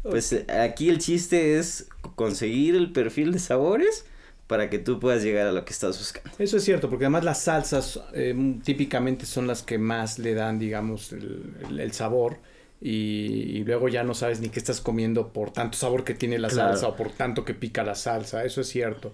pues 0.03 0.45
aquí 0.49 0.89
el 0.89 0.99
chiste 0.99 1.57
es 1.59 1.87
conseguir 2.15 2.75
el 2.75 2.91
perfil 2.91 3.31
de 3.31 3.39
sabores 3.39 4.05
para 4.47 4.69
que 4.69 4.79
tú 4.79 4.99
puedas 4.99 5.23
llegar 5.23 5.47
a 5.47 5.51
lo 5.51 5.63
que 5.65 5.73
estás 5.73 5.97
buscando. 5.97 6.31
Eso 6.39 6.57
es 6.57 6.63
cierto, 6.63 6.89
porque 6.89 7.05
además 7.05 7.23
las 7.23 7.43
salsas 7.43 7.99
eh, 8.13 8.35
típicamente 8.63 9.25
son 9.25 9.47
las 9.47 9.63
que 9.63 9.77
más 9.77 10.17
le 10.19 10.33
dan, 10.33 10.59
digamos, 10.59 11.11
el, 11.13 11.53
el, 11.69 11.79
el 11.79 11.91
sabor. 11.93 12.39
Y, 12.81 13.57
y, 13.57 13.63
luego 13.65 13.89
ya 13.89 14.03
no 14.03 14.13
sabes 14.13 14.39
ni 14.39 14.47
qué 14.47 14.57
estás 14.57 14.79
comiendo 14.79 15.33
por 15.33 15.51
tanto 15.51 15.77
sabor 15.77 16.05
que 16.05 16.13
tiene 16.13 16.39
la 16.39 16.47
claro. 16.47 16.69
salsa 16.69 16.87
o 16.87 16.95
por 16.95 17.11
tanto 17.11 17.43
que 17.43 17.53
pica 17.53 17.83
la 17.83 17.93
salsa, 17.93 18.45
eso 18.45 18.61
es 18.61 18.67
cierto. 18.67 19.11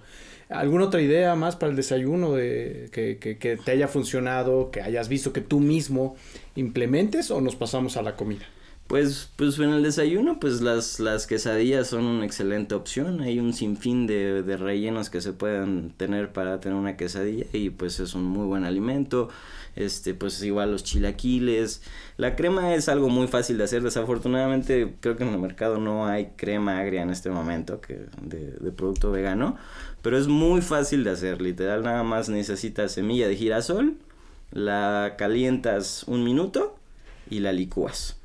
¿Alguna 0.50 0.86
otra 0.86 1.02
idea 1.02 1.34
más 1.34 1.56
para 1.56 1.72
el 1.72 1.76
desayuno 1.76 2.34
de, 2.34 2.90
que, 2.92 3.18
que, 3.18 3.40
que 3.40 3.58
te 3.58 3.72
haya 3.72 3.88
funcionado, 3.88 4.70
que 4.70 4.82
hayas 4.82 5.10
visto 5.10 5.34
que 5.34 5.42
tú 5.42 5.60
mismo 5.60 6.16
implementes 6.56 7.32
o 7.32 7.42
nos 7.42 7.56
pasamos 7.56 7.98
a 7.98 8.04
la 8.04 8.16
comida? 8.16 8.46
Pues, 8.88 9.32
pues 9.36 9.58
en 9.58 9.72
el 9.72 9.82
desayuno, 9.82 10.40
pues 10.40 10.62
las, 10.62 11.00
las 11.00 11.26
quesadillas 11.26 11.88
son 11.88 12.06
una 12.06 12.26
excelente 12.26 12.76
opción. 12.76 13.22
Hay 13.22 13.40
un 13.40 13.54
sinfín 13.54 14.06
de, 14.06 14.44
de 14.44 14.58
rellenos 14.58 15.10
que 15.10 15.22
se 15.22 15.34
pueden 15.34 15.90
tener 15.98 16.32
para 16.32 16.60
tener 16.60 16.78
una 16.78 16.96
quesadilla 16.96 17.46
y 17.52 17.72
pues 17.72 18.00
es 18.00 18.14
un 18.14 18.26
muy 18.26 18.46
buen 18.46 18.64
alimento. 18.64 19.30
Este, 19.76 20.14
pues 20.14 20.42
igual 20.44 20.72
los 20.72 20.84
chilaquiles. 20.84 21.82
La 22.18 22.36
crema 22.36 22.74
es 22.76 22.88
algo 22.88 23.10
muy 23.10 23.28
fácil 23.28 23.58
de 23.58 23.66
hacer. 23.66 23.84
Desafortunadamente 23.84 24.96
creo 25.00 25.18
que 25.18 25.24
en 25.24 25.30
el 25.30 25.40
mercado 25.40 25.78
no 25.78 26.08
hay 26.08 26.32
crema 26.36 26.80
agria 26.80 27.02
en 27.02 27.10
este 27.10 27.30
momento 27.30 27.82
que 27.82 28.06
de, 28.22 28.52
de 28.52 28.72
producto 28.72 29.12
vegano. 29.12 29.58
Pero 30.02 30.18
es 30.18 30.28
muy 30.28 30.62
fácil 30.62 31.04
de 31.04 31.12
hacer. 31.12 31.42
Literal, 31.42 31.84
nada 31.84 32.04
más 32.04 32.30
necesitas 32.30 32.92
semilla 32.92 33.28
de 33.28 33.36
girasol. 33.36 33.96
La 34.52 35.16
calientas 35.18 36.04
un 36.08 36.24
minuto 36.24 36.78
y 37.30 37.40
la 37.40 37.52
licúas 37.52 38.18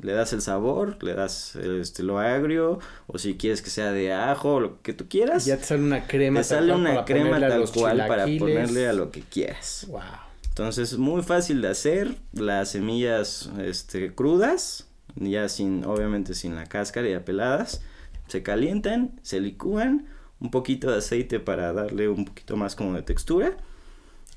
le 0.00 0.12
das 0.12 0.32
el 0.32 0.42
sabor, 0.42 1.02
le 1.02 1.14
das 1.14 1.56
este 1.56 2.02
lo 2.02 2.18
agrio 2.18 2.78
o 3.06 3.18
si 3.18 3.36
quieres 3.36 3.62
que 3.62 3.70
sea 3.70 3.90
de 3.90 4.12
ajo, 4.12 4.60
lo 4.60 4.80
que 4.82 4.92
tú 4.92 5.08
quieras. 5.08 5.44
Ya 5.44 5.56
te 5.56 5.64
sale 5.64 5.82
una 5.82 6.06
crema. 6.06 6.40
Te 6.40 6.44
sale 6.44 6.72
una 6.72 7.04
crema 7.04 7.40
tal 7.40 7.68
cual 7.70 8.04
para 8.06 8.26
ponerle 8.38 8.88
a 8.88 8.92
lo 8.92 9.10
que 9.10 9.22
quieras. 9.22 9.86
Wow. 9.88 10.27
Entonces 10.58 10.94
es 10.94 10.98
muy 10.98 11.22
fácil 11.22 11.62
de 11.62 11.68
hacer, 11.68 12.16
las 12.32 12.72
semillas 12.72 13.48
este 13.60 14.12
crudas, 14.12 14.88
ya 15.14 15.48
sin 15.48 15.84
obviamente 15.84 16.34
sin 16.34 16.56
la 16.56 16.66
cáscara 16.66 17.08
ya 17.08 17.24
peladas, 17.24 17.80
se 18.26 18.42
calientan, 18.42 19.20
se 19.22 19.38
licúan, 19.38 20.06
un 20.40 20.50
poquito 20.50 20.90
de 20.90 20.98
aceite 20.98 21.38
para 21.38 21.72
darle 21.72 22.08
un 22.08 22.24
poquito 22.24 22.56
más 22.56 22.74
como 22.74 22.94
de 22.94 23.02
textura 23.02 23.56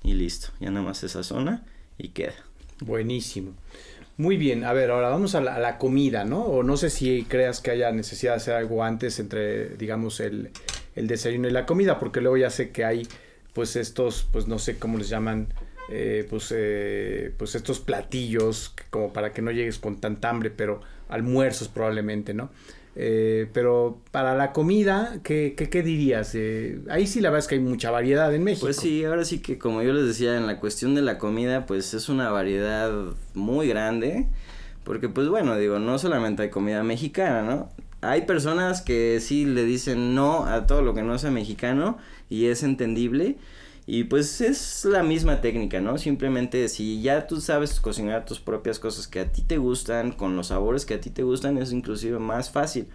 y 0.04 0.14
listo, 0.14 0.50
ya 0.60 0.70
nada 0.70 0.86
más 0.86 1.00
se 1.00 1.10
sazona 1.10 1.66
y 1.98 2.10
queda. 2.10 2.36
Buenísimo. 2.82 3.54
Muy 4.18 4.38
bien, 4.38 4.64
a 4.64 4.74
ver, 4.74 4.92
ahora 4.92 5.10
vamos 5.10 5.34
a 5.34 5.42
la, 5.42 5.56
a 5.56 5.60
la, 5.60 5.80
comida, 5.80 6.24
¿no? 6.24 6.44
O 6.44 6.62
no 6.62 6.78
sé 6.78 6.92
si 6.92 7.24
creas 7.24 7.62
que 7.62 7.72
haya 7.72 7.92
necesidad 7.92 8.34
de 8.34 8.38
hacer 8.38 8.54
algo 8.54 8.84
antes 8.84 9.20
entre, 9.20 9.70
digamos, 9.70 10.20
el, 10.20 10.52
el 10.94 11.08
desayuno 11.08 11.48
y 11.48 11.52
la 11.52 11.66
comida, 11.66 11.98
porque 11.98 12.22
luego 12.22 12.38
ya 12.38 12.52
sé 12.52 12.70
que 12.70 12.86
hay, 12.86 13.08
pues, 13.54 13.76
estos, 13.76 14.28
pues, 14.32 14.48
no 14.48 14.60
sé 14.60 14.78
cómo 14.78 15.00
les 15.00 15.10
llaman, 15.10 15.48
eh, 15.92 16.26
pues, 16.30 16.54
eh, 16.56 17.34
pues, 17.38 17.56
estos 17.56 17.80
platillos, 17.80 18.74
como 18.90 19.14
para 19.14 19.34
que 19.34 19.42
no 19.42 19.52
llegues 19.52 19.78
con 19.78 20.00
tanta 20.00 20.30
hambre, 20.30 20.50
pero 20.50 20.82
almuerzos 21.10 21.68
probablemente, 21.68 22.34
¿no? 22.34 22.50
Eh, 22.96 23.48
pero 23.54 24.02
para 24.12 24.36
la 24.36 24.52
comida, 24.52 25.20
¿qué, 25.24 25.54
qué, 25.56 25.70
qué 25.70 25.82
dirías? 25.82 26.36
Eh, 26.36 26.80
ahí 26.90 27.08
sí 27.08 27.22
la 27.22 27.30
verdad 27.30 27.46
es 27.46 27.48
que 27.48 27.56
hay 27.56 27.62
mucha 27.62 27.92
variedad 27.92 28.34
en 28.34 28.44
México. 28.44 28.66
Pues 28.66 28.78
sí, 28.78 29.04
ahora 29.06 29.24
sí 29.24 29.40
que 29.40 29.58
como 29.58 29.82
yo 29.82 29.94
les 29.94 30.06
decía, 30.06 30.38
en 30.38 30.48
la 30.48 30.60
cuestión 30.60 30.96
de 30.96 31.02
la 31.02 31.18
comida, 31.18 31.66
pues 31.66 31.94
es 31.94 32.10
una 32.10 32.30
variedad 32.30 32.92
muy 33.34 33.68
grande. 33.68 34.28
Porque 34.84 35.10
pues 35.10 35.30
bueno, 35.30 35.58
digo, 35.58 35.80
no 35.80 35.98
solamente 36.00 36.44
hay 36.44 36.50
comida 36.50 36.84
mexicana, 36.84 37.44
¿no? 37.44 37.70
Hay 38.02 38.24
personas 38.24 38.82
que 38.82 39.20
sí 39.20 39.46
le 39.46 39.64
dicen 39.64 40.16
no 40.16 40.46
a 40.48 40.66
todo 40.66 40.82
lo 40.82 40.96
que 40.96 41.04
no 41.04 41.18
sea 41.20 41.30
mexicano 41.30 41.98
y 42.30 42.48
es 42.48 42.64
entendible. 42.64 43.38
Y 43.88 44.04
pues 44.06 44.42
es 44.42 44.86
la 44.86 45.04
misma 45.04 45.42
técnica, 45.42 45.82
¿no? 45.82 45.98
Simplemente 45.98 46.70
si 46.70 47.02
ya 47.02 47.28
tú 47.28 47.42
sabes 47.42 47.80
cocinar 47.80 48.26
tus 48.26 48.40
propias 48.40 48.80
cosas 48.80 49.08
que 49.08 49.20
a 49.20 49.32
ti 49.32 49.42
te 49.42 49.58
gustan, 49.58 50.12
con 50.12 50.36
los 50.36 50.48
sabores 50.48 50.86
que 50.86 50.94
a 50.94 51.02
ti 51.02 51.10
te 51.10 51.24
gustan, 51.24 51.58
es 51.58 51.72
inclusive 51.72 52.20
más 52.20 52.52
fácil. 52.52 52.88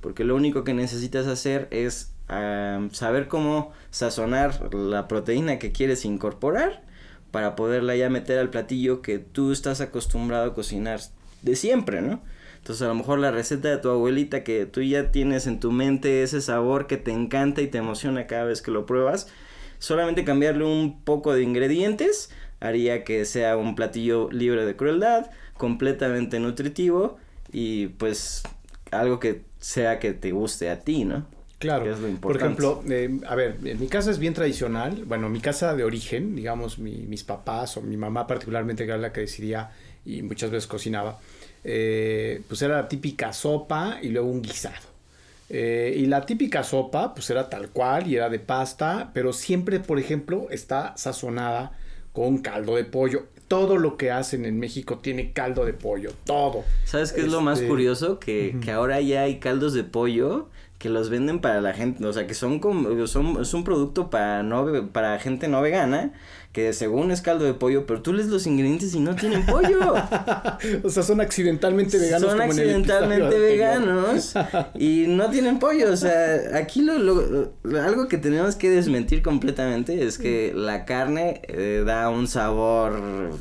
Porque 0.00 0.24
lo 0.24 0.36
único 0.36 0.64
que 0.64 0.74
necesitas 0.74 1.26
hacer 1.26 1.68
es 1.70 2.12
saber 2.90 3.28
cómo 3.28 3.72
sazonar 3.90 4.74
la 4.74 5.08
proteína 5.08 5.58
que 5.58 5.72
quieres 5.72 6.04
incorporar 6.04 6.82
para 7.30 7.56
poderla 7.56 7.96
ya 7.96 8.10
meter 8.10 8.38
al 8.38 8.50
platillo 8.50 9.02
que 9.02 9.18
tú 9.18 9.52
estás 9.52 9.80
acostumbrado 9.80 10.50
a 10.50 10.54
cocinar 10.54 11.00
de 11.42 11.56
siempre, 11.56 12.02
¿no? 12.02 12.22
Entonces 12.58 12.82
a 12.82 12.88
lo 12.88 12.94
mejor 12.94 13.18
la 13.18 13.30
receta 13.30 13.68
de 13.68 13.76
tu 13.76 13.90
abuelita 13.90 14.42
que 14.42 14.66
tú 14.66 14.82
ya 14.82 15.10
tienes 15.10 15.46
en 15.46 15.60
tu 15.60 15.70
mente 15.70 16.22
ese 16.22 16.40
sabor 16.40 16.86
que 16.86 16.96
te 16.96 17.12
encanta 17.12 17.60
y 17.60 17.66
te 17.66 17.78
emociona 17.78 18.26
cada 18.26 18.44
vez 18.44 18.62
que 18.62 18.70
lo 18.70 18.86
pruebas, 18.86 19.28
solamente 19.78 20.24
cambiarle 20.24 20.64
un 20.64 21.02
poco 21.02 21.34
de 21.34 21.42
ingredientes 21.42 22.30
haría 22.60 23.04
que 23.04 23.24
sea 23.24 23.56
un 23.56 23.74
platillo 23.74 24.30
libre 24.30 24.64
de 24.64 24.74
crueldad, 24.76 25.30
completamente 25.56 26.40
nutritivo 26.40 27.18
y 27.52 27.88
pues 27.88 28.42
algo 28.90 29.20
que 29.20 29.42
sea 29.58 29.98
que 29.98 30.12
te 30.12 30.32
guste 30.32 30.70
a 30.70 30.80
ti, 30.80 31.04
¿no? 31.04 31.26
Claro. 31.58 31.90
Es 31.90 31.98
Por 32.20 32.36
ejemplo, 32.36 32.82
eh, 32.88 33.20
a 33.26 33.34
ver, 33.34 33.58
en 33.64 33.80
mi 33.80 33.86
casa 33.86 34.10
es 34.10 34.18
bien 34.18 34.34
tradicional. 34.34 35.04
Bueno, 35.06 35.30
mi 35.30 35.40
casa 35.40 35.74
de 35.74 35.84
origen, 35.84 36.36
digamos, 36.36 36.78
mi, 36.78 37.06
mis 37.06 37.24
papás 37.24 37.76
o 37.76 37.82
mi 37.82 37.96
mamá 37.96 38.26
particularmente, 38.26 38.84
que 38.84 38.90
era 38.90 38.98
la 38.98 39.12
que 39.12 39.22
decidía 39.22 39.70
y 40.04 40.22
muchas 40.22 40.50
veces 40.50 40.66
cocinaba, 40.66 41.18
eh, 41.62 42.42
pues 42.48 42.60
era 42.60 42.76
la 42.76 42.88
típica 42.88 43.32
sopa 43.32 43.98
y 44.02 44.08
luego 44.08 44.28
un 44.28 44.42
guisado. 44.42 44.93
Eh, 45.50 45.94
y 45.96 46.06
la 46.06 46.24
típica 46.24 46.64
sopa, 46.64 47.14
pues 47.14 47.28
era 47.30 47.50
tal 47.50 47.68
cual 47.68 48.06
y 48.06 48.16
era 48.16 48.28
de 48.28 48.38
pasta, 48.38 49.10
pero 49.12 49.32
siempre, 49.32 49.80
por 49.80 49.98
ejemplo, 49.98 50.46
está 50.50 50.96
sazonada 50.96 51.72
con 52.12 52.38
caldo 52.38 52.76
de 52.76 52.84
pollo. 52.84 53.26
Todo 53.48 53.76
lo 53.76 53.96
que 53.96 54.10
hacen 54.10 54.46
en 54.46 54.58
México 54.58 54.98
tiene 54.98 55.32
caldo 55.32 55.64
de 55.64 55.74
pollo, 55.74 56.12
todo. 56.24 56.64
¿Sabes 56.84 57.12
qué 57.12 57.20
es 57.20 57.26
este... 57.26 57.36
lo 57.36 57.42
más 57.42 57.60
curioso? 57.60 58.18
Que, 58.18 58.52
uh 58.54 58.56
-huh. 58.56 58.60
que 58.60 58.70
ahora 58.70 59.00
ya 59.00 59.22
hay 59.22 59.38
caldos 59.38 59.74
de 59.74 59.84
pollo 59.84 60.48
que 60.78 60.88
los 60.90 61.08
venden 61.08 61.40
para 61.40 61.60
la 61.60 61.72
gente, 61.72 62.04
o 62.04 62.12
sea, 62.12 62.26
que 62.26 62.34
son 62.34 62.58
como, 62.58 63.06
son, 63.06 63.40
es 63.40 63.54
un 63.54 63.64
producto 63.64 64.10
para 64.10 64.42
no, 64.42 64.88
para 64.92 65.18
gente 65.18 65.48
no 65.48 65.62
vegana, 65.62 66.12
que 66.54 66.72
según 66.72 67.10
es 67.10 67.20
caldo 67.20 67.44
de 67.44 67.52
pollo, 67.52 67.84
pero 67.84 68.00
tú 68.00 68.12
lees 68.12 68.28
los 68.28 68.46
ingredientes 68.46 68.94
y 68.94 69.00
no 69.00 69.16
tienen 69.16 69.44
pollo. 69.44 69.92
o 70.84 70.88
sea, 70.88 71.02
son 71.02 71.20
accidentalmente 71.20 71.98
veganos. 71.98 72.30
Son 72.30 72.40
accidentalmente 72.40 73.38
veganos 73.40 74.34
y 74.76 75.06
no 75.08 75.30
tienen 75.30 75.58
pollo, 75.58 75.92
o 75.92 75.96
sea, 75.96 76.56
aquí 76.56 76.82
lo, 76.82 76.96
lo, 76.96 77.52
lo, 77.64 77.82
algo 77.82 78.06
que 78.06 78.18
tenemos 78.18 78.54
que 78.54 78.70
desmentir 78.70 79.20
completamente 79.20 80.06
es 80.06 80.16
que 80.16 80.52
la 80.54 80.84
carne 80.84 81.42
eh, 81.48 81.82
da 81.84 82.08
un 82.08 82.28
sabor 82.28 83.32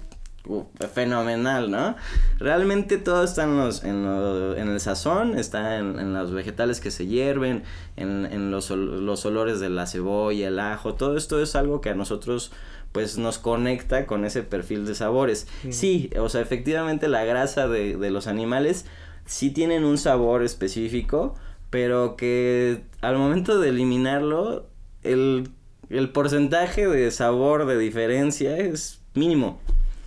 fenomenal, 0.92 1.70
¿no? 1.70 1.96
Realmente 2.40 2.98
todo 2.98 3.24
está 3.24 3.44
en, 3.44 3.58
los, 3.58 3.84
en, 3.84 4.06
en 4.06 4.70
el 4.70 4.80
sazón, 4.80 5.38
está 5.38 5.78
en, 5.78 6.00
en, 6.00 6.16
los 6.16 6.32
vegetales 6.32 6.80
que 6.80 6.90
se 6.90 7.06
hierven, 7.06 7.64
en, 7.96 8.26
en 8.26 8.50
los, 8.50 8.72
los, 8.72 9.24
olores 9.26 9.60
de 9.60 9.70
la 9.70 9.86
cebolla, 9.86 10.48
el 10.48 10.60
ajo, 10.60 10.96
todo 10.96 11.16
esto 11.16 11.40
es 11.42 11.56
algo 11.56 11.80
que 11.80 11.92
a 11.92 11.96
nosotros 11.96 12.52
pues 12.94 13.18
nos 13.18 13.40
conecta 13.40 14.06
con 14.06 14.24
ese 14.24 14.44
perfil 14.44 14.86
de 14.86 14.96
sabores. 14.96 15.48
Sí, 15.70 16.10
o 16.18 16.30
sea, 16.30 16.40
efectivamente 16.40 17.10
la 17.10 17.26
grasa 17.26 17.68
de, 17.68 17.98
de 17.98 18.12
los 18.12 18.28
animales 18.28 18.86
sí 19.26 19.50
tienen 19.50 19.84
un 19.84 19.98
sabor 19.98 20.44
específico, 20.44 21.36
pero 21.70 22.16
que 22.16 22.84
al 23.02 23.18
momento 23.18 23.60
de 23.60 23.70
eliminarlo, 23.70 24.68
el, 25.02 25.50
el 25.90 26.10
porcentaje 26.12 26.88
de 26.88 27.12
sabor 27.12 27.66
de 27.66 27.78
diferencia 27.78 28.58
es 28.58 29.02
mínimo. 29.16 29.60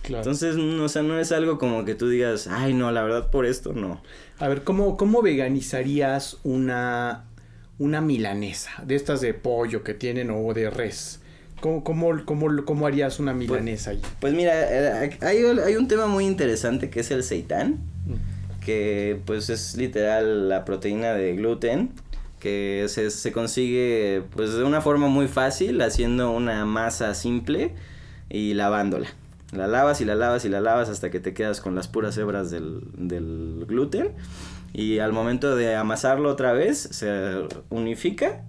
Entonces, 0.07 0.55
no, 0.55 0.85
o 0.85 0.89
sea, 0.89 1.01
no 1.01 1.19
es 1.19 1.31
algo 1.31 1.57
como 1.57 1.83
que 1.83 1.93
tú 1.93 2.07
digas, 2.07 2.47
ay, 2.47 2.73
no, 2.73 2.91
la 2.91 3.03
verdad 3.03 3.29
por 3.29 3.45
esto 3.45 3.73
no. 3.73 4.01
A 4.39 4.47
ver, 4.47 4.63
¿cómo, 4.63 4.95
cómo 4.95 5.21
veganizarías 5.21 6.37
una, 6.43 7.25
una 7.77 7.99
milanesa? 7.99 8.71
De 8.85 8.95
estas 8.95 9.19
de 9.19 9.33
pollo 9.33 9.83
que 9.83 9.93
tienen 9.93 10.29
o 10.31 10.53
de 10.53 10.69
res. 10.69 11.21
¿Cómo, 11.59 11.83
cómo, 11.83 12.23
cómo, 12.25 12.47
cómo 12.65 12.87
harías 12.87 13.19
una 13.19 13.33
Pues, 13.33 13.49
milanesa 13.49 13.91
ahí? 13.91 14.01
Pues 14.19 14.33
mira, 14.33 14.53
eh, 15.05 15.17
hay, 15.21 15.37
hay 15.43 15.75
un 15.75 15.87
tema 15.87 16.07
muy 16.07 16.25
interesante 16.25 16.89
que 16.89 16.99
es 16.99 17.11
el 17.11 17.23
seitán, 17.23 17.79
que 18.63 19.19
pues 19.25 19.49
es 19.49 19.75
literal 19.75 20.49
la 20.49 20.65
proteína 20.65 21.13
de 21.13 21.35
gluten, 21.35 21.91
que 22.39 22.85
se, 22.89 23.09
se 23.09 23.31
consigue 23.31 24.23
pues 24.35 24.53
de 24.53 24.63
una 24.63 24.81
forma 24.81 25.07
muy 25.07 25.27
fácil 25.27 25.81
haciendo 25.81 26.31
una 26.31 26.65
masa 26.65 27.13
simple 27.15 27.73
y 28.29 28.53
lavándola. 28.53 29.07
La 29.53 29.65
lavas 29.67 30.01
y 30.01 30.05
la 30.05 30.13
lavas 30.15 30.43
y 30.45 30.49
la 30.49 30.59
lavas 30.61 30.89
hasta 30.89 31.09
que 31.09 31.19
te 31.19 31.33
quedas 31.33 31.61
con 31.61 31.73
las 31.73 31.87
puras 31.87 32.17
hebras 32.17 32.51
del, 32.51 32.81
del 32.97 33.65
gluten. 33.67 34.09
Y 34.73 34.99
al 34.99 35.13
momento 35.13 35.55
de 35.55 35.75
amasarlo 35.75 36.29
otra 36.29 36.51
vez, 36.51 36.77
se 36.91 37.47
unifica 37.69 38.43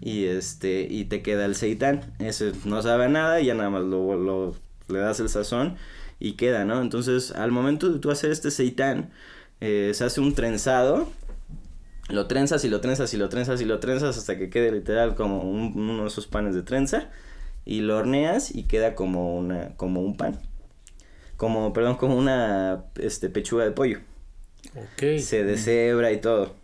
y 0.00 0.26
este 0.26 0.86
y 0.88 1.04
te 1.04 1.22
queda 1.22 1.44
el 1.44 1.54
seitán. 1.54 2.14
Ese 2.18 2.52
no 2.64 2.82
sabe 2.82 3.06
a 3.06 3.08
nada, 3.08 3.40
ya 3.40 3.54
nada 3.54 3.70
más 3.70 3.82
lo, 3.82 4.16
lo, 4.16 4.54
le 4.88 4.98
das 4.98 5.20
el 5.20 5.28
sazón 5.28 5.76
y 6.20 6.32
queda, 6.32 6.64
¿no? 6.64 6.80
Entonces, 6.80 7.32
al 7.32 7.52
momento 7.52 7.90
de 7.90 7.98
tú 7.98 8.10
hacer 8.10 8.30
este 8.30 8.50
seitán, 8.50 9.10
eh, 9.60 9.92
se 9.94 10.04
hace 10.04 10.20
un 10.20 10.34
trenzado. 10.34 11.08
Lo 12.08 12.26
trenzas 12.26 12.64
y 12.64 12.68
lo 12.68 12.80
trenzas 12.80 13.12
y 13.12 13.18
lo 13.18 13.28
trenzas 13.28 13.60
y 13.60 13.66
lo 13.66 13.80
trenzas 13.80 14.16
hasta 14.16 14.38
que 14.38 14.48
quede 14.48 14.72
literal 14.72 15.14
como 15.14 15.42
un, 15.42 15.72
uno 15.76 16.02
de 16.02 16.08
esos 16.08 16.26
panes 16.26 16.54
de 16.54 16.62
trenza 16.62 17.10
y 17.66 17.80
lo 17.80 17.98
horneas 17.98 18.54
y 18.54 18.62
queda 18.62 18.94
como 18.94 19.36
una 19.36 19.76
como 19.76 20.00
un 20.00 20.16
pan. 20.16 20.40
Como, 21.36 21.72
perdón, 21.72 21.96
como 21.96 22.16
una 22.16 22.86
este 22.96 23.28
pechuga 23.28 23.64
de 23.64 23.72
pollo. 23.72 24.00
Ok. 24.74 25.20
Se 25.20 25.44
deshebra 25.44 26.10
y 26.12 26.20
todo. 26.20 26.56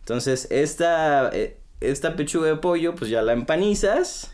Entonces, 0.00 0.48
esta 0.50 1.30
eh, 1.32 1.57
esta 1.80 2.16
pechuga 2.16 2.48
de 2.48 2.56
pollo 2.56 2.94
pues 2.94 3.10
ya 3.10 3.22
la 3.22 3.32
empanizas, 3.32 4.32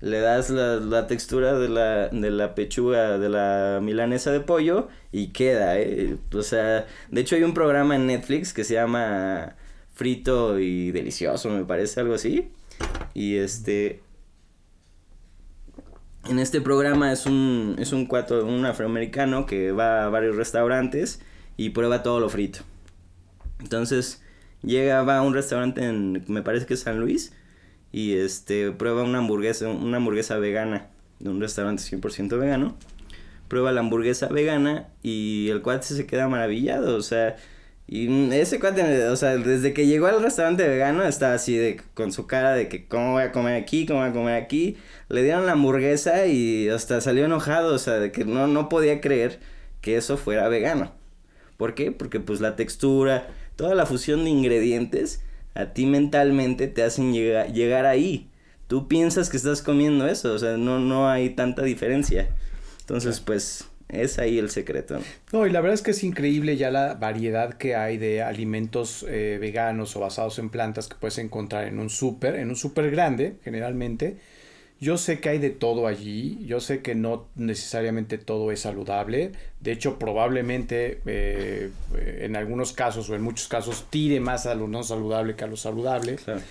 le 0.00 0.20
das 0.20 0.50
la, 0.50 0.76
la 0.76 1.06
textura 1.06 1.58
de 1.58 1.68
la, 1.68 2.08
de 2.08 2.30
la 2.30 2.54
pechuga 2.54 3.18
de 3.18 3.28
la 3.28 3.80
milanesa 3.82 4.30
de 4.30 4.40
pollo 4.40 4.88
y 5.10 5.28
queda, 5.28 5.78
¿eh? 5.78 6.16
O 6.32 6.42
sea, 6.42 6.86
de 7.10 7.20
hecho 7.20 7.36
hay 7.36 7.42
un 7.42 7.54
programa 7.54 7.96
en 7.96 8.06
Netflix 8.06 8.52
que 8.52 8.64
se 8.64 8.74
llama 8.74 9.56
Frito 9.94 10.60
y 10.60 10.92
Delicioso, 10.92 11.50
me 11.50 11.64
parece, 11.64 12.00
algo 12.00 12.14
así. 12.14 12.50
Y 13.14 13.36
este... 13.36 14.02
En 16.28 16.38
este 16.38 16.60
programa 16.60 17.10
es 17.12 17.26
un, 17.26 17.76
es 17.78 17.92
un 17.92 18.06
cuatro, 18.06 18.44
un 18.44 18.66
afroamericano 18.66 19.46
que 19.46 19.72
va 19.72 20.04
a 20.04 20.08
varios 20.10 20.36
restaurantes 20.36 21.20
y 21.56 21.70
prueba 21.70 22.02
todo 22.02 22.20
lo 22.20 22.28
frito. 22.28 22.60
Entonces, 23.60 24.22
llega, 24.62 25.02
va 25.02 25.18
a 25.18 25.22
un 25.22 25.34
restaurante 25.34 25.84
en, 25.84 26.24
me 26.28 26.42
parece 26.42 26.66
que 26.66 26.74
es 26.74 26.80
San 26.80 27.00
Luis, 27.00 27.32
y 27.92 28.14
este, 28.14 28.70
prueba 28.72 29.02
una 29.02 29.18
hamburguesa, 29.18 29.68
una 29.68 29.98
hamburguesa 29.98 30.38
vegana, 30.38 30.88
de 31.20 31.30
un 31.30 31.40
restaurante 31.40 31.82
100% 31.82 32.38
vegano, 32.38 32.76
prueba 33.48 33.72
la 33.72 33.80
hamburguesa 33.80 34.28
vegana 34.28 34.88
y 35.02 35.48
el 35.50 35.62
cuate 35.62 35.86
se 35.86 36.06
queda 36.06 36.28
maravillado, 36.28 36.96
o 36.96 37.02
sea, 37.02 37.36
y 37.90 38.30
ese 38.34 38.60
cuate, 38.60 39.08
o 39.08 39.16
sea, 39.16 39.38
desde 39.38 39.72
que 39.72 39.86
llegó 39.86 40.06
al 40.08 40.22
restaurante 40.22 40.68
vegano 40.68 41.02
estaba 41.04 41.32
así 41.32 41.56
de, 41.56 41.80
con 41.94 42.12
su 42.12 42.26
cara 42.26 42.52
de 42.52 42.68
que 42.68 42.86
cómo 42.86 43.12
voy 43.12 43.22
a 43.22 43.32
comer 43.32 43.60
aquí, 43.60 43.86
cómo 43.86 44.00
voy 44.00 44.10
a 44.10 44.12
comer 44.12 44.42
aquí, 44.42 44.76
le 45.08 45.22
dieron 45.22 45.46
la 45.46 45.52
hamburguesa 45.52 46.26
y 46.26 46.68
hasta 46.68 47.00
salió 47.00 47.24
enojado, 47.24 47.74
o 47.74 47.78
sea, 47.78 47.94
de 47.94 48.12
que 48.12 48.26
no, 48.26 48.46
no 48.46 48.68
podía 48.68 49.00
creer 49.00 49.40
que 49.80 49.96
eso 49.96 50.18
fuera 50.18 50.48
vegano. 50.48 50.92
¿Por 51.56 51.74
qué? 51.74 51.90
Porque 51.90 52.20
pues 52.20 52.40
la 52.40 52.56
textura, 52.56 53.28
toda 53.58 53.74
la 53.74 53.86
fusión 53.86 54.22
de 54.22 54.30
ingredientes 54.30 55.20
a 55.54 55.72
ti 55.74 55.84
mentalmente 55.84 56.68
te 56.68 56.84
hacen 56.84 57.12
llega, 57.12 57.48
llegar 57.48 57.86
ahí. 57.86 58.30
Tú 58.68 58.86
piensas 58.86 59.30
que 59.30 59.36
estás 59.36 59.62
comiendo 59.62 60.06
eso, 60.06 60.32
o 60.32 60.38
sea, 60.38 60.56
no, 60.56 60.78
no 60.78 61.08
hay 61.08 61.30
tanta 61.30 61.64
diferencia. 61.64 62.28
Entonces, 62.82 63.18
pues, 63.18 63.64
es 63.88 64.20
ahí 64.20 64.38
el 64.38 64.50
secreto. 64.50 65.00
No, 65.32 65.44
y 65.44 65.50
la 65.50 65.60
verdad 65.60 65.74
es 65.74 65.82
que 65.82 65.90
es 65.90 66.04
increíble 66.04 66.56
ya 66.56 66.70
la 66.70 66.94
variedad 66.94 67.54
que 67.54 67.74
hay 67.74 67.98
de 67.98 68.22
alimentos 68.22 69.04
eh, 69.08 69.38
veganos 69.40 69.96
o 69.96 70.00
basados 70.00 70.38
en 70.38 70.50
plantas 70.50 70.86
que 70.86 70.94
puedes 70.94 71.18
encontrar 71.18 71.64
en 71.64 71.80
un 71.80 71.90
súper, 71.90 72.36
en 72.36 72.50
un 72.50 72.56
súper 72.56 72.92
grande, 72.92 73.38
generalmente. 73.42 74.18
Yo 74.80 74.96
sé 74.96 75.18
que 75.18 75.30
hay 75.30 75.38
de 75.38 75.50
todo 75.50 75.88
allí, 75.88 76.44
yo 76.46 76.60
sé 76.60 76.82
que 76.82 76.94
no 76.94 77.26
necesariamente 77.34 78.16
todo 78.16 78.52
es 78.52 78.60
saludable, 78.60 79.32
de 79.58 79.72
hecho 79.72 79.98
probablemente 79.98 81.00
eh, 81.04 81.70
en 82.20 82.36
algunos 82.36 82.72
casos 82.72 83.10
o 83.10 83.16
en 83.16 83.22
muchos 83.22 83.48
casos 83.48 83.86
tire 83.90 84.20
más 84.20 84.46
a 84.46 84.54
lo 84.54 84.68
no 84.68 84.84
saludable 84.84 85.34
que 85.34 85.42
a 85.42 85.48
lo 85.48 85.56
saludable. 85.56 86.14
Claro. 86.16 86.42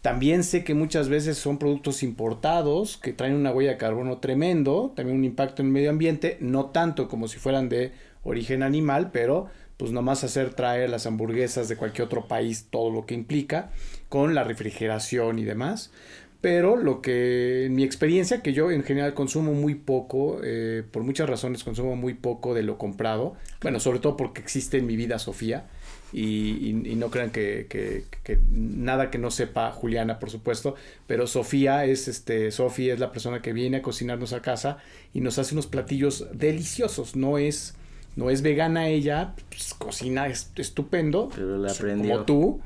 También 0.00 0.44
sé 0.44 0.62
que 0.62 0.74
muchas 0.74 1.08
veces 1.08 1.38
son 1.38 1.58
productos 1.58 2.04
importados 2.04 2.98
que 2.98 3.12
traen 3.12 3.34
una 3.34 3.52
huella 3.52 3.72
de 3.72 3.78
carbono 3.78 4.18
tremendo, 4.18 4.92
también 4.94 5.18
un 5.18 5.24
impacto 5.24 5.62
en 5.62 5.68
el 5.68 5.72
medio 5.72 5.90
ambiente, 5.90 6.38
no 6.40 6.66
tanto 6.66 7.08
como 7.08 7.26
si 7.26 7.38
fueran 7.38 7.68
de 7.68 7.92
origen 8.22 8.62
animal, 8.62 9.10
pero 9.12 9.48
pues 9.76 9.90
nomás 9.90 10.22
hacer 10.22 10.54
traer 10.54 10.90
las 10.90 11.06
hamburguesas 11.06 11.68
de 11.68 11.76
cualquier 11.76 12.06
otro 12.06 12.28
país, 12.28 12.66
todo 12.70 12.90
lo 12.90 13.06
que 13.06 13.14
implica, 13.14 13.70
con 14.08 14.34
la 14.34 14.44
refrigeración 14.44 15.40
y 15.40 15.44
demás 15.44 15.90
pero 16.42 16.76
lo 16.76 17.00
que 17.00 17.64
en 17.64 17.74
mi 17.74 17.84
experiencia 17.84 18.42
que 18.42 18.52
yo 18.52 18.70
en 18.70 18.82
general 18.82 19.14
consumo 19.14 19.54
muy 19.54 19.74
poco 19.74 20.40
eh, 20.44 20.82
por 20.90 21.02
muchas 21.02 21.30
razones 21.30 21.64
consumo 21.64 21.96
muy 21.96 22.12
poco 22.12 22.52
de 22.52 22.62
lo 22.62 22.76
comprado 22.76 23.34
bueno 23.62 23.80
sobre 23.80 24.00
todo 24.00 24.18
porque 24.18 24.42
existe 24.42 24.76
en 24.76 24.86
mi 24.86 24.96
vida 24.96 25.18
Sofía 25.18 25.64
y, 26.12 26.20
y, 26.20 26.90
y 26.92 26.96
no 26.96 27.10
crean 27.10 27.30
que, 27.30 27.66
que, 27.70 28.04
que, 28.22 28.38
nada 28.50 29.10
que 29.10 29.16
no 29.16 29.30
sepa 29.30 29.70
Juliana 29.72 30.18
por 30.18 30.28
supuesto 30.28 30.74
pero 31.06 31.26
Sofía 31.26 31.86
es 31.86 32.08
este 32.08 32.50
Sofía 32.50 32.92
es 32.92 33.00
la 33.00 33.12
persona 33.12 33.40
que 33.40 33.54
viene 33.54 33.78
a 33.78 33.82
cocinarnos 33.82 34.34
a 34.34 34.42
casa 34.42 34.78
y 35.14 35.20
nos 35.20 35.38
hace 35.38 35.54
unos 35.54 35.66
platillos 35.66 36.26
deliciosos. 36.32 37.16
No 37.16 37.38
es 37.38 37.74
no 38.14 38.28
es 38.28 38.42
vegana 38.42 38.88
ella 38.88 39.34
pues, 39.48 39.72
cocina 39.74 40.26
es, 40.26 40.50
estupendo 40.56 41.30
pero 41.34 41.56
la 41.56 41.72
aprendió 41.72 42.12
como 42.12 42.24
tú 42.24 42.60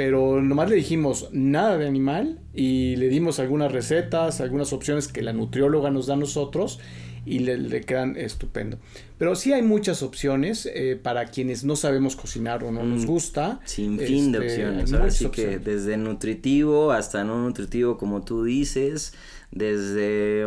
pero 0.00 0.40
nomás 0.40 0.70
le 0.70 0.76
dijimos 0.76 1.28
nada 1.30 1.76
de 1.76 1.86
animal 1.86 2.38
y 2.54 2.96
le 2.96 3.10
dimos 3.10 3.38
algunas 3.38 3.70
recetas, 3.70 4.40
algunas 4.40 4.72
opciones 4.72 5.08
que 5.08 5.20
la 5.20 5.34
nutrióloga 5.34 5.90
nos 5.90 6.06
da 6.06 6.14
a 6.14 6.16
nosotros 6.16 6.78
y 7.26 7.40
le, 7.40 7.58
le 7.58 7.82
quedan 7.82 8.16
estupendo. 8.16 8.78
Pero 9.18 9.36
sí 9.36 9.52
hay 9.52 9.60
muchas 9.60 10.02
opciones 10.02 10.64
eh, 10.64 10.98
para 11.00 11.26
quienes 11.26 11.64
no 11.64 11.76
sabemos 11.76 12.16
cocinar 12.16 12.64
o 12.64 12.72
no 12.72 12.82
nos 12.82 13.04
gusta. 13.04 13.60
Sin 13.66 13.98
fin 13.98 14.34
este, 14.34 14.38
de 14.38 14.46
opciones. 14.46 14.92
Ahora 14.94 15.10
sí 15.10 15.26
opciones. 15.26 15.58
que 15.58 15.70
desde 15.70 15.98
nutritivo 15.98 16.92
hasta 16.92 17.22
no 17.22 17.36
nutritivo, 17.36 17.98
como 17.98 18.22
tú 18.22 18.42
dices, 18.42 19.12
desde, 19.50 20.46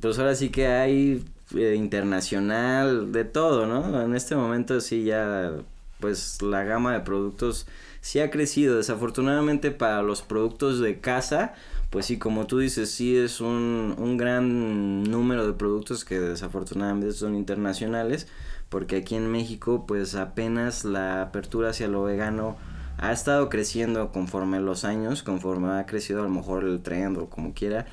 pues 0.00 0.18
ahora 0.18 0.34
sí 0.34 0.48
que 0.48 0.66
hay 0.66 1.24
eh, 1.54 1.76
internacional, 1.76 3.12
de 3.12 3.24
todo, 3.24 3.64
¿no? 3.66 4.02
En 4.02 4.16
este 4.16 4.34
momento 4.34 4.80
sí 4.80 5.04
ya, 5.04 5.52
pues 6.00 6.42
la 6.42 6.64
gama 6.64 6.94
de 6.94 7.00
productos 7.02 7.68
sí 8.00 8.20
ha 8.20 8.30
crecido. 8.30 8.76
Desafortunadamente 8.76 9.70
para 9.70 10.02
los 10.02 10.22
productos 10.22 10.80
de 10.80 11.00
casa, 11.00 11.54
pues 11.90 12.06
sí, 12.06 12.18
como 12.18 12.46
tú 12.46 12.58
dices, 12.58 12.90
sí 12.90 13.16
es 13.16 13.40
un, 13.40 13.94
un 13.98 14.16
gran 14.16 15.02
número 15.04 15.46
de 15.46 15.52
productos 15.54 16.04
que 16.04 16.20
desafortunadamente 16.20 17.12
son 17.12 17.34
internacionales, 17.34 18.28
porque 18.68 18.96
aquí 18.96 19.14
en 19.14 19.30
México 19.30 19.86
pues 19.86 20.14
apenas 20.14 20.84
la 20.84 21.22
apertura 21.22 21.70
hacia 21.70 21.88
lo 21.88 22.04
vegano 22.04 22.56
ha 22.98 23.12
estado 23.12 23.48
creciendo 23.48 24.12
conforme 24.12 24.60
los 24.60 24.84
años, 24.84 25.22
conforme 25.22 25.70
ha 25.78 25.86
crecido 25.86 26.20
a 26.20 26.24
lo 26.24 26.28
mejor 26.30 26.64
el 26.64 26.82
trend 26.82 27.16
o 27.16 27.30
como 27.30 27.54
quiera, 27.54 27.86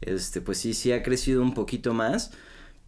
este 0.00 0.40
pues 0.40 0.58
sí, 0.58 0.74
sí 0.74 0.92
ha 0.92 1.02
crecido 1.02 1.42
un 1.42 1.54
poquito 1.54 1.94
más 1.94 2.32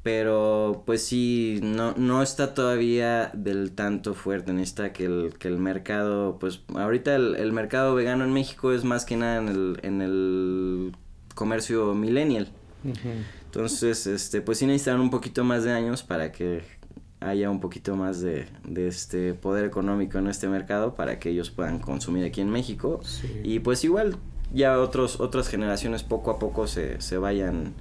pero 0.03 0.83
pues 0.87 1.03
sí, 1.05 1.61
no, 1.63 1.93
no 1.97 2.23
está 2.23 2.55
todavía 2.55 3.31
del 3.35 3.73
tanto 3.73 4.15
fuerte, 4.15 4.53
necesita 4.53 4.93
que 4.93 5.05
el, 5.05 5.35
que 5.39 5.49
el 5.49 5.59
mercado, 5.59 6.39
pues 6.39 6.63
ahorita 6.75 7.15
el, 7.15 7.37
el 7.37 7.53
mercado 7.53 7.95
vegano 7.95 8.25
en 8.25 8.33
México 8.33 8.73
es 8.73 8.85
más 8.85 9.05
que 9.05 9.17
nada 9.17 9.39
en 9.39 9.49
el, 9.49 9.81
en 9.83 10.01
el 10.01 10.97
comercio 11.35 11.95
millennial. 11.95 12.49
Uh 12.85 12.89
-huh. 12.89 13.25
Entonces, 13.45 14.07
este, 14.07 14.41
pues 14.41 14.59
sí 14.59 14.67
necesitan 14.67 15.01
un 15.01 15.11
poquito 15.11 15.45
más 15.45 15.65
de 15.65 15.73
años 15.73 16.03
para 16.03 16.33
que 16.33 16.63
haya 17.21 17.51
un 17.51 17.61
poquito 17.61 17.97
más 17.97 18.21
de, 18.21 18.47
de, 18.67 18.89
este 18.89 19.35
poder 19.35 19.65
económico 19.67 20.19
en 20.19 20.29
este 20.29 20.49
mercado 20.49 20.95
para 20.95 21.19
que 21.19 21.31
ellos 21.31 21.51
puedan 21.51 21.79
consumir 21.79 22.25
aquí 22.25 22.41
en 22.41 22.49
México 22.49 23.01
y 23.45 23.59
pues 23.59 23.85
igual 23.85 24.17
ya 24.55 24.79
otros 24.79 25.21
otras 25.21 25.49
generaciones 25.49 26.03
poco 26.03 26.31
a 26.31 26.39
poco 26.39 26.67
se, 26.67 26.99
se 27.03 27.19
vayan 27.19 27.75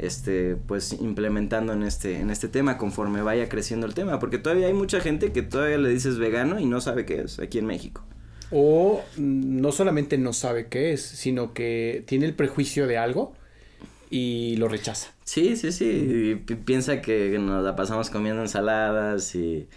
este 0.00 0.56
pues 0.56 0.92
implementando 0.92 1.72
en 1.72 1.82
este 1.82 2.20
en 2.20 2.30
este 2.30 2.48
tema 2.48 2.78
conforme 2.78 3.22
vaya 3.22 3.48
creciendo 3.48 3.86
el 3.86 3.94
tema 3.94 4.18
porque 4.18 4.38
todavía 4.38 4.66
hay 4.66 4.74
mucha 4.74 5.00
gente 5.00 5.32
que 5.32 5.42
todavía 5.42 5.78
le 5.78 5.88
dices 5.88 6.18
vegano 6.18 6.58
y 6.58 6.66
no 6.66 6.80
sabe 6.80 7.04
qué 7.06 7.20
es 7.20 7.38
aquí 7.38 7.58
en 7.58 7.66
México 7.66 8.02
o 8.50 9.02
no 9.16 9.72
solamente 9.72 10.18
no 10.18 10.32
sabe 10.32 10.68
qué 10.68 10.92
es 10.92 11.02
sino 11.02 11.54
que 11.54 12.02
tiene 12.06 12.26
el 12.26 12.34
prejuicio 12.34 12.86
de 12.86 12.98
algo 12.98 13.34
y 14.10 14.56
lo 14.56 14.68
rechaza. 14.68 15.14
Sí, 15.24 15.56
sí, 15.56 15.70
sí. 15.70 16.42
piensa 16.64 17.00
que 17.00 17.38
nos 17.38 17.64
la 17.64 17.76
pasamos 17.76 18.10
comiendo 18.10 18.42
ensaladas 18.42 19.34
y. 19.36 19.68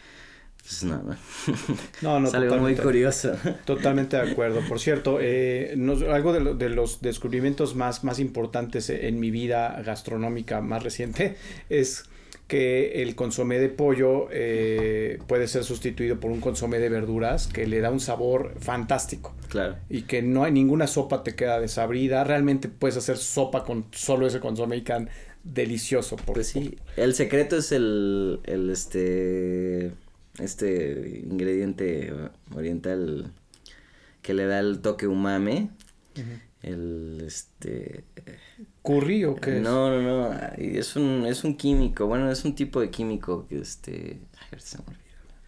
Pues 0.63 0.83
no, 0.85 1.03
no. 1.03 2.19
No, 2.19 2.27
es 2.27 2.33
algo 2.33 2.57
muy 2.57 2.75
curioso. 2.75 3.33
Totalmente 3.65 4.15
de 4.15 4.31
acuerdo. 4.31 4.61
Por 4.67 4.79
cierto, 4.79 5.17
eh, 5.19 5.75
algo 6.09 6.31
de, 6.31 6.55
de, 6.55 6.69
los 6.69 7.01
descubrimientos 7.01 7.75
más, 7.75 8.05
más 8.05 8.19
importantes 8.19 8.89
en 8.89 9.19
mi 9.19 9.29
vida 9.29 9.81
gastronómica 9.85 10.61
más 10.61 10.81
reciente 10.81 11.35
es 11.69 12.05
que 12.47 13.01
el 13.01 13.15
consomé 13.15 13.59
de 13.59 13.69
pollo 13.69 14.27
eh, 14.31 15.19
puede 15.27 15.47
ser 15.47 15.63
sustituido 15.63 16.19
por 16.19 16.31
un 16.31 16.39
consomé 16.39 16.79
de 16.79 16.89
verduras 16.89 17.47
que 17.47 17.67
le 17.67 17.79
da 17.79 17.89
un 17.89 17.99
sabor 17.99 18.53
fantástico. 18.59 19.33
Claro. 19.49 19.75
Y 19.89 20.03
que 20.03 20.21
no 20.21 20.43
hay 20.43 20.51
ninguna 20.51 20.87
sopa 20.87 21.23
te 21.23 21.35
queda 21.35 21.59
desabrida. 21.59 22.23
Realmente 22.23 22.69
puedes 22.69 22.95
hacer 22.95 23.17
sopa 23.17 23.63
con 23.63 23.85
solo 23.91 24.27
ese 24.27 24.39
consomé 24.39 24.77
y 24.77 24.81
quedan 24.81 25.09
delicioso. 25.43 26.15
Por, 26.15 26.35
pues 26.35 26.47
sí, 26.47 26.77
el 26.95 27.15
secreto 27.15 27.57
es 27.57 27.71
el, 27.71 28.39
el 28.43 28.69
este, 28.69 29.91
este 30.39 31.23
ingrediente 31.25 32.13
oriental 32.55 33.31
que 34.21 34.33
le 34.33 34.45
da 34.45 34.59
el 34.59 34.79
toque 34.79 35.07
umami 35.07 35.69
el 36.63 37.23
este 37.25 38.05
curry 38.81 39.25
o 39.25 39.35
qué 39.35 39.59
no 39.59 39.89
no 39.89 40.01
no 40.01 40.39
es 40.57 40.95
un 40.95 41.25
es 41.27 41.43
un 41.43 41.55
químico 41.55 42.07
bueno 42.07 42.31
es 42.31 42.45
un 42.45 42.55
tipo 42.55 42.79
de 42.79 42.89
químico 42.89 43.45
que 43.47 43.59
este 43.59 44.19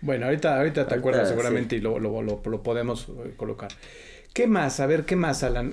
bueno 0.01 0.25
ahorita 0.25 0.57
ahorita 0.57 0.87
te 0.87 0.95
acuerdas 0.95 1.29
seguramente 1.29 1.77
y 1.77 1.81
lo, 1.81 1.99
lo, 1.99 2.21
lo, 2.21 2.63
podemos 2.63 3.07
eh, 3.09 3.33
colocar. 3.35 3.71
Qué 4.33 4.47
más 4.47 4.79
a 4.79 4.85
ver 4.85 5.05
qué 5.05 5.15
más 5.15 5.43
Alan 5.43 5.71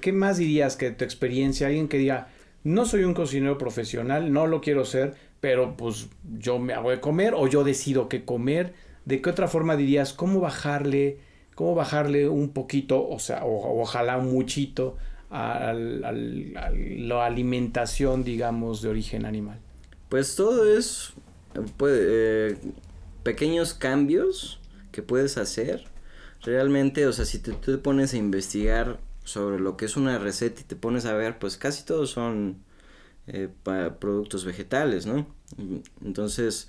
qué 0.00 0.12
más 0.12 0.38
dirías 0.38 0.76
que 0.76 0.90
tu 0.90 1.04
experiencia 1.04 1.66
alguien 1.66 1.88
que 1.88 1.98
diga 1.98 2.28
no 2.64 2.86
soy 2.86 3.04
un 3.04 3.14
cocinero 3.14 3.58
profesional 3.58 4.32
no 4.32 4.46
lo 4.46 4.60
quiero 4.60 4.84
ser 4.84 5.14
pero 5.40 5.76
pues 5.76 6.08
yo 6.38 6.58
me 6.58 6.74
hago 6.74 6.90
de 6.90 7.00
comer 7.00 7.34
o 7.34 7.46
yo 7.48 7.64
decido 7.64 8.08
qué 8.08 8.24
comer 8.24 8.74
de 9.04 9.22
qué 9.22 9.30
otra 9.30 9.48
forma 9.48 9.76
dirías 9.76 10.12
cómo 10.12 10.40
bajarle 10.40 11.18
cómo 11.60 11.74
bajarle 11.74 12.26
un 12.26 12.54
poquito, 12.54 13.06
o 13.06 13.18
sea, 13.18 13.44
o, 13.44 13.82
ojalá 13.82 14.16
un 14.16 14.32
muchito 14.32 14.96
a, 15.28 15.74
la 15.74 17.26
alimentación, 17.26 18.24
digamos, 18.24 18.80
de 18.80 18.88
origen 18.88 19.26
animal. 19.26 19.60
Pues 20.08 20.36
todo 20.36 20.74
es 20.74 21.12
eh, 21.86 22.56
pequeños 23.22 23.74
cambios 23.74 24.58
que 24.90 25.02
puedes 25.02 25.36
hacer. 25.36 25.84
Realmente, 26.42 27.06
o 27.06 27.12
sea, 27.12 27.26
si 27.26 27.38
tú 27.38 27.52
te 27.52 27.76
pones 27.76 28.14
a 28.14 28.16
investigar 28.16 28.98
sobre 29.24 29.60
lo 29.60 29.76
que 29.76 29.84
es 29.84 29.98
una 29.98 30.18
receta 30.18 30.62
y 30.62 30.64
te 30.64 30.76
pones 30.76 31.04
a 31.04 31.12
ver, 31.12 31.38
pues 31.38 31.58
casi 31.58 31.84
todos 31.84 32.08
son 32.08 32.56
eh, 33.32 33.48
productos 33.98 34.44
vegetales, 34.44 35.06
¿no? 35.06 35.26
Entonces, 36.04 36.68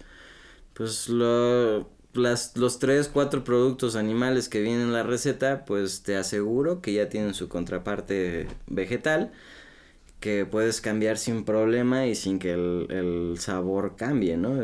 pues 0.74 1.10
lo, 1.10 1.89
los 2.13 2.80
tres, 2.80 3.10
cuatro 3.10 3.43
productos 3.43 3.95
animales 3.95 4.50
que 4.50 4.62
vienen 4.62 4.82
en 4.84 4.93
la 4.93 5.04
receta, 5.04 5.65
pues 5.65 6.04
te 6.04 6.15
aseguro 6.17 6.82
que 6.82 6.93
ya 6.93 7.10
tienen 7.10 7.34
su 7.34 7.50
contraparte 7.50 8.47
vegetal, 8.67 9.32
que 10.19 10.45
puedes 10.45 10.82
cambiar 10.82 11.17
sin 11.17 11.45
problema 11.45 12.08
y 12.08 12.15
sin 12.15 12.39
que 12.39 12.54
el, 12.54 12.88
el 12.91 13.39
sabor 13.39 13.95
cambie, 13.95 14.38
¿no? 14.38 14.62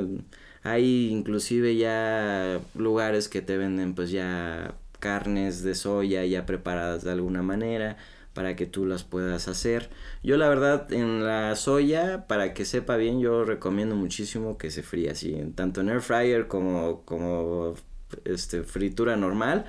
Hay 0.63 1.10
inclusive 1.10 1.77
ya 1.77 2.60
lugares 2.75 3.29
que 3.29 3.41
te 3.41 3.57
venden 3.57 3.95
pues 3.95 4.12
ya 4.12 4.75
carnes 4.99 5.63
de 5.63 5.75
soya 5.75 6.25
ya 6.25 6.45
preparadas 6.45 7.03
de 7.03 7.12
alguna 7.12 7.43
manera 7.43 7.97
para 8.38 8.56
que 8.56 8.67
tú 8.67 8.86
las 8.86 9.04
puedas 9.04 9.47
hacer. 9.47 9.89
Yo 10.21 10.38
la 10.38 10.47
verdad 10.47 10.93
en 10.93 11.26
la 11.26 11.56
soya, 11.56 12.28
para 12.28 12.54
que 12.54 12.65
sepa 12.65 12.95
bien, 12.95 13.19
yo 13.19 13.43
recomiendo 13.43 13.95
muchísimo 13.95 14.60
que 14.60 14.69
se 14.69 14.84
fría 14.84 15.13
así, 15.13 15.36
tanto 15.56 15.82
en 15.82 15.89
air 15.89 16.02
fryer 16.02 16.47
como, 16.47 17.02
como 17.04 17.73
este, 18.26 18.62
fritura 18.62 19.15
normal. 19.15 19.65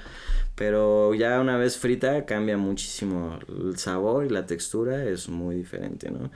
Pero 0.55 1.15
ya 1.15 1.41
una 1.41 1.57
vez 1.57 1.79
frita 1.79 2.27
cambia 2.27 2.59
muchísimo 2.59 3.39
el 3.49 3.79
sabor 3.79 4.27
y 4.27 4.29
la 4.29 4.45
textura 4.45 5.03
es 5.03 5.31
muy 5.31 5.57
diferente, 5.57 6.11
¿no? 6.11 6.31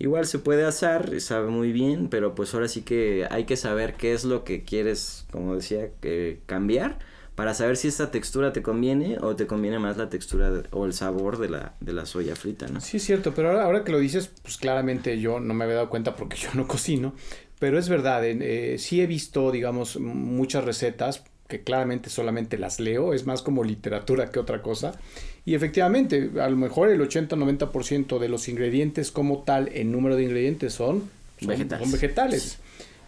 Igual 0.00 0.26
se 0.26 0.40
puede 0.40 0.64
asar, 0.64 1.20
sabe 1.20 1.50
muy 1.50 1.70
bien, 1.70 2.08
pero 2.08 2.34
pues 2.34 2.52
ahora 2.52 2.66
sí 2.66 2.82
que 2.82 3.28
hay 3.30 3.44
que 3.44 3.56
saber 3.56 3.94
qué 3.94 4.12
es 4.12 4.24
lo 4.24 4.42
que 4.42 4.64
quieres, 4.64 5.24
como 5.30 5.54
decía, 5.54 5.90
que 6.00 6.40
cambiar 6.46 6.98
para 7.36 7.54
saber 7.54 7.76
si 7.76 7.86
esta 7.86 8.10
textura 8.10 8.52
te 8.52 8.62
conviene 8.62 9.18
o 9.20 9.36
te 9.36 9.46
conviene 9.46 9.78
más 9.78 9.96
la 9.98 10.08
textura 10.08 10.50
o 10.72 10.86
el 10.86 10.94
sabor 10.94 11.38
de 11.38 11.50
la, 11.50 11.74
de 11.80 11.92
la 11.92 12.06
soya 12.06 12.34
frita, 12.34 12.66
¿no? 12.66 12.80
Sí, 12.80 12.96
es 12.96 13.04
cierto, 13.04 13.34
pero 13.34 13.50
ahora, 13.50 13.64
ahora 13.64 13.84
que 13.84 13.92
lo 13.92 13.98
dices, 13.98 14.30
pues 14.42 14.56
claramente 14.56 15.20
yo 15.20 15.38
no 15.38 15.54
me 15.54 15.64
había 15.64 15.76
dado 15.76 15.90
cuenta 15.90 16.16
porque 16.16 16.36
yo 16.42 16.48
no 16.54 16.66
cocino, 16.66 17.14
pero 17.58 17.78
es 17.78 17.88
verdad, 17.88 18.24
eh, 18.24 18.76
sí 18.78 19.00
he 19.00 19.06
visto, 19.06 19.52
digamos, 19.52 20.00
muchas 20.00 20.64
recetas 20.64 21.24
que 21.46 21.62
claramente 21.62 22.10
solamente 22.10 22.58
las 22.58 22.80
leo, 22.80 23.14
es 23.14 23.24
más 23.26 23.42
como 23.42 23.62
literatura 23.64 24.30
que 24.30 24.40
otra 24.40 24.62
cosa. 24.62 24.98
Y 25.44 25.54
efectivamente, 25.54 26.30
a 26.40 26.48
lo 26.48 26.56
mejor 26.56 26.90
el 26.90 27.00
80-90% 27.00 28.18
de 28.18 28.28
los 28.28 28.48
ingredientes 28.48 29.12
como 29.12 29.44
tal, 29.44 29.70
en 29.72 29.92
número 29.92 30.16
de 30.16 30.24
ingredientes 30.24 30.72
son, 30.72 31.08
vegetales. 31.40 31.88
Son 31.88 31.92
vegetales. 31.92 32.58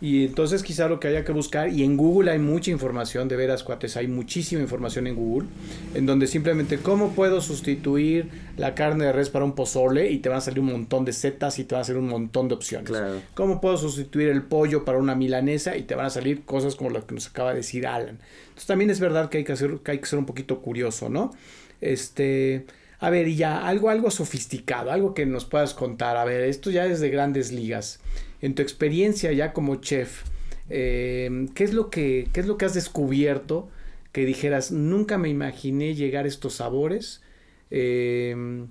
Y 0.01 0.27
entonces 0.27 0.63
quizá 0.63 0.89
lo 0.89 1.01
que 1.01 1.09
haya 1.09 1.25
que 1.25 1.33
buscar, 1.33 1.71
y 1.71 1.83
en 1.83 1.97
Google 1.97 2.31
hay 2.31 2.39
mucha 2.39 2.71
información, 2.71 3.27
de 3.27 3.35
veras 3.35 3.65
cuates, 3.65 3.97
hay 3.97 4.07
muchísima 4.07 4.63
información 4.63 5.09
en 5.09 5.17
Google, 5.17 5.49
en 5.95 6.07
donde 6.07 6.29
simplemente 6.29 6.79
cómo 6.79 7.11
puedo 7.15 7.41
sustituir 7.41 8.29
la 8.57 8.77
carne 8.77 9.07
de 9.07 9.13
res 9.13 9.29
para 9.29 9.45
un 9.45 9.55
pozole 9.55 10.11
y 10.11 10.19
te 10.19 10.29
van 10.29 10.39
a 10.39 10.41
salir 10.41 10.61
un 10.61 10.67
montón 10.67 11.05
de 11.05 11.13
setas 11.13 11.59
y 11.59 11.65
te 11.65 11.75
van 11.75 11.83
a 11.83 11.85
salir 11.85 12.01
un 12.01 12.09
montón 12.09 12.49
de 12.49 12.55
opciones. 12.55 12.93
Cómo 13.35 13.61
puedo 13.61 13.77
sustituir 13.77 14.29
el 14.29 14.43
pollo 14.43 14.85
para 14.85 14.99
una 14.99 15.17
milanesa 15.17 15.77
y 15.77 15.83
te 15.83 15.97
van 15.97 16.07
a 16.07 16.11
salir 16.11 16.45
cosas 16.45 16.77
como 16.77 16.91
lo 16.91 17.05
que 17.05 17.15
nos 17.15 17.27
acaba 17.27 17.51
de 17.51 17.57
decir 17.57 17.87
Alan. 17.87 18.21
Entonces 18.43 18.67
también 18.67 18.91
es 18.91 19.01
verdad 19.01 19.29
que 19.31 19.39
hay 19.39 19.45
que, 19.45 19.53
hacer, 19.53 19.79
que 19.83 19.91
hay 19.91 19.99
que 19.99 20.07
ser 20.07 20.21
un 20.21 20.27
poquito 20.27 20.61
curioso, 20.61 21.09
¿no? 21.09 21.33
Este... 21.81 22.67
A 23.01 23.11
ver, 23.11 23.29
y 23.29 23.37
ya, 23.37 23.67
algo, 23.67 23.91
algo 23.91 24.11
sofisticado, 24.11 24.91
algo 24.91 25.15
que 25.15 25.25
nos 25.25 25.45
puedas 25.45 25.75
contar. 25.75 26.17
A 26.17 26.25
ver, 26.25 26.43
esto 26.43 26.71
ya 26.71 26.87
es 26.87 27.01
de 27.01 27.11
grandes 27.11 27.53
ligas 27.53 28.01
en 28.41 28.55
tu 28.55 28.63
experiencia 28.63 29.33
ya 29.33 29.53
como 29.53 29.77
chef, 29.77 30.23
eh, 30.71 31.47
¿qué, 31.55 31.65
es 31.65 31.73
lo 31.73 31.91
que, 31.91 32.29
¿qué 32.33 32.41
es 32.41 32.47
lo 32.47 32.57
que 32.57 32.67
has 32.67 32.75
descubierto 32.75 33.69
que 34.13 34.25
dijeras, 34.25 34.73
nunca 34.73 35.19
me 35.19 35.29
imaginé 35.29 35.95
llegar 35.95 36.25
a 36.25 36.29
estos 36.29 36.55
sabores 36.55 37.23
eh, 37.71 38.67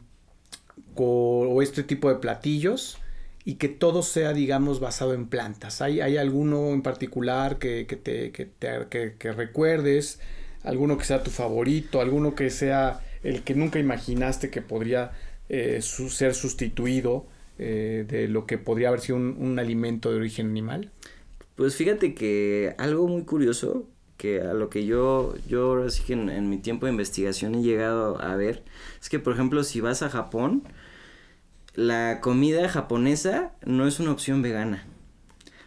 o 0.95 1.61
este 1.61 1.83
tipo 1.83 2.09
de 2.09 2.15
platillos? 2.15 2.97
y 3.45 3.53
que 3.55 3.69
todo 3.69 4.03
sea, 4.03 4.33
digamos, 4.33 4.81
basado 4.81 5.13
en 5.13 5.27
plantas. 5.27 5.81
¿Hay, 5.81 6.01
hay 6.01 6.17
alguno 6.17 6.73
en 6.73 6.81
particular 6.81 7.59
que, 7.59 7.85
te, 7.85 8.33
que, 8.33 9.31
recuerdes? 9.31 10.19
¿Alguno 10.63 10.97
que 10.97 11.05
sea 11.05 11.23
tu 11.23 11.31
favorito? 11.31 12.01
¿Alguno 12.01 12.35
que 12.35 12.49
sea 12.49 12.99
el 13.27 13.43
que 13.43 13.55
nunca 13.55 13.77
imaginaste 13.77 14.49
que 14.49 14.61
podría 14.61 15.11
eh, 15.49 15.81
ser 15.81 16.33
sustituido 16.33 17.27
eh, 17.59 18.05
de 18.07 18.27
lo 18.27 18.45
que 18.45 18.57
podría 18.57 18.87
haber 18.87 19.01
sido 19.01 19.17
un, 19.17 19.59
alimento 19.59 20.11
de 20.11 20.17
origen 20.17 20.47
animal? 20.49 20.91
Pues 21.55 21.75
fíjate 21.75 22.13
que 22.13 22.75
algo 22.77 23.07
muy 23.07 23.23
curioso 23.23 23.89
que 24.15 24.41
a 24.41 24.53
lo 24.53 24.69
que 24.69 24.85
yo, 24.85 25.35
yo 25.47 25.65
ahora 25.65 25.89
sí 25.89 26.03
que 26.03 26.13
en, 26.13 26.49
mi 26.49 26.57
tiempo 26.57 26.85
de 26.85 26.93
investigación 26.93 27.55
he 27.55 27.61
llegado 27.63 28.21
a 28.21 28.35
ver, 28.35 28.63
es 29.01 29.09
que 29.09 29.19
por 29.19 29.33
ejemplo 29.33 29.63
si 29.63 29.81
vas 29.81 30.01
a 30.03 30.09
Japón, 30.09 30.63
la 31.75 32.21
comida 32.21 32.69
japonesa 32.69 33.51
no 33.65 33.87
es 33.87 33.99
una 33.99 34.11
opción 34.11 34.41
vegana. 34.41 34.87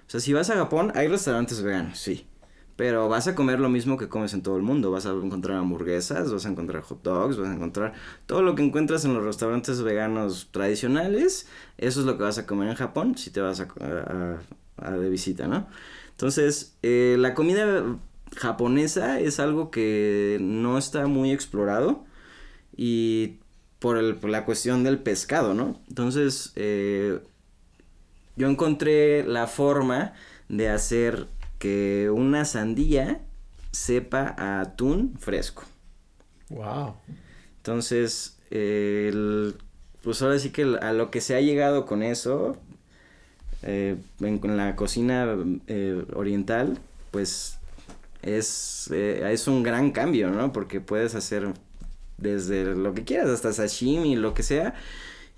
O 0.07 0.11
sea, 0.11 0.21
si 0.21 0.33
vas 0.33 0.51
a 0.51 0.57
Japón, 0.57 0.93
hay 0.97 1.07
restaurantes 1.07 1.63
veganos, 1.63 1.99
sí. 1.99 2.27
Pero 2.81 3.11
vas 3.11 3.29
a 3.29 3.35
comer 3.35 3.61
lo 3.61 3.69
mismo 3.69 3.99
que 3.99 4.09
comes 4.09 4.33
en 4.33 4.41
todo 4.41 4.57
el 4.57 4.63
mundo. 4.63 4.91
Vas 4.91 5.05
a 5.05 5.11
encontrar 5.11 5.59
hamburguesas, 5.59 6.33
vas 6.33 6.47
a 6.47 6.49
encontrar 6.49 6.81
hot 6.81 7.03
dogs, 7.03 7.37
vas 7.37 7.51
a 7.51 7.53
encontrar 7.53 7.93
todo 8.25 8.41
lo 8.41 8.55
que 8.55 8.65
encuentras 8.65 9.05
en 9.05 9.13
los 9.13 9.23
restaurantes 9.23 9.83
veganos 9.83 10.49
tradicionales. 10.51 11.47
Eso 11.77 12.01
es 12.01 12.07
lo 12.07 12.17
que 12.17 12.23
vas 12.23 12.39
a 12.39 12.47
comer 12.47 12.71
en 12.71 12.77
Japón 12.77 13.19
si 13.19 13.29
te 13.29 13.43
vas 13.43 13.61
a, 13.61 14.91
de 14.93 15.11
visita, 15.11 15.47
¿no? 15.47 15.67
Entonces, 16.13 16.75
eh, 16.83 17.17
la 17.19 17.35
comida 17.35 17.85
japonesa 18.35 19.21
es 19.21 19.41
algo 19.41 19.71
que 19.71 20.39
no 20.41 20.79
está 20.79 21.07
muy 21.07 21.33
explorado 21.33 22.07
y 22.75 23.41
por, 23.79 23.99
el, 23.99 24.17
por 24.17 24.31
la 24.31 24.47
cuestión 24.47 24.85
del 24.85 25.01
pescado, 25.01 25.53
¿no? 25.53 25.79
Entonces, 25.91 26.55
eh, 26.57 27.21
yo 28.37 28.49
encontré 28.49 29.23
la 29.25 29.47
forma 29.49 30.15
de 30.49 30.71
hacer 30.71 31.29
que 31.61 32.11
una 32.11 32.47
sandía 32.47 33.21
sepa 33.71 34.35
a 34.39 34.63
atún 34.63 35.15
fresco. 35.21 35.65
Wow. 36.49 36.95
Entonces, 37.59 38.39
el, 38.51 39.55
pues 40.03 40.23
ahora 40.23 40.39
sí 40.39 40.51
que 40.51 40.63
a 40.63 40.93
lo 40.95 41.11
que 41.11 41.21
se 41.21 41.37
ha 41.37 41.41
llegado 41.41 41.85
con 41.85 42.03
eso, 42.03 42.57
eh, 43.63 43.97
en, 44.21 44.57
la 44.57 44.75
cocina 44.75 45.37
eh, 45.67 46.03
oriental, 46.15 46.79
pues 47.11 47.59
es, 48.23 48.89
eh, 48.91 49.29
es 49.31 49.47
un 49.47 49.63
gran 49.63 49.91
cambio, 49.91 50.31
¿no? 50.31 50.55
Porque 50.55 50.81
puedes 50.81 51.15
hacer 51.15 51.53
desde 52.17 52.75
lo 52.75 52.95
que 52.95 53.05
quieras, 53.05 53.29
hasta 53.29 53.53
sashimi, 53.53 54.17
lo 54.17 54.33
que 54.33 54.43
sea. 54.43 54.75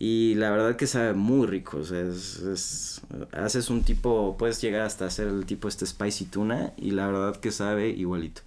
Y 0.04 0.34
la 0.34 0.50
verdad 0.50 0.74
que 0.74 0.88
sabe 0.88 1.12
muy 1.12 1.46
rico, 1.46 1.76
o 1.76 1.84
sea, 1.84 2.00
es, 2.00 3.00
haces 3.30 3.70
un 3.70 3.84
tipo, 3.84 4.34
puedes 4.36 4.60
llegar 4.60 4.80
hasta 4.80 5.06
hacer 5.06 5.28
el 5.28 5.46
tipo 5.46 5.68
este 5.68 5.86
spicy 5.86 6.24
tuna 6.24 6.72
y 6.76 6.90
la 6.90 7.06
verdad 7.06 7.36
que 7.36 7.52
sabe 7.52 7.90
igualito. 7.90 8.42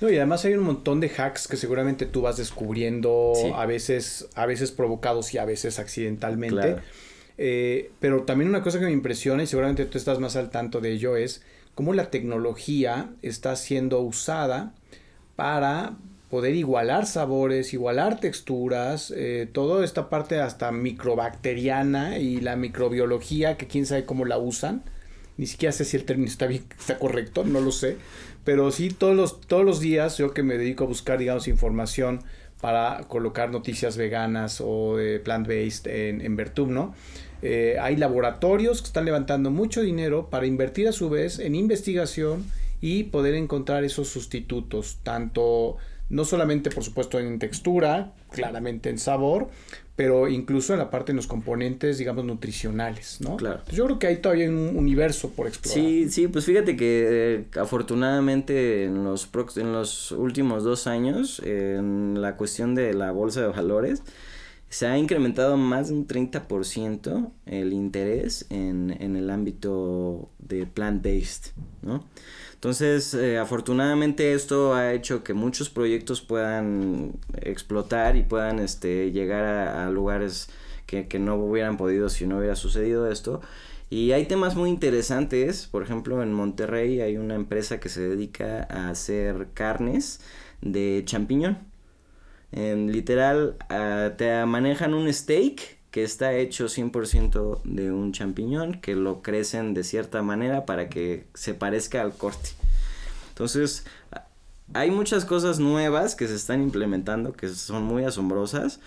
No, 0.00 0.08
y 0.08 0.16
además 0.16 0.46
hay 0.46 0.54
un 0.54 0.64
montón 0.64 1.00
de 1.00 1.10
hacks 1.10 1.46
que 1.46 1.58
seguramente 1.58 2.06
tú 2.06 2.22
vas 2.22 2.38
descubriendo, 2.38 3.34
a 3.54 3.66
veces, 3.66 4.30
a 4.34 4.46
veces 4.46 4.72
provocados 4.72 5.34
y 5.34 5.36
a 5.36 5.44
veces 5.44 5.78
accidentalmente. 5.78 6.76
Eh, 7.36 7.90
pero 8.00 8.22
también 8.22 8.48
una 8.48 8.62
cosa 8.62 8.78
que 8.78 8.86
me 8.86 8.92
impresiona 8.92 9.42
y 9.42 9.46
seguramente 9.46 9.84
tú 9.84 9.98
estás 9.98 10.18
más 10.20 10.36
al 10.36 10.48
tanto 10.48 10.80
de 10.80 10.92
ello 10.92 11.16
es 11.16 11.42
cómo 11.74 11.92
la 11.92 12.10
tecnología 12.10 13.10
está 13.20 13.56
siendo 13.56 14.00
usada 14.00 14.72
para 15.36 15.98
poder 16.30 16.54
igualar 16.54 17.06
sabores, 17.06 17.72
igualar 17.72 18.20
texturas, 18.20 19.12
eh, 19.16 19.48
toda 19.50 19.84
esta 19.84 20.10
parte 20.10 20.40
hasta 20.40 20.70
microbacteriana 20.72 22.18
y 22.18 22.40
la 22.40 22.56
microbiología, 22.56 23.56
que 23.56 23.66
quién 23.66 23.86
sabe 23.86 24.04
cómo 24.04 24.24
la 24.24 24.38
usan. 24.38 24.82
Ni 25.36 25.46
siquiera 25.46 25.72
sé 25.72 25.84
si 25.84 25.96
el 25.96 26.04
término 26.04 26.30
está 26.30 26.46
bien, 26.46 26.64
está 26.78 26.98
correcto, 26.98 27.44
no 27.44 27.60
lo 27.60 27.72
sé. 27.72 27.96
Pero 28.44 28.70
sí, 28.70 28.90
todos 28.90 29.16
los, 29.16 29.40
todos 29.40 29.64
los 29.64 29.80
días 29.80 30.18
yo 30.18 30.32
que 30.32 30.42
me 30.42 30.58
dedico 30.58 30.84
a 30.84 30.86
buscar, 30.86 31.18
digamos, 31.18 31.48
información 31.48 32.22
para 32.60 33.04
colocar 33.08 33.50
noticias 33.50 33.96
veganas 33.96 34.60
o 34.60 34.96
de 34.96 35.20
plant-based 35.20 35.86
en, 35.86 36.20
en 36.20 36.74
¿no? 36.74 36.94
Eh, 37.40 37.76
hay 37.80 37.96
laboratorios 37.96 38.80
que 38.80 38.88
están 38.88 39.04
levantando 39.04 39.50
mucho 39.50 39.80
dinero 39.80 40.28
para 40.28 40.46
invertir 40.46 40.88
a 40.88 40.92
su 40.92 41.08
vez 41.08 41.38
en 41.38 41.54
investigación 41.54 42.44
y 42.80 43.04
poder 43.04 43.34
encontrar 43.34 43.84
esos 43.84 44.08
sustitutos, 44.08 44.98
tanto 45.04 45.76
no 46.10 46.24
solamente 46.24 46.70
por 46.70 46.84
supuesto 46.84 47.18
en 47.18 47.38
textura, 47.38 48.14
claramente 48.30 48.90
en 48.90 48.98
sabor, 48.98 49.48
pero 49.96 50.28
incluso 50.28 50.72
en 50.72 50.78
la 50.78 50.90
parte 50.90 51.12
de 51.12 51.16
los 51.16 51.26
componentes, 51.26 51.98
digamos, 51.98 52.24
nutricionales, 52.24 53.20
¿no? 53.20 53.36
Claro. 53.36 53.62
yo 53.72 53.84
creo 53.86 53.98
que 53.98 54.06
hay 54.06 54.16
todavía 54.18 54.48
un 54.48 54.76
universo 54.76 55.30
por 55.30 55.48
explorar. 55.48 55.80
Sí, 55.82 56.08
sí, 56.08 56.28
pues 56.28 56.44
fíjate 56.44 56.76
que 56.76 57.06
eh, 57.10 57.44
afortunadamente 57.60 58.84
en 58.84 59.02
los, 59.04 59.28
en 59.56 59.72
los 59.72 60.12
últimos 60.12 60.62
dos 60.62 60.86
años, 60.86 61.42
en 61.44 62.20
la 62.22 62.36
cuestión 62.36 62.74
de 62.74 62.94
la 62.94 63.10
bolsa 63.10 63.40
de 63.40 63.48
valores, 63.48 64.02
se 64.70 64.86
ha 64.86 64.96
incrementado 64.98 65.56
más 65.56 65.88
de 65.88 65.94
un 65.94 66.06
30% 66.06 67.30
el 67.46 67.72
interés 67.72 68.46
en, 68.50 68.96
en, 69.00 69.16
el 69.16 69.30
ámbito 69.30 70.30
de 70.38 70.66
plant-based, 70.66 71.52
¿no? 71.82 72.04
Entonces, 72.58 73.14
eh, 73.14 73.38
afortunadamente 73.38 74.32
esto 74.34 74.74
ha 74.74 74.92
hecho 74.92 75.22
que 75.22 75.32
muchos 75.32 75.70
proyectos 75.70 76.22
puedan 76.22 77.12
explotar 77.40 78.16
y 78.16 78.24
puedan 78.24 78.58
este, 78.58 79.12
llegar 79.12 79.44
a, 79.44 79.88
lugares 79.90 80.48
que, 80.84 81.06
que, 81.06 81.20
no 81.20 81.36
hubieran 81.36 81.76
podido 81.76 82.08
si 82.08 82.26
no 82.26 82.38
hubiera 82.38 82.56
sucedido 82.56 83.08
esto. 83.12 83.40
Y 83.90 84.10
hay 84.10 84.26
temas 84.26 84.56
muy 84.56 84.70
interesantes, 84.70 85.68
por 85.68 85.84
ejemplo, 85.84 86.20
en 86.20 86.32
Monterrey 86.32 87.00
hay 87.00 87.16
una 87.16 87.36
empresa 87.36 87.78
que 87.78 87.88
se 87.88 88.00
dedica 88.00 88.66
a 88.68 88.90
hacer 88.90 89.50
carnes 89.54 90.20
de 90.60 91.02
champiñón. 91.04 91.58
En 92.50 92.90
literal, 92.90 93.56
ah, 93.68 94.14
te 94.18 94.44
manejan 94.46 94.94
un 94.94 95.12
steak 95.12 95.77
que 95.90 96.02
está 96.04 96.34
hecho 96.34 96.66
100% 96.66 97.62
de 97.64 97.92
un 97.92 98.12
champiñón, 98.12 98.80
que 98.80 98.94
lo 98.94 99.22
crecen 99.22 99.74
de 99.74 99.84
cierta 99.84 100.22
manera 100.22 100.66
para 100.66 100.88
que 100.88 101.26
se 101.34 101.54
parezca 101.54 102.02
al 102.02 102.14
corte. 102.14 102.50
Entonces, 103.30 103.84
hay 104.74 104.90
muchas 104.90 105.24
cosas 105.24 105.60
nuevas 105.60 106.14
que 106.14 106.28
se 106.28 106.34
están 106.34 106.62
implementando 106.62 107.32
que 107.32 107.48
son 107.48 107.84
muy 107.84 108.04
asombrosas 108.04 108.80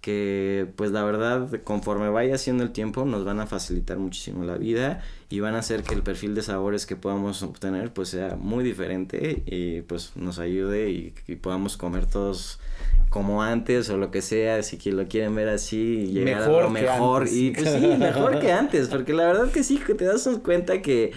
que 0.00 0.66
pues 0.76 0.92
la 0.92 1.02
verdad 1.02 1.48
conforme 1.64 2.08
vaya 2.08 2.36
haciendo 2.36 2.62
el 2.62 2.70
tiempo 2.70 3.04
nos 3.04 3.24
van 3.24 3.40
a 3.40 3.46
facilitar 3.46 3.98
muchísimo 3.98 4.44
la 4.44 4.56
vida 4.56 5.02
y 5.28 5.40
van 5.40 5.56
a 5.56 5.58
hacer 5.58 5.82
que 5.82 5.94
el 5.94 6.02
perfil 6.02 6.36
de 6.36 6.42
sabores 6.42 6.86
que 6.86 6.94
podamos 6.94 7.42
obtener 7.42 7.92
pues 7.92 8.10
sea 8.10 8.36
muy 8.36 8.62
diferente 8.62 9.42
y 9.46 9.82
pues 9.82 10.12
nos 10.14 10.38
ayude 10.38 10.90
y, 10.90 11.14
podamos 11.36 11.76
comer 11.76 12.06
todos 12.06 12.60
como 13.10 13.42
antes 13.42 13.90
o 13.90 13.96
lo 13.96 14.10
que 14.10 14.22
sea, 14.22 14.62
si 14.62 14.76
que 14.76 14.92
lo 14.92 15.08
quieren 15.08 15.34
ver 15.34 15.48
así 15.48 16.06
y 16.08 16.12
llegar 16.12 16.40
mejor 16.42 16.60
a 16.60 16.64
lo 16.64 16.70
mejor 16.70 17.28
y 17.28 17.50
pues 17.50 17.70
sí, 17.70 17.86
mejor 17.98 18.38
que 18.38 18.52
antes, 18.52 18.88
porque 18.88 19.12
la 19.12 19.26
verdad 19.26 19.50
que 19.50 19.64
sí 19.64 19.78
que 19.78 19.94
te 19.94 20.04
das 20.04 20.28
cuenta 20.44 20.80
que 20.80 21.12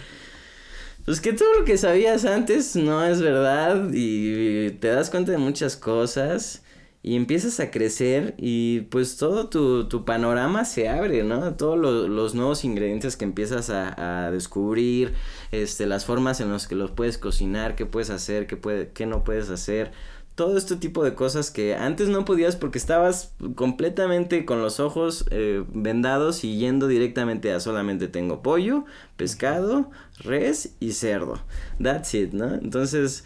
pues 1.06 1.22
que 1.22 1.34
todo 1.34 1.60
lo 1.60 1.66
que 1.66 1.78
sabías 1.78 2.26
antes 2.26 2.76
no 2.76 3.04
es 3.06 3.22
verdad 3.22 3.90
y 3.94 4.72
te 4.72 4.88
das 4.88 5.10
cuenta 5.10 5.32
de 5.32 5.38
muchas 5.38 5.76
cosas 5.76 6.64
y 7.04 7.16
empiezas 7.16 7.60
a 7.60 7.72
crecer 7.72 8.36
y 8.38 8.82
pues 8.82 9.18
todo 9.18 9.50
tu, 9.50 9.88
tu 9.88 10.06
panorama 10.06 10.66
se 10.66 10.88
abre, 10.88 11.24
¿no? 11.24 11.56
Todos 11.56 11.78
los 11.78 12.36
nuevos 12.36 12.64
ingredientes 12.64 13.18
que 13.18 13.26
empiezas 13.26 13.72
a, 13.72 14.26
a, 14.26 14.32
descubrir, 14.32 15.14
este, 15.52 15.88
las 15.88 16.06
formas 16.06 16.42
en 16.42 16.52
las 16.52 16.68
que 16.68 16.76
los 16.76 16.92
puedes 16.92 17.18
cocinar, 17.18 17.76
qué 17.76 17.88
puedes 17.88 18.12
hacer, 18.12 18.46
qué, 18.46 18.56
puede, 18.56 18.90
qué 18.90 19.08
no 19.08 19.24
puedes 19.24 19.50
hacer. 19.50 19.92
Todo 20.36 20.58
este 20.58 20.76
tipo 20.76 21.04
de 21.04 21.14
cosas 21.14 21.52
que 21.52 21.76
antes 21.76 22.08
no 22.08 22.24
podías 22.24 22.56
porque 22.56 22.78
estabas 22.78 23.34
completamente 23.56 24.46
con 24.46 24.62
los 24.62 24.80
ojos 24.80 25.26
eh, 25.32 25.64
vendados 25.74 26.44
y 26.44 26.58
yendo 26.58 26.88
directamente 26.88 27.52
a 27.52 27.60
solamente 27.60 28.08
tengo 28.08 28.42
pollo, 28.42 28.86
pescado, 29.18 29.90
res 30.20 30.76
y 30.80 30.94
cerdo. 30.94 31.42
That's 31.82 32.14
it, 32.14 32.32
¿no? 32.34 32.54
Entonces 32.56 33.26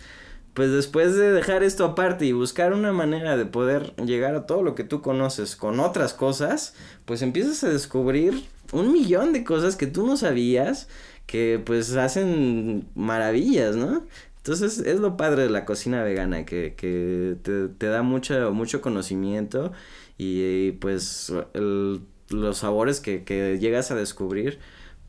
pues 0.56 0.72
después 0.72 1.16
de 1.16 1.34
dejar 1.34 1.64
esto 1.64 1.84
aparte 1.84 2.26
y 2.26 2.32
buscar 2.32 2.74
una 2.74 2.94
manera 2.94 3.36
de 3.36 3.46
poder 3.46 3.94
llegar 3.98 4.36
a 4.36 4.46
todo 4.46 4.64
lo 4.64 4.74
que 4.74 4.86
tú 4.86 5.02
conoces 5.02 5.58
con 5.58 5.82
otras 5.82 6.14
cosas, 6.14 6.74
pues 7.04 7.22
empiezas 7.22 7.64
a 7.66 7.70
descubrir 7.70 8.46
un 8.72 8.94
millón 8.94 9.34
de 9.34 9.44
cosas 9.44 9.76
que 9.76 9.86
tú 9.86 10.08
no 10.08 10.16
sabías 10.16 10.88
que 11.26 11.62
pues 11.64 11.96
hacen 11.98 12.88
maravillas, 12.96 13.76
¿no? 13.76 14.04
Entonces 14.38 14.78
es 14.80 15.00
lo 15.02 15.18
padre 15.18 15.44
de 15.44 15.50
la 15.50 15.66
cocina 15.66 16.04
vegana, 16.04 16.46
que, 16.46 16.76
que 16.78 17.36
te, 17.42 17.68
te 17.68 17.88
da 17.88 18.02
mucho, 18.02 18.54
mucho 18.54 18.80
conocimiento 18.80 19.74
y, 20.18 20.72
pues 20.74 21.34
los 22.30 22.58
sabores 22.58 23.02
que, 23.02 23.26
que 23.26 23.60
llegas 23.60 23.92
a 23.92 23.96
descubrir 23.96 24.60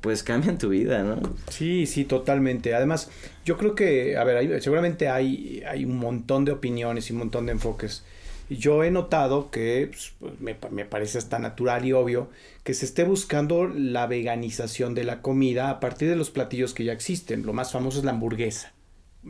pues 0.00 0.22
cambian 0.22 0.58
tu 0.58 0.68
vida, 0.68 1.02
¿no? 1.02 1.20
Sí, 1.48 1.86
sí, 1.86 2.04
totalmente. 2.04 2.74
Además, 2.74 3.10
yo 3.44 3.56
creo 3.56 3.74
que, 3.74 4.16
a 4.16 4.24
ver, 4.24 4.62
seguramente 4.62 5.08
hay, 5.08 5.62
hay 5.66 5.84
un 5.84 5.98
montón 5.98 6.44
de 6.44 6.52
opiniones 6.52 7.10
y 7.10 7.12
un 7.12 7.20
montón 7.20 7.46
de 7.46 7.52
enfoques. 7.52 8.04
Yo 8.48 8.84
he 8.84 8.92
notado 8.92 9.50
que 9.50 9.88
pues, 9.90 10.12
pues, 10.20 10.40
me, 10.40 10.56
me, 10.70 10.84
parece 10.84 11.18
hasta 11.18 11.40
natural 11.40 11.84
y 11.84 11.92
obvio 11.92 12.30
que 12.62 12.74
se 12.74 12.84
esté 12.84 13.02
buscando 13.02 13.66
la 13.66 14.06
veganización 14.06 14.94
de 14.94 15.02
la 15.02 15.20
comida 15.20 15.70
a 15.70 15.80
partir 15.80 16.08
de 16.08 16.16
los 16.16 16.30
platillos 16.30 16.72
que 16.72 16.84
ya 16.84 16.92
existen. 16.92 17.44
Lo 17.44 17.52
más 17.52 17.72
famoso 17.72 17.98
es 17.98 18.04
la 18.04 18.12
hamburguesa. 18.12 18.72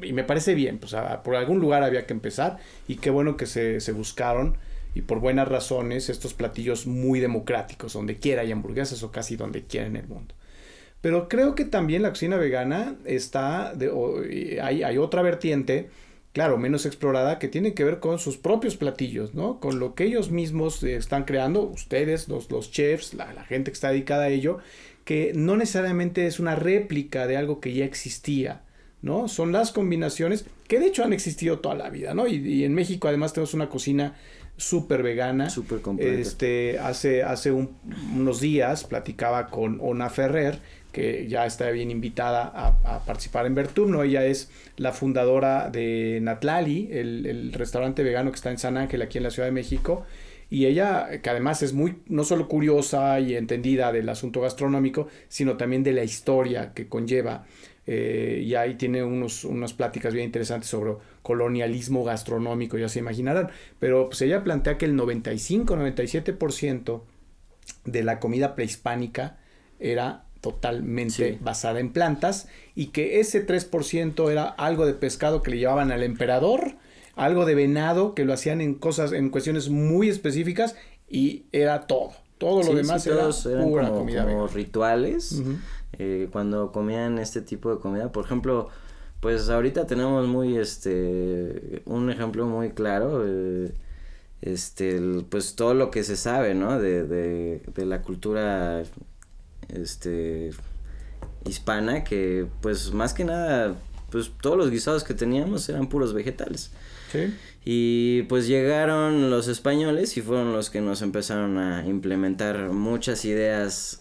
Y 0.02 0.12
me 0.12 0.24
parece 0.24 0.54
bien, 0.54 0.78
pues 0.78 0.94
por 1.24 1.36
algún 1.36 1.58
lugar 1.58 1.82
había 1.82 2.06
que 2.06 2.12
empezar 2.12 2.58
y 2.86 2.96
qué 2.96 3.08
bueno 3.08 3.38
que 3.38 3.46
se, 3.46 3.80
se 3.80 3.92
buscaron 3.92 4.58
y 4.94 5.02
por 5.02 5.20
buenas 5.20 5.48
razones 5.48 6.10
estos 6.10 6.34
platillos 6.34 6.86
muy 6.86 7.20
democráticos, 7.20 7.94
donde 7.94 8.16
quiera 8.16 8.42
hay 8.42 8.52
hamburguesas 8.52 9.02
o 9.02 9.10
casi 9.10 9.36
donde 9.36 9.62
quiera 9.64 9.86
en 9.86 9.96
el 9.96 10.06
mundo. 10.06 10.34
Pero 11.00 11.28
creo 11.28 11.54
que 11.54 11.64
también 11.64 12.02
la 12.02 12.10
cocina 12.10 12.36
vegana 12.36 12.96
está, 13.04 13.74
de, 13.74 14.60
hay, 14.62 14.82
hay, 14.82 14.98
otra 14.98 15.22
vertiente, 15.22 15.88
claro, 16.32 16.58
menos 16.58 16.86
explorada, 16.86 17.38
que 17.38 17.48
tiene 17.48 17.74
que 17.74 17.84
ver 17.84 18.00
con 18.00 18.18
sus 18.18 18.36
propios 18.36 18.76
platillos, 18.76 19.34
¿no? 19.34 19.60
Con 19.60 19.78
lo 19.78 19.94
que 19.94 20.04
ellos 20.04 20.30
mismos 20.30 20.82
eh, 20.82 20.96
están 20.96 21.24
creando, 21.24 21.62
ustedes, 21.62 22.28
los, 22.28 22.50
los 22.50 22.70
chefs, 22.70 23.14
la, 23.14 23.32
la, 23.34 23.44
gente 23.44 23.70
que 23.70 23.74
está 23.74 23.90
dedicada 23.90 24.24
a 24.24 24.28
ello, 24.28 24.58
que 25.04 25.32
no 25.34 25.56
necesariamente 25.56 26.26
es 26.26 26.40
una 26.40 26.56
réplica 26.56 27.26
de 27.26 27.36
algo 27.36 27.60
que 27.60 27.72
ya 27.72 27.84
existía, 27.84 28.62
¿no? 29.02 29.28
Son 29.28 29.52
las 29.52 29.70
combinaciones 29.70 30.46
que 30.66 30.80
de 30.80 30.86
hecho 30.86 31.04
han 31.04 31.12
existido 31.12 31.60
toda 31.60 31.76
la 31.76 31.90
vida, 31.90 32.14
¿no? 32.14 32.26
Y, 32.26 32.36
y 32.36 32.64
en 32.64 32.74
México 32.74 33.06
además 33.06 33.32
tenemos 33.32 33.54
una 33.54 33.68
cocina 33.68 34.16
súper 34.56 35.02
vegana. 35.02 35.50
Súper 35.50 35.80
completa. 35.80 36.18
Este, 36.18 36.78
hace, 36.78 37.22
hace 37.22 37.52
un, 37.52 37.76
unos 38.14 38.40
días 38.40 38.84
platicaba 38.84 39.48
con 39.48 39.78
Ona 39.80 40.10
Ferrer, 40.10 40.58
que 40.96 41.28
ya 41.28 41.44
está 41.44 41.70
bien 41.72 41.90
invitada 41.90 42.50
a, 42.54 43.04
participar 43.04 43.44
en 43.44 43.54
Vertumno. 43.54 44.02
Ella 44.02 44.24
es 44.24 44.50
la 44.78 44.92
fundadora 44.92 45.68
de 45.68 46.20
Natlali, 46.22 46.88
el, 46.90 47.52
restaurante 47.52 48.02
vegano 48.02 48.30
que 48.30 48.36
está 48.36 48.50
en 48.50 48.56
San 48.56 48.78
Ángel, 48.78 49.02
aquí 49.02 49.18
en 49.18 49.24
la 49.24 49.30
Ciudad 49.30 49.46
de 49.46 49.52
México. 49.52 50.06
Y 50.48 50.64
ella, 50.64 51.20
que 51.20 51.28
además 51.28 51.62
es 51.62 51.74
muy, 51.74 51.96
no 52.06 52.24
solo 52.24 52.48
curiosa 52.48 53.20
y 53.20 53.36
entendida 53.36 53.92
del 53.92 54.08
asunto 54.08 54.40
gastronómico, 54.40 55.08
sino 55.28 55.58
también 55.58 55.82
de 55.82 55.92
la 55.92 56.02
historia 56.02 56.72
que 56.72 56.88
conlleva. 56.88 57.44
Eh, 57.86 58.40
y 58.42 58.54
ahí 58.54 58.76
tiene 58.76 59.04
unos, 59.04 59.44
unas 59.44 59.74
pláticas 59.74 60.14
bien 60.14 60.24
interesantes 60.24 60.70
sobre 60.70 60.94
colonialismo 61.20 62.04
gastronómico, 62.04 62.78
ya 62.78 62.88
se 62.88 63.00
imaginarán. 63.00 63.50
Pero 63.78 64.08
pues 64.08 64.22
ella 64.22 64.42
plantea 64.42 64.78
que 64.78 64.86
el 64.86 64.96
95-97% 64.96 67.02
de 67.84 68.02
la 68.02 68.18
comida 68.18 68.54
prehispánica 68.54 69.36
era 69.78 70.25
totalmente 70.46 71.40
basada 71.42 71.80
en 71.80 71.92
plantas 71.92 72.46
y 72.76 72.86
que 72.88 73.18
ese 73.18 73.44
3% 73.44 74.30
era 74.30 74.44
algo 74.44 74.86
de 74.86 74.94
pescado 74.94 75.42
que 75.42 75.50
le 75.50 75.58
llevaban 75.58 75.90
al 75.90 76.04
emperador, 76.04 76.76
algo 77.16 77.46
de 77.46 77.56
venado 77.56 78.14
que 78.14 78.24
lo 78.24 78.32
hacían 78.32 78.60
en 78.60 78.76
cosas, 78.76 79.10
en 79.10 79.30
cuestiones 79.30 79.70
muy 79.70 80.08
específicas 80.08 80.76
y 81.08 81.46
era 81.50 81.88
todo. 81.88 82.12
Todo 82.38 82.62
lo 82.62 82.76
demás 82.76 83.04
era 83.08 83.28
pura 83.64 83.88
como, 83.88 83.98
comida 83.98 84.24
como 84.24 84.46
rituales. 84.46 85.42
Eh, 85.98 86.28
cuando 86.30 86.70
comían 86.70 87.18
este 87.18 87.40
tipo 87.40 87.74
de 87.74 87.80
comida, 87.80 88.12
por 88.12 88.24
ejemplo, 88.24 88.68
pues 89.18 89.48
ahorita 89.48 89.88
tenemos 89.88 90.28
muy 90.28 90.58
este 90.58 91.82
un 91.86 92.08
ejemplo 92.10 92.46
muy 92.46 92.70
claro 92.70 93.24
eh, 93.26 93.72
este 94.42 95.00
pues 95.28 95.56
todo 95.56 95.72
lo 95.72 95.90
que 95.90 96.04
se 96.04 96.16
sabe 96.16 96.54
no 96.54 96.78
de, 96.78 97.04
de, 97.04 97.62
de 97.74 97.86
la 97.86 98.02
cultura 98.02 98.82
este 99.68 100.50
hispana 101.44 102.04
que 102.04 102.46
pues 102.60 102.92
más 102.92 103.14
que 103.14 103.24
nada 103.24 103.74
pues 104.10 104.30
todos 104.40 104.56
los 104.56 104.70
guisados 104.70 105.04
que 105.04 105.14
teníamos 105.14 105.68
eran 105.68 105.88
puros 105.88 106.14
vegetales. 106.14 106.70
Sí. 107.12 107.34
Y 107.64 108.22
pues 108.22 108.46
llegaron 108.46 109.30
los 109.30 109.48
españoles 109.48 110.16
y 110.16 110.22
fueron 110.22 110.52
los 110.52 110.70
que 110.70 110.80
nos 110.80 111.02
empezaron 111.02 111.58
a 111.58 111.86
implementar 111.86 112.70
muchas 112.70 113.24
ideas 113.24 114.00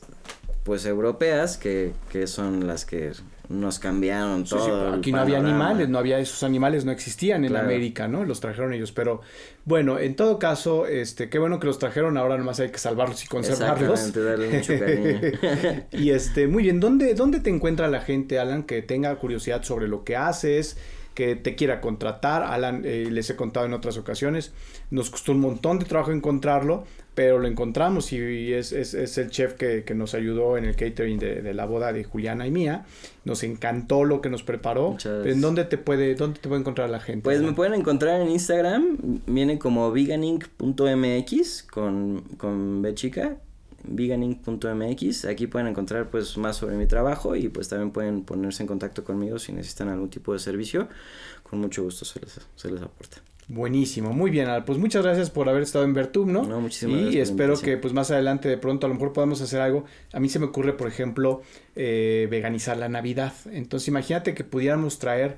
pues 0.63 0.85
europeas 0.85 1.57
que, 1.57 1.93
que 2.11 2.27
son 2.27 2.67
las 2.67 2.85
que 2.85 3.11
nos 3.49 3.79
cambiaron 3.79 4.43
todo. 4.43 4.93
aquí 4.93 5.11
no 5.11 5.19
había 5.19 5.37
animales, 5.37 5.89
no 5.89 5.97
había 5.97 6.19
esos 6.19 6.43
animales, 6.43 6.85
no 6.85 6.91
existían 6.91 7.45
en 7.45 7.55
América, 7.55 8.07
¿no? 8.07 8.25
Los 8.25 8.39
trajeron 8.39 8.73
ellos, 8.73 8.91
pero 8.91 9.21
bueno, 9.65 9.99
en 9.99 10.15
todo 10.15 10.39
caso, 10.39 10.87
este, 10.87 11.29
qué 11.29 11.39
bueno 11.39 11.59
que 11.59 11.67
los 11.67 11.79
trajeron, 11.79 12.17
ahora 12.17 12.37
nomás 12.37 12.59
hay 12.59 12.69
que 12.69 12.77
salvarlos 12.77 13.23
y 13.23 13.27
conservarlos. 13.27 14.13
darle 14.13 14.49
mucho 14.49 14.79
cariño. 14.79 15.85
y 15.91 16.11
este, 16.11 16.47
muy 16.47 16.63
bien, 16.63 16.79
¿dónde, 16.79 17.13
¿dónde 17.13 17.39
te 17.39 17.49
encuentra 17.49 17.87
la 17.87 18.01
gente, 18.01 18.39
Alan, 18.39 18.63
que 18.63 18.81
tenga 18.81 19.15
curiosidad 19.15 19.63
sobre 19.63 19.87
lo 19.87 20.03
que 20.03 20.15
haces? 20.15 20.77
Que 21.15 21.35
te 21.35 21.55
quiera 21.55 21.81
contratar. 21.81 22.43
Alan, 22.43 22.83
eh, 22.85 23.07
les 23.09 23.29
he 23.29 23.35
contado 23.35 23.65
en 23.65 23.73
otras 23.73 23.97
ocasiones, 23.97 24.51
nos 24.91 25.09
costó 25.09 25.31
un 25.31 25.39
montón 25.39 25.79
de 25.79 25.85
trabajo 25.85 26.11
encontrarlo, 26.11 26.83
pero 27.15 27.39
lo 27.39 27.47
encontramos 27.47 28.11
y, 28.11 28.53
es, 28.53 28.73
es, 28.73 28.93
es, 28.93 29.17
el 29.17 29.31
chef 29.31 29.53
que, 29.53 29.85
que, 29.85 29.95
nos 29.95 30.13
ayudó 30.13 30.57
en 30.57 30.65
el 30.65 30.75
catering 30.75 31.17
de, 31.17 31.41
de, 31.41 31.53
la 31.53 31.65
boda 31.65 31.93
de 31.93 32.03
Juliana 32.03 32.45
y 32.45 32.51
mía. 32.51 32.85
Nos 33.23 33.43
encantó 33.43 34.03
lo 34.03 34.19
que 34.19 34.29
nos 34.29 34.43
preparó. 34.43 34.97
¿En 35.23 35.39
dónde 35.39 35.63
te 35.63 35.77
puede, 35.77 36.13
dónde 36.15 36.39
te 36.39 36.49
puede 36.49 36.59
encontrar 36.59 36.89
la 36.89 36.99
gente? 36.99 37.23
Pues 37.23 37.41
me 37.41 37.53
pueden 37.53 37.73
encontrar 37.73 38.21
en 38.21 38.29
Instagram, 38.29 39.21
viene 39.25 39.57
como 39.57 39.91
veganinc.mx 39.91 41.63
con, 41.63 42.21
con 42.37 42.81
B 42.81 42.93
chica, 42.93 43.37
veganinc.mx. 43.87 45.25
Aquí 45.25 45.47
pueden 45.47 45.67
encontrar 45.67 46.09
pues 46.09 46.37
más 46.37 46.57
sobre 46.57 46.77
mi 46.77 46.87
trabajo 46.87 47.35
y 47.35 47.49
pues 47.49 47.69
también 47.69 47.91
pueden 47.91 48.23
ponerse 48.23 48.63
en 48.63 48.67
contacto 48.67 49.03
conmigo 49.03 49.39
si 49.39 49.51
necesitan 49.51 49.89
algún 49.89 50.09
tipo 50.09 50.33
de 50.33 50.39
servicio. 50.39 50.87
Con 51.43 51.59
mucho 51.59 51.83
gusto 51.83 52.05
se 52.05 52.19
les, 52.19 52.39
se 52.55 52.71
les 52.71 52.81
aporta. 52.81 53.17
Buenísimo, 53.47 54.11
muy 54.11 54.31
bien. 54.31 54.49
Pues 54.65 54.79
muchas 54.79 55.03
gracias 55.03 55.29
por 55.29 55.47
haber 55.49 55.61
estado 55.61 55.85
en 55.85 55.93
Vertum, 55.93 56.31
¿no? 56.31 56.43
No, 56.43 56.59
muchísimas 56.61 57.13
y 57.13 57.19
espero 57.19 57.59
que 57.59 57.77
pues 57.77 57.93
más 57.93 58.09
adelante 58.09 58.49
de 58.49 58.57
pronto 58.57 58.87
a 58.87 58.89
lo 58.89 58.95
mejor 58.95 59.13
podamos 59.13 59.39
hacer 59.41 59.61
algo. 59.61 59.85
A 60.13 60.19
mí 60.19 60.29
se 60.29 60.39
me 60.39 60.45
ocurre, 60.45 60.73
por 60.73 60.87
ejemplo, 60.87 61.43
eh, 61.75 62.27
veganizar 62.31 62.77
la 62.77 62.89
Navidad. 62.89 63.33
Entonces 63.51 63.87
imagínate 63.87 64.33
que 64.33 64.43
pudiéramos 64.43 64.97
traer 64.97 65.37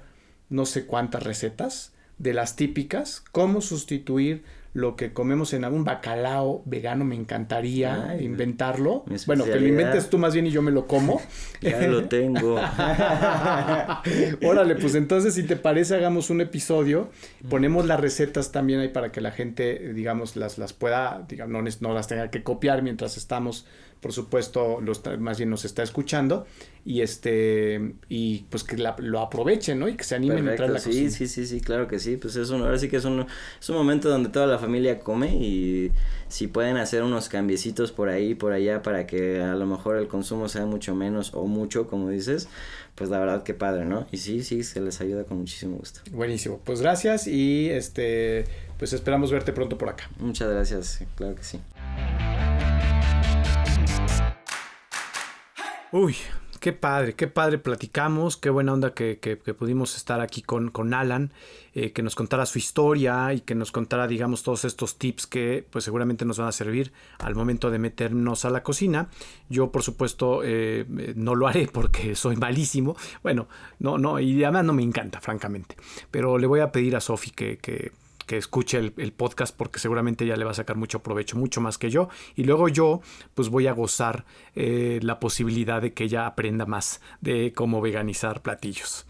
no 0.49 0.65
sé 0.65 0.85
cuántas 0.85 1.23
recetas 1.23 1.93
de 2.17 2.33
las 2.33 2.55
típicas, 2.55 3.23
cómo 3.31 3.59
sustituir 3.59 4.43
lo 4.77 4.95
que 4.95 5.11
comemos 5.11 5.55
en 5.55 5.65
algún 5.65 5.83
bacalao 5.83 6.61
vegano, 6.65 7.03
me 7.03 7.15
encantaría 7.15 8.15
inventarlo. 8.21 9.05
Bueno, 9.25 9.43
que 9.45 9.59
lo 9.59 9.65
inventes 9.65 10.07
tú 10.07 10.19
más 10.19 10.35
bien 10.35 10.45
y 10.45 10.51
yo 10.51 10.61
me 10.61 10.69
lo 10.69 10.85
como. 10.85 11.19
ya 11.61 11.87
lo 11.87 12.07
tengo. 12.07 12.57
Órale, 14.45 14.75
pues 14.75 14.93
entonces 14.93 15.33
si 15.33 15.41
te 15.41 15.55
parece 15.55 15.95
hagamos 15.95 16.29
un 16.29 16.41
episodio, 16.41 17.09
ponemos 17.49 17.87
las 17.87 17.99
recetas 17.99 18.51
también 18.51 18.79
ahí 18.79 18.89
para 18.89 19.11
que 19.11 19.19
la 19.19 19.31
gente, 19.31 19.93
digamos, 19.93 20.35
las, 20.35 20.59
las 20.59 20.73
pueda, 20.73 21.25
digamos, 21.27 21.63
no, 21.63 21.87
no 21.87 21.95
las 21.95 22.07
tenga 22.07 22.29
que 22.29 22.43
copiar 22.43 22.83
mientras 22.83 23.17
estamos 23.17 23.65
por 24.01 24.13
supuesto, 24.13 24.79
los, 24.81 25.01
más 25.19 25.37
bien 25.37 25.49
nos 25.49 25.65
está 25.65 25.83
escuchando 25.83 26.45
y 26.85 27.01
este 27.01 27.95
y 28.07 28.45
pues 28.49 28.63
que 28.63 28.77
lo 28.77 29.19
aprovechen, 29.19 29.79
¿no? 29.79 29.89
Y 29.89 29.95
que 29.95 30.03
se 30.03 30.15
animen 30.15 30.47
a 30.47 30.51
entrar 30.51 30.69
a 30.69 30.73
la 30.73 30.79
sí, 30.79 31.11
Sí, 31.11 31.27
sí, 31.27 31.45
sí, 31.45 31.59
claro 31.59 31.87
que 31.87 31.99
sí. 31.99 32.15
Pues 32.15 32.35
es 32.35 32.49
un, 32.49 32.61
ahora 32.61 32.77
sí 32.77 32.87
que 32.87 32.97
es 32.97 33.05
un, 33.05 33.25
es 33.59 33.69
un 33.69 33.75
momento 33.75 34.09
donde 34.09 34.29
toda 34.29 34.47
la 34.47 34.57
familia 34.57 34.99
come 34.99 35.33
y 35.35 35.91
si 36.29 36.47
pueden 36.47 36.77
hacer 36.77 37.03
unos 37.03 37.27
cambiecitos 37.27 37.91
por 37.91 38.09
ahí 38.09 38.35
por 38.35 38.53
allá 38.53 38.81
para 38.81 39.05
que 39.07 39.41
a 39.41 39.55
lo 39.55 39.65
mejor 39.65 39.97
el 39.97 40.07
consumo 40.07 40.47
sea 40.47 40.65
mucho 40.65 40.95
menos 40.95 41.33
o 41.33 41.45
mucho, 41.45 41.87
como 41.87 42.09
dices, 42.09 42.47
pues 42.95 43.09
la 43.09 43.19
verdad 43.19 43.43
que 43.43 43.53
padre, 43.53 43.85
¿no? 43.85 44.07
Y 44.11 44.17
sí, 44.17 44.43
sí, 44.43 44.63
se 44.63 44.79
les 44.79 45.01
ayuda 45.01 45.25
con 45.25 45.39
muchísimo 45.39 45.77
gusto. 45.77 45.99
Buenísimo. 46.11 46.61
Pues 46.63 46.81
gracias 46.81 47.27
y 47.27 47.69
este 47.69 48.45
pues 48.77 48.93
esperamos 48.93 49.31
verte 49.31 49.51
pronto 49.51 49.77
por 49.77 49.89
acá. 49.89 50.09
Muchas 50.19 50.49
gracias, 50.49 50.99
claro 51.15 51.35
que 51.35 51.43
sí. 51.43 51.59
Uy, 55.93 56.17
qué 56.59 56.73
padre, 56.73 57.13
qué 57.13 57.27
padre 57.27 57.59
platicamos, 57.59 58.35
qué 58.35 58.49
buena 58.49 58.73
onda 58.73 58.93
que, 58.93 59.15
pudimos 59.57 59.95
estar 59.95 60.19
aquí 60.19 60.41
con, 60.41 60.69
con 60.69 60.93
Alan, 60.93 61.31
eh, 61.73 61.93
que 61.93 62.03
nos 62.03 62.13
contara 62.13 62.45
su 62.45 62.59
historia 62.59 63.33
y 63.33 63.39
que 63.39 63.55
nos 63.55 63.71
contara, 63.71 64.05
digamos, 64.05 64.43
todos 64.43 64.65
estos 64.65 64.97
tips 64.97 65.27
que 65.27 65.65
pues 65.69 65.85
seguramente 65.85 66.25
nos 66.25 66.39
van 66.39 66.49
a 66.49 66.51
servir 66.51 66.91
al 67.19 67.35
momento 67.35 67.71
de 67.71 67.79
meternos 67.79 68.43
a 68.43 68.49
la 68.49 68.63
cocina. 68.63 69.07
Yo, 69.47 69.71
por 69.71 69.81
supuesto, 69.81 70.41
eh, 70.43 70.85
no 71.15 71.35
lo 71.35 71.47
haré 71.47 71.69
porque 71.71 72.15
soy 72.17 72.35
malísimo. 72.35 72.97
Bueno, 73.23 73.47
no, 73.79 73.97
no, 73.97 74.19
y 74.19 74.43
además 74.43 74.65
no 74.65 74.73
me 74.73 74.83
encanta, 74.83 75.21
francamente. 75.21 75.77
Pero 76.11 76.37
le 76.37 76.47
voy 76.47 76.59
a 76.59 76.73
pedir 76.73 76.97
a 76.97 76.99
Sofi 76.99 77.31
que, 77.31 77.59
que 77.59 77.93
que 78.27 78.37
escuche 78.37 78.77
el, 78.77 79.13
podcast 79.13 79.55
porque 79.55 79.79
seguramente 79.79 80.25
ella 80.25 80.35
le 80.35 80.45
va 80.45 80.51
a 80.51 80.53
sacar 80.53 80.75
mucho 80.75 81.01
provecho, 81.01 81.37
mucho 81.37 81.61
más 81.61 81.77
que 81.77 81.89
yo. 81.89 82.09
Y 82.35 82.43
luego 82.43 82.67
yo 82.67 83.01
pues 83.33 83.49
voy 83.49 83.65
a 83.65 83.71
gozar 83.71 84.25
eh, 84.53 84.99
la 85.01 85.19
posibilidad 85.19 85.81
de 85.81 85.93
que 85.93 86.03
ella 86.03 86.27
aprenda 86.27 86.65
más 86.65 87.01
de 87.21 87.53
cómo 87.53 87.81
veganizar 87.81 88.41
platillos. 88.41 89.07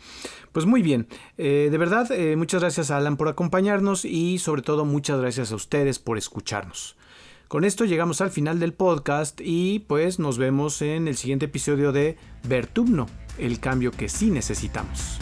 Pues 0.54 0.66
muy 0.66 0.82
bien, 0.82 1.08
eh, 1.38 1.68
de 1.70 1.78
verdad 1.78 2.10
eh, 2.12 2.36
muchas 2.36 2.62
gracias 2.62 2.92
a 2.92 2.98
Alan 2.98 3.18
por 3.18 3.28
acompañarnos 3.28 4.06
y 4.06 4.38
sobre 4.38 4.62
todo 4.62 4.86
muchas 4.86 5.20
gracias 5.20 5.52
a 5.52 5.56
ustedes 5.56 6.00
por 6.00 6.18
escucharnos. 6.18 6.96
Con 7.48 7.64
esto 7.64 7.86
llegamos 7.86 8.22
al 8.22 8.30
final 8.30 8.60
del 8.60 8.74
podcast 8.74 9.40
y 9.42 9.80
pues 9.80 10.20
nos 10.20 10.38
vemos 10.38 10.82
en 10.82 11.08
el 11.08 11.16
siguiente 11.16 11.46
episodio 11.46 11.92
de 11.92 12.18
Vertumno, 12.48 13.08
el 13.38 13.60
cambio 13.60 13.92
que 13.92 14.10
sí 14.10 14.30
necesitamos. 14.30 15.20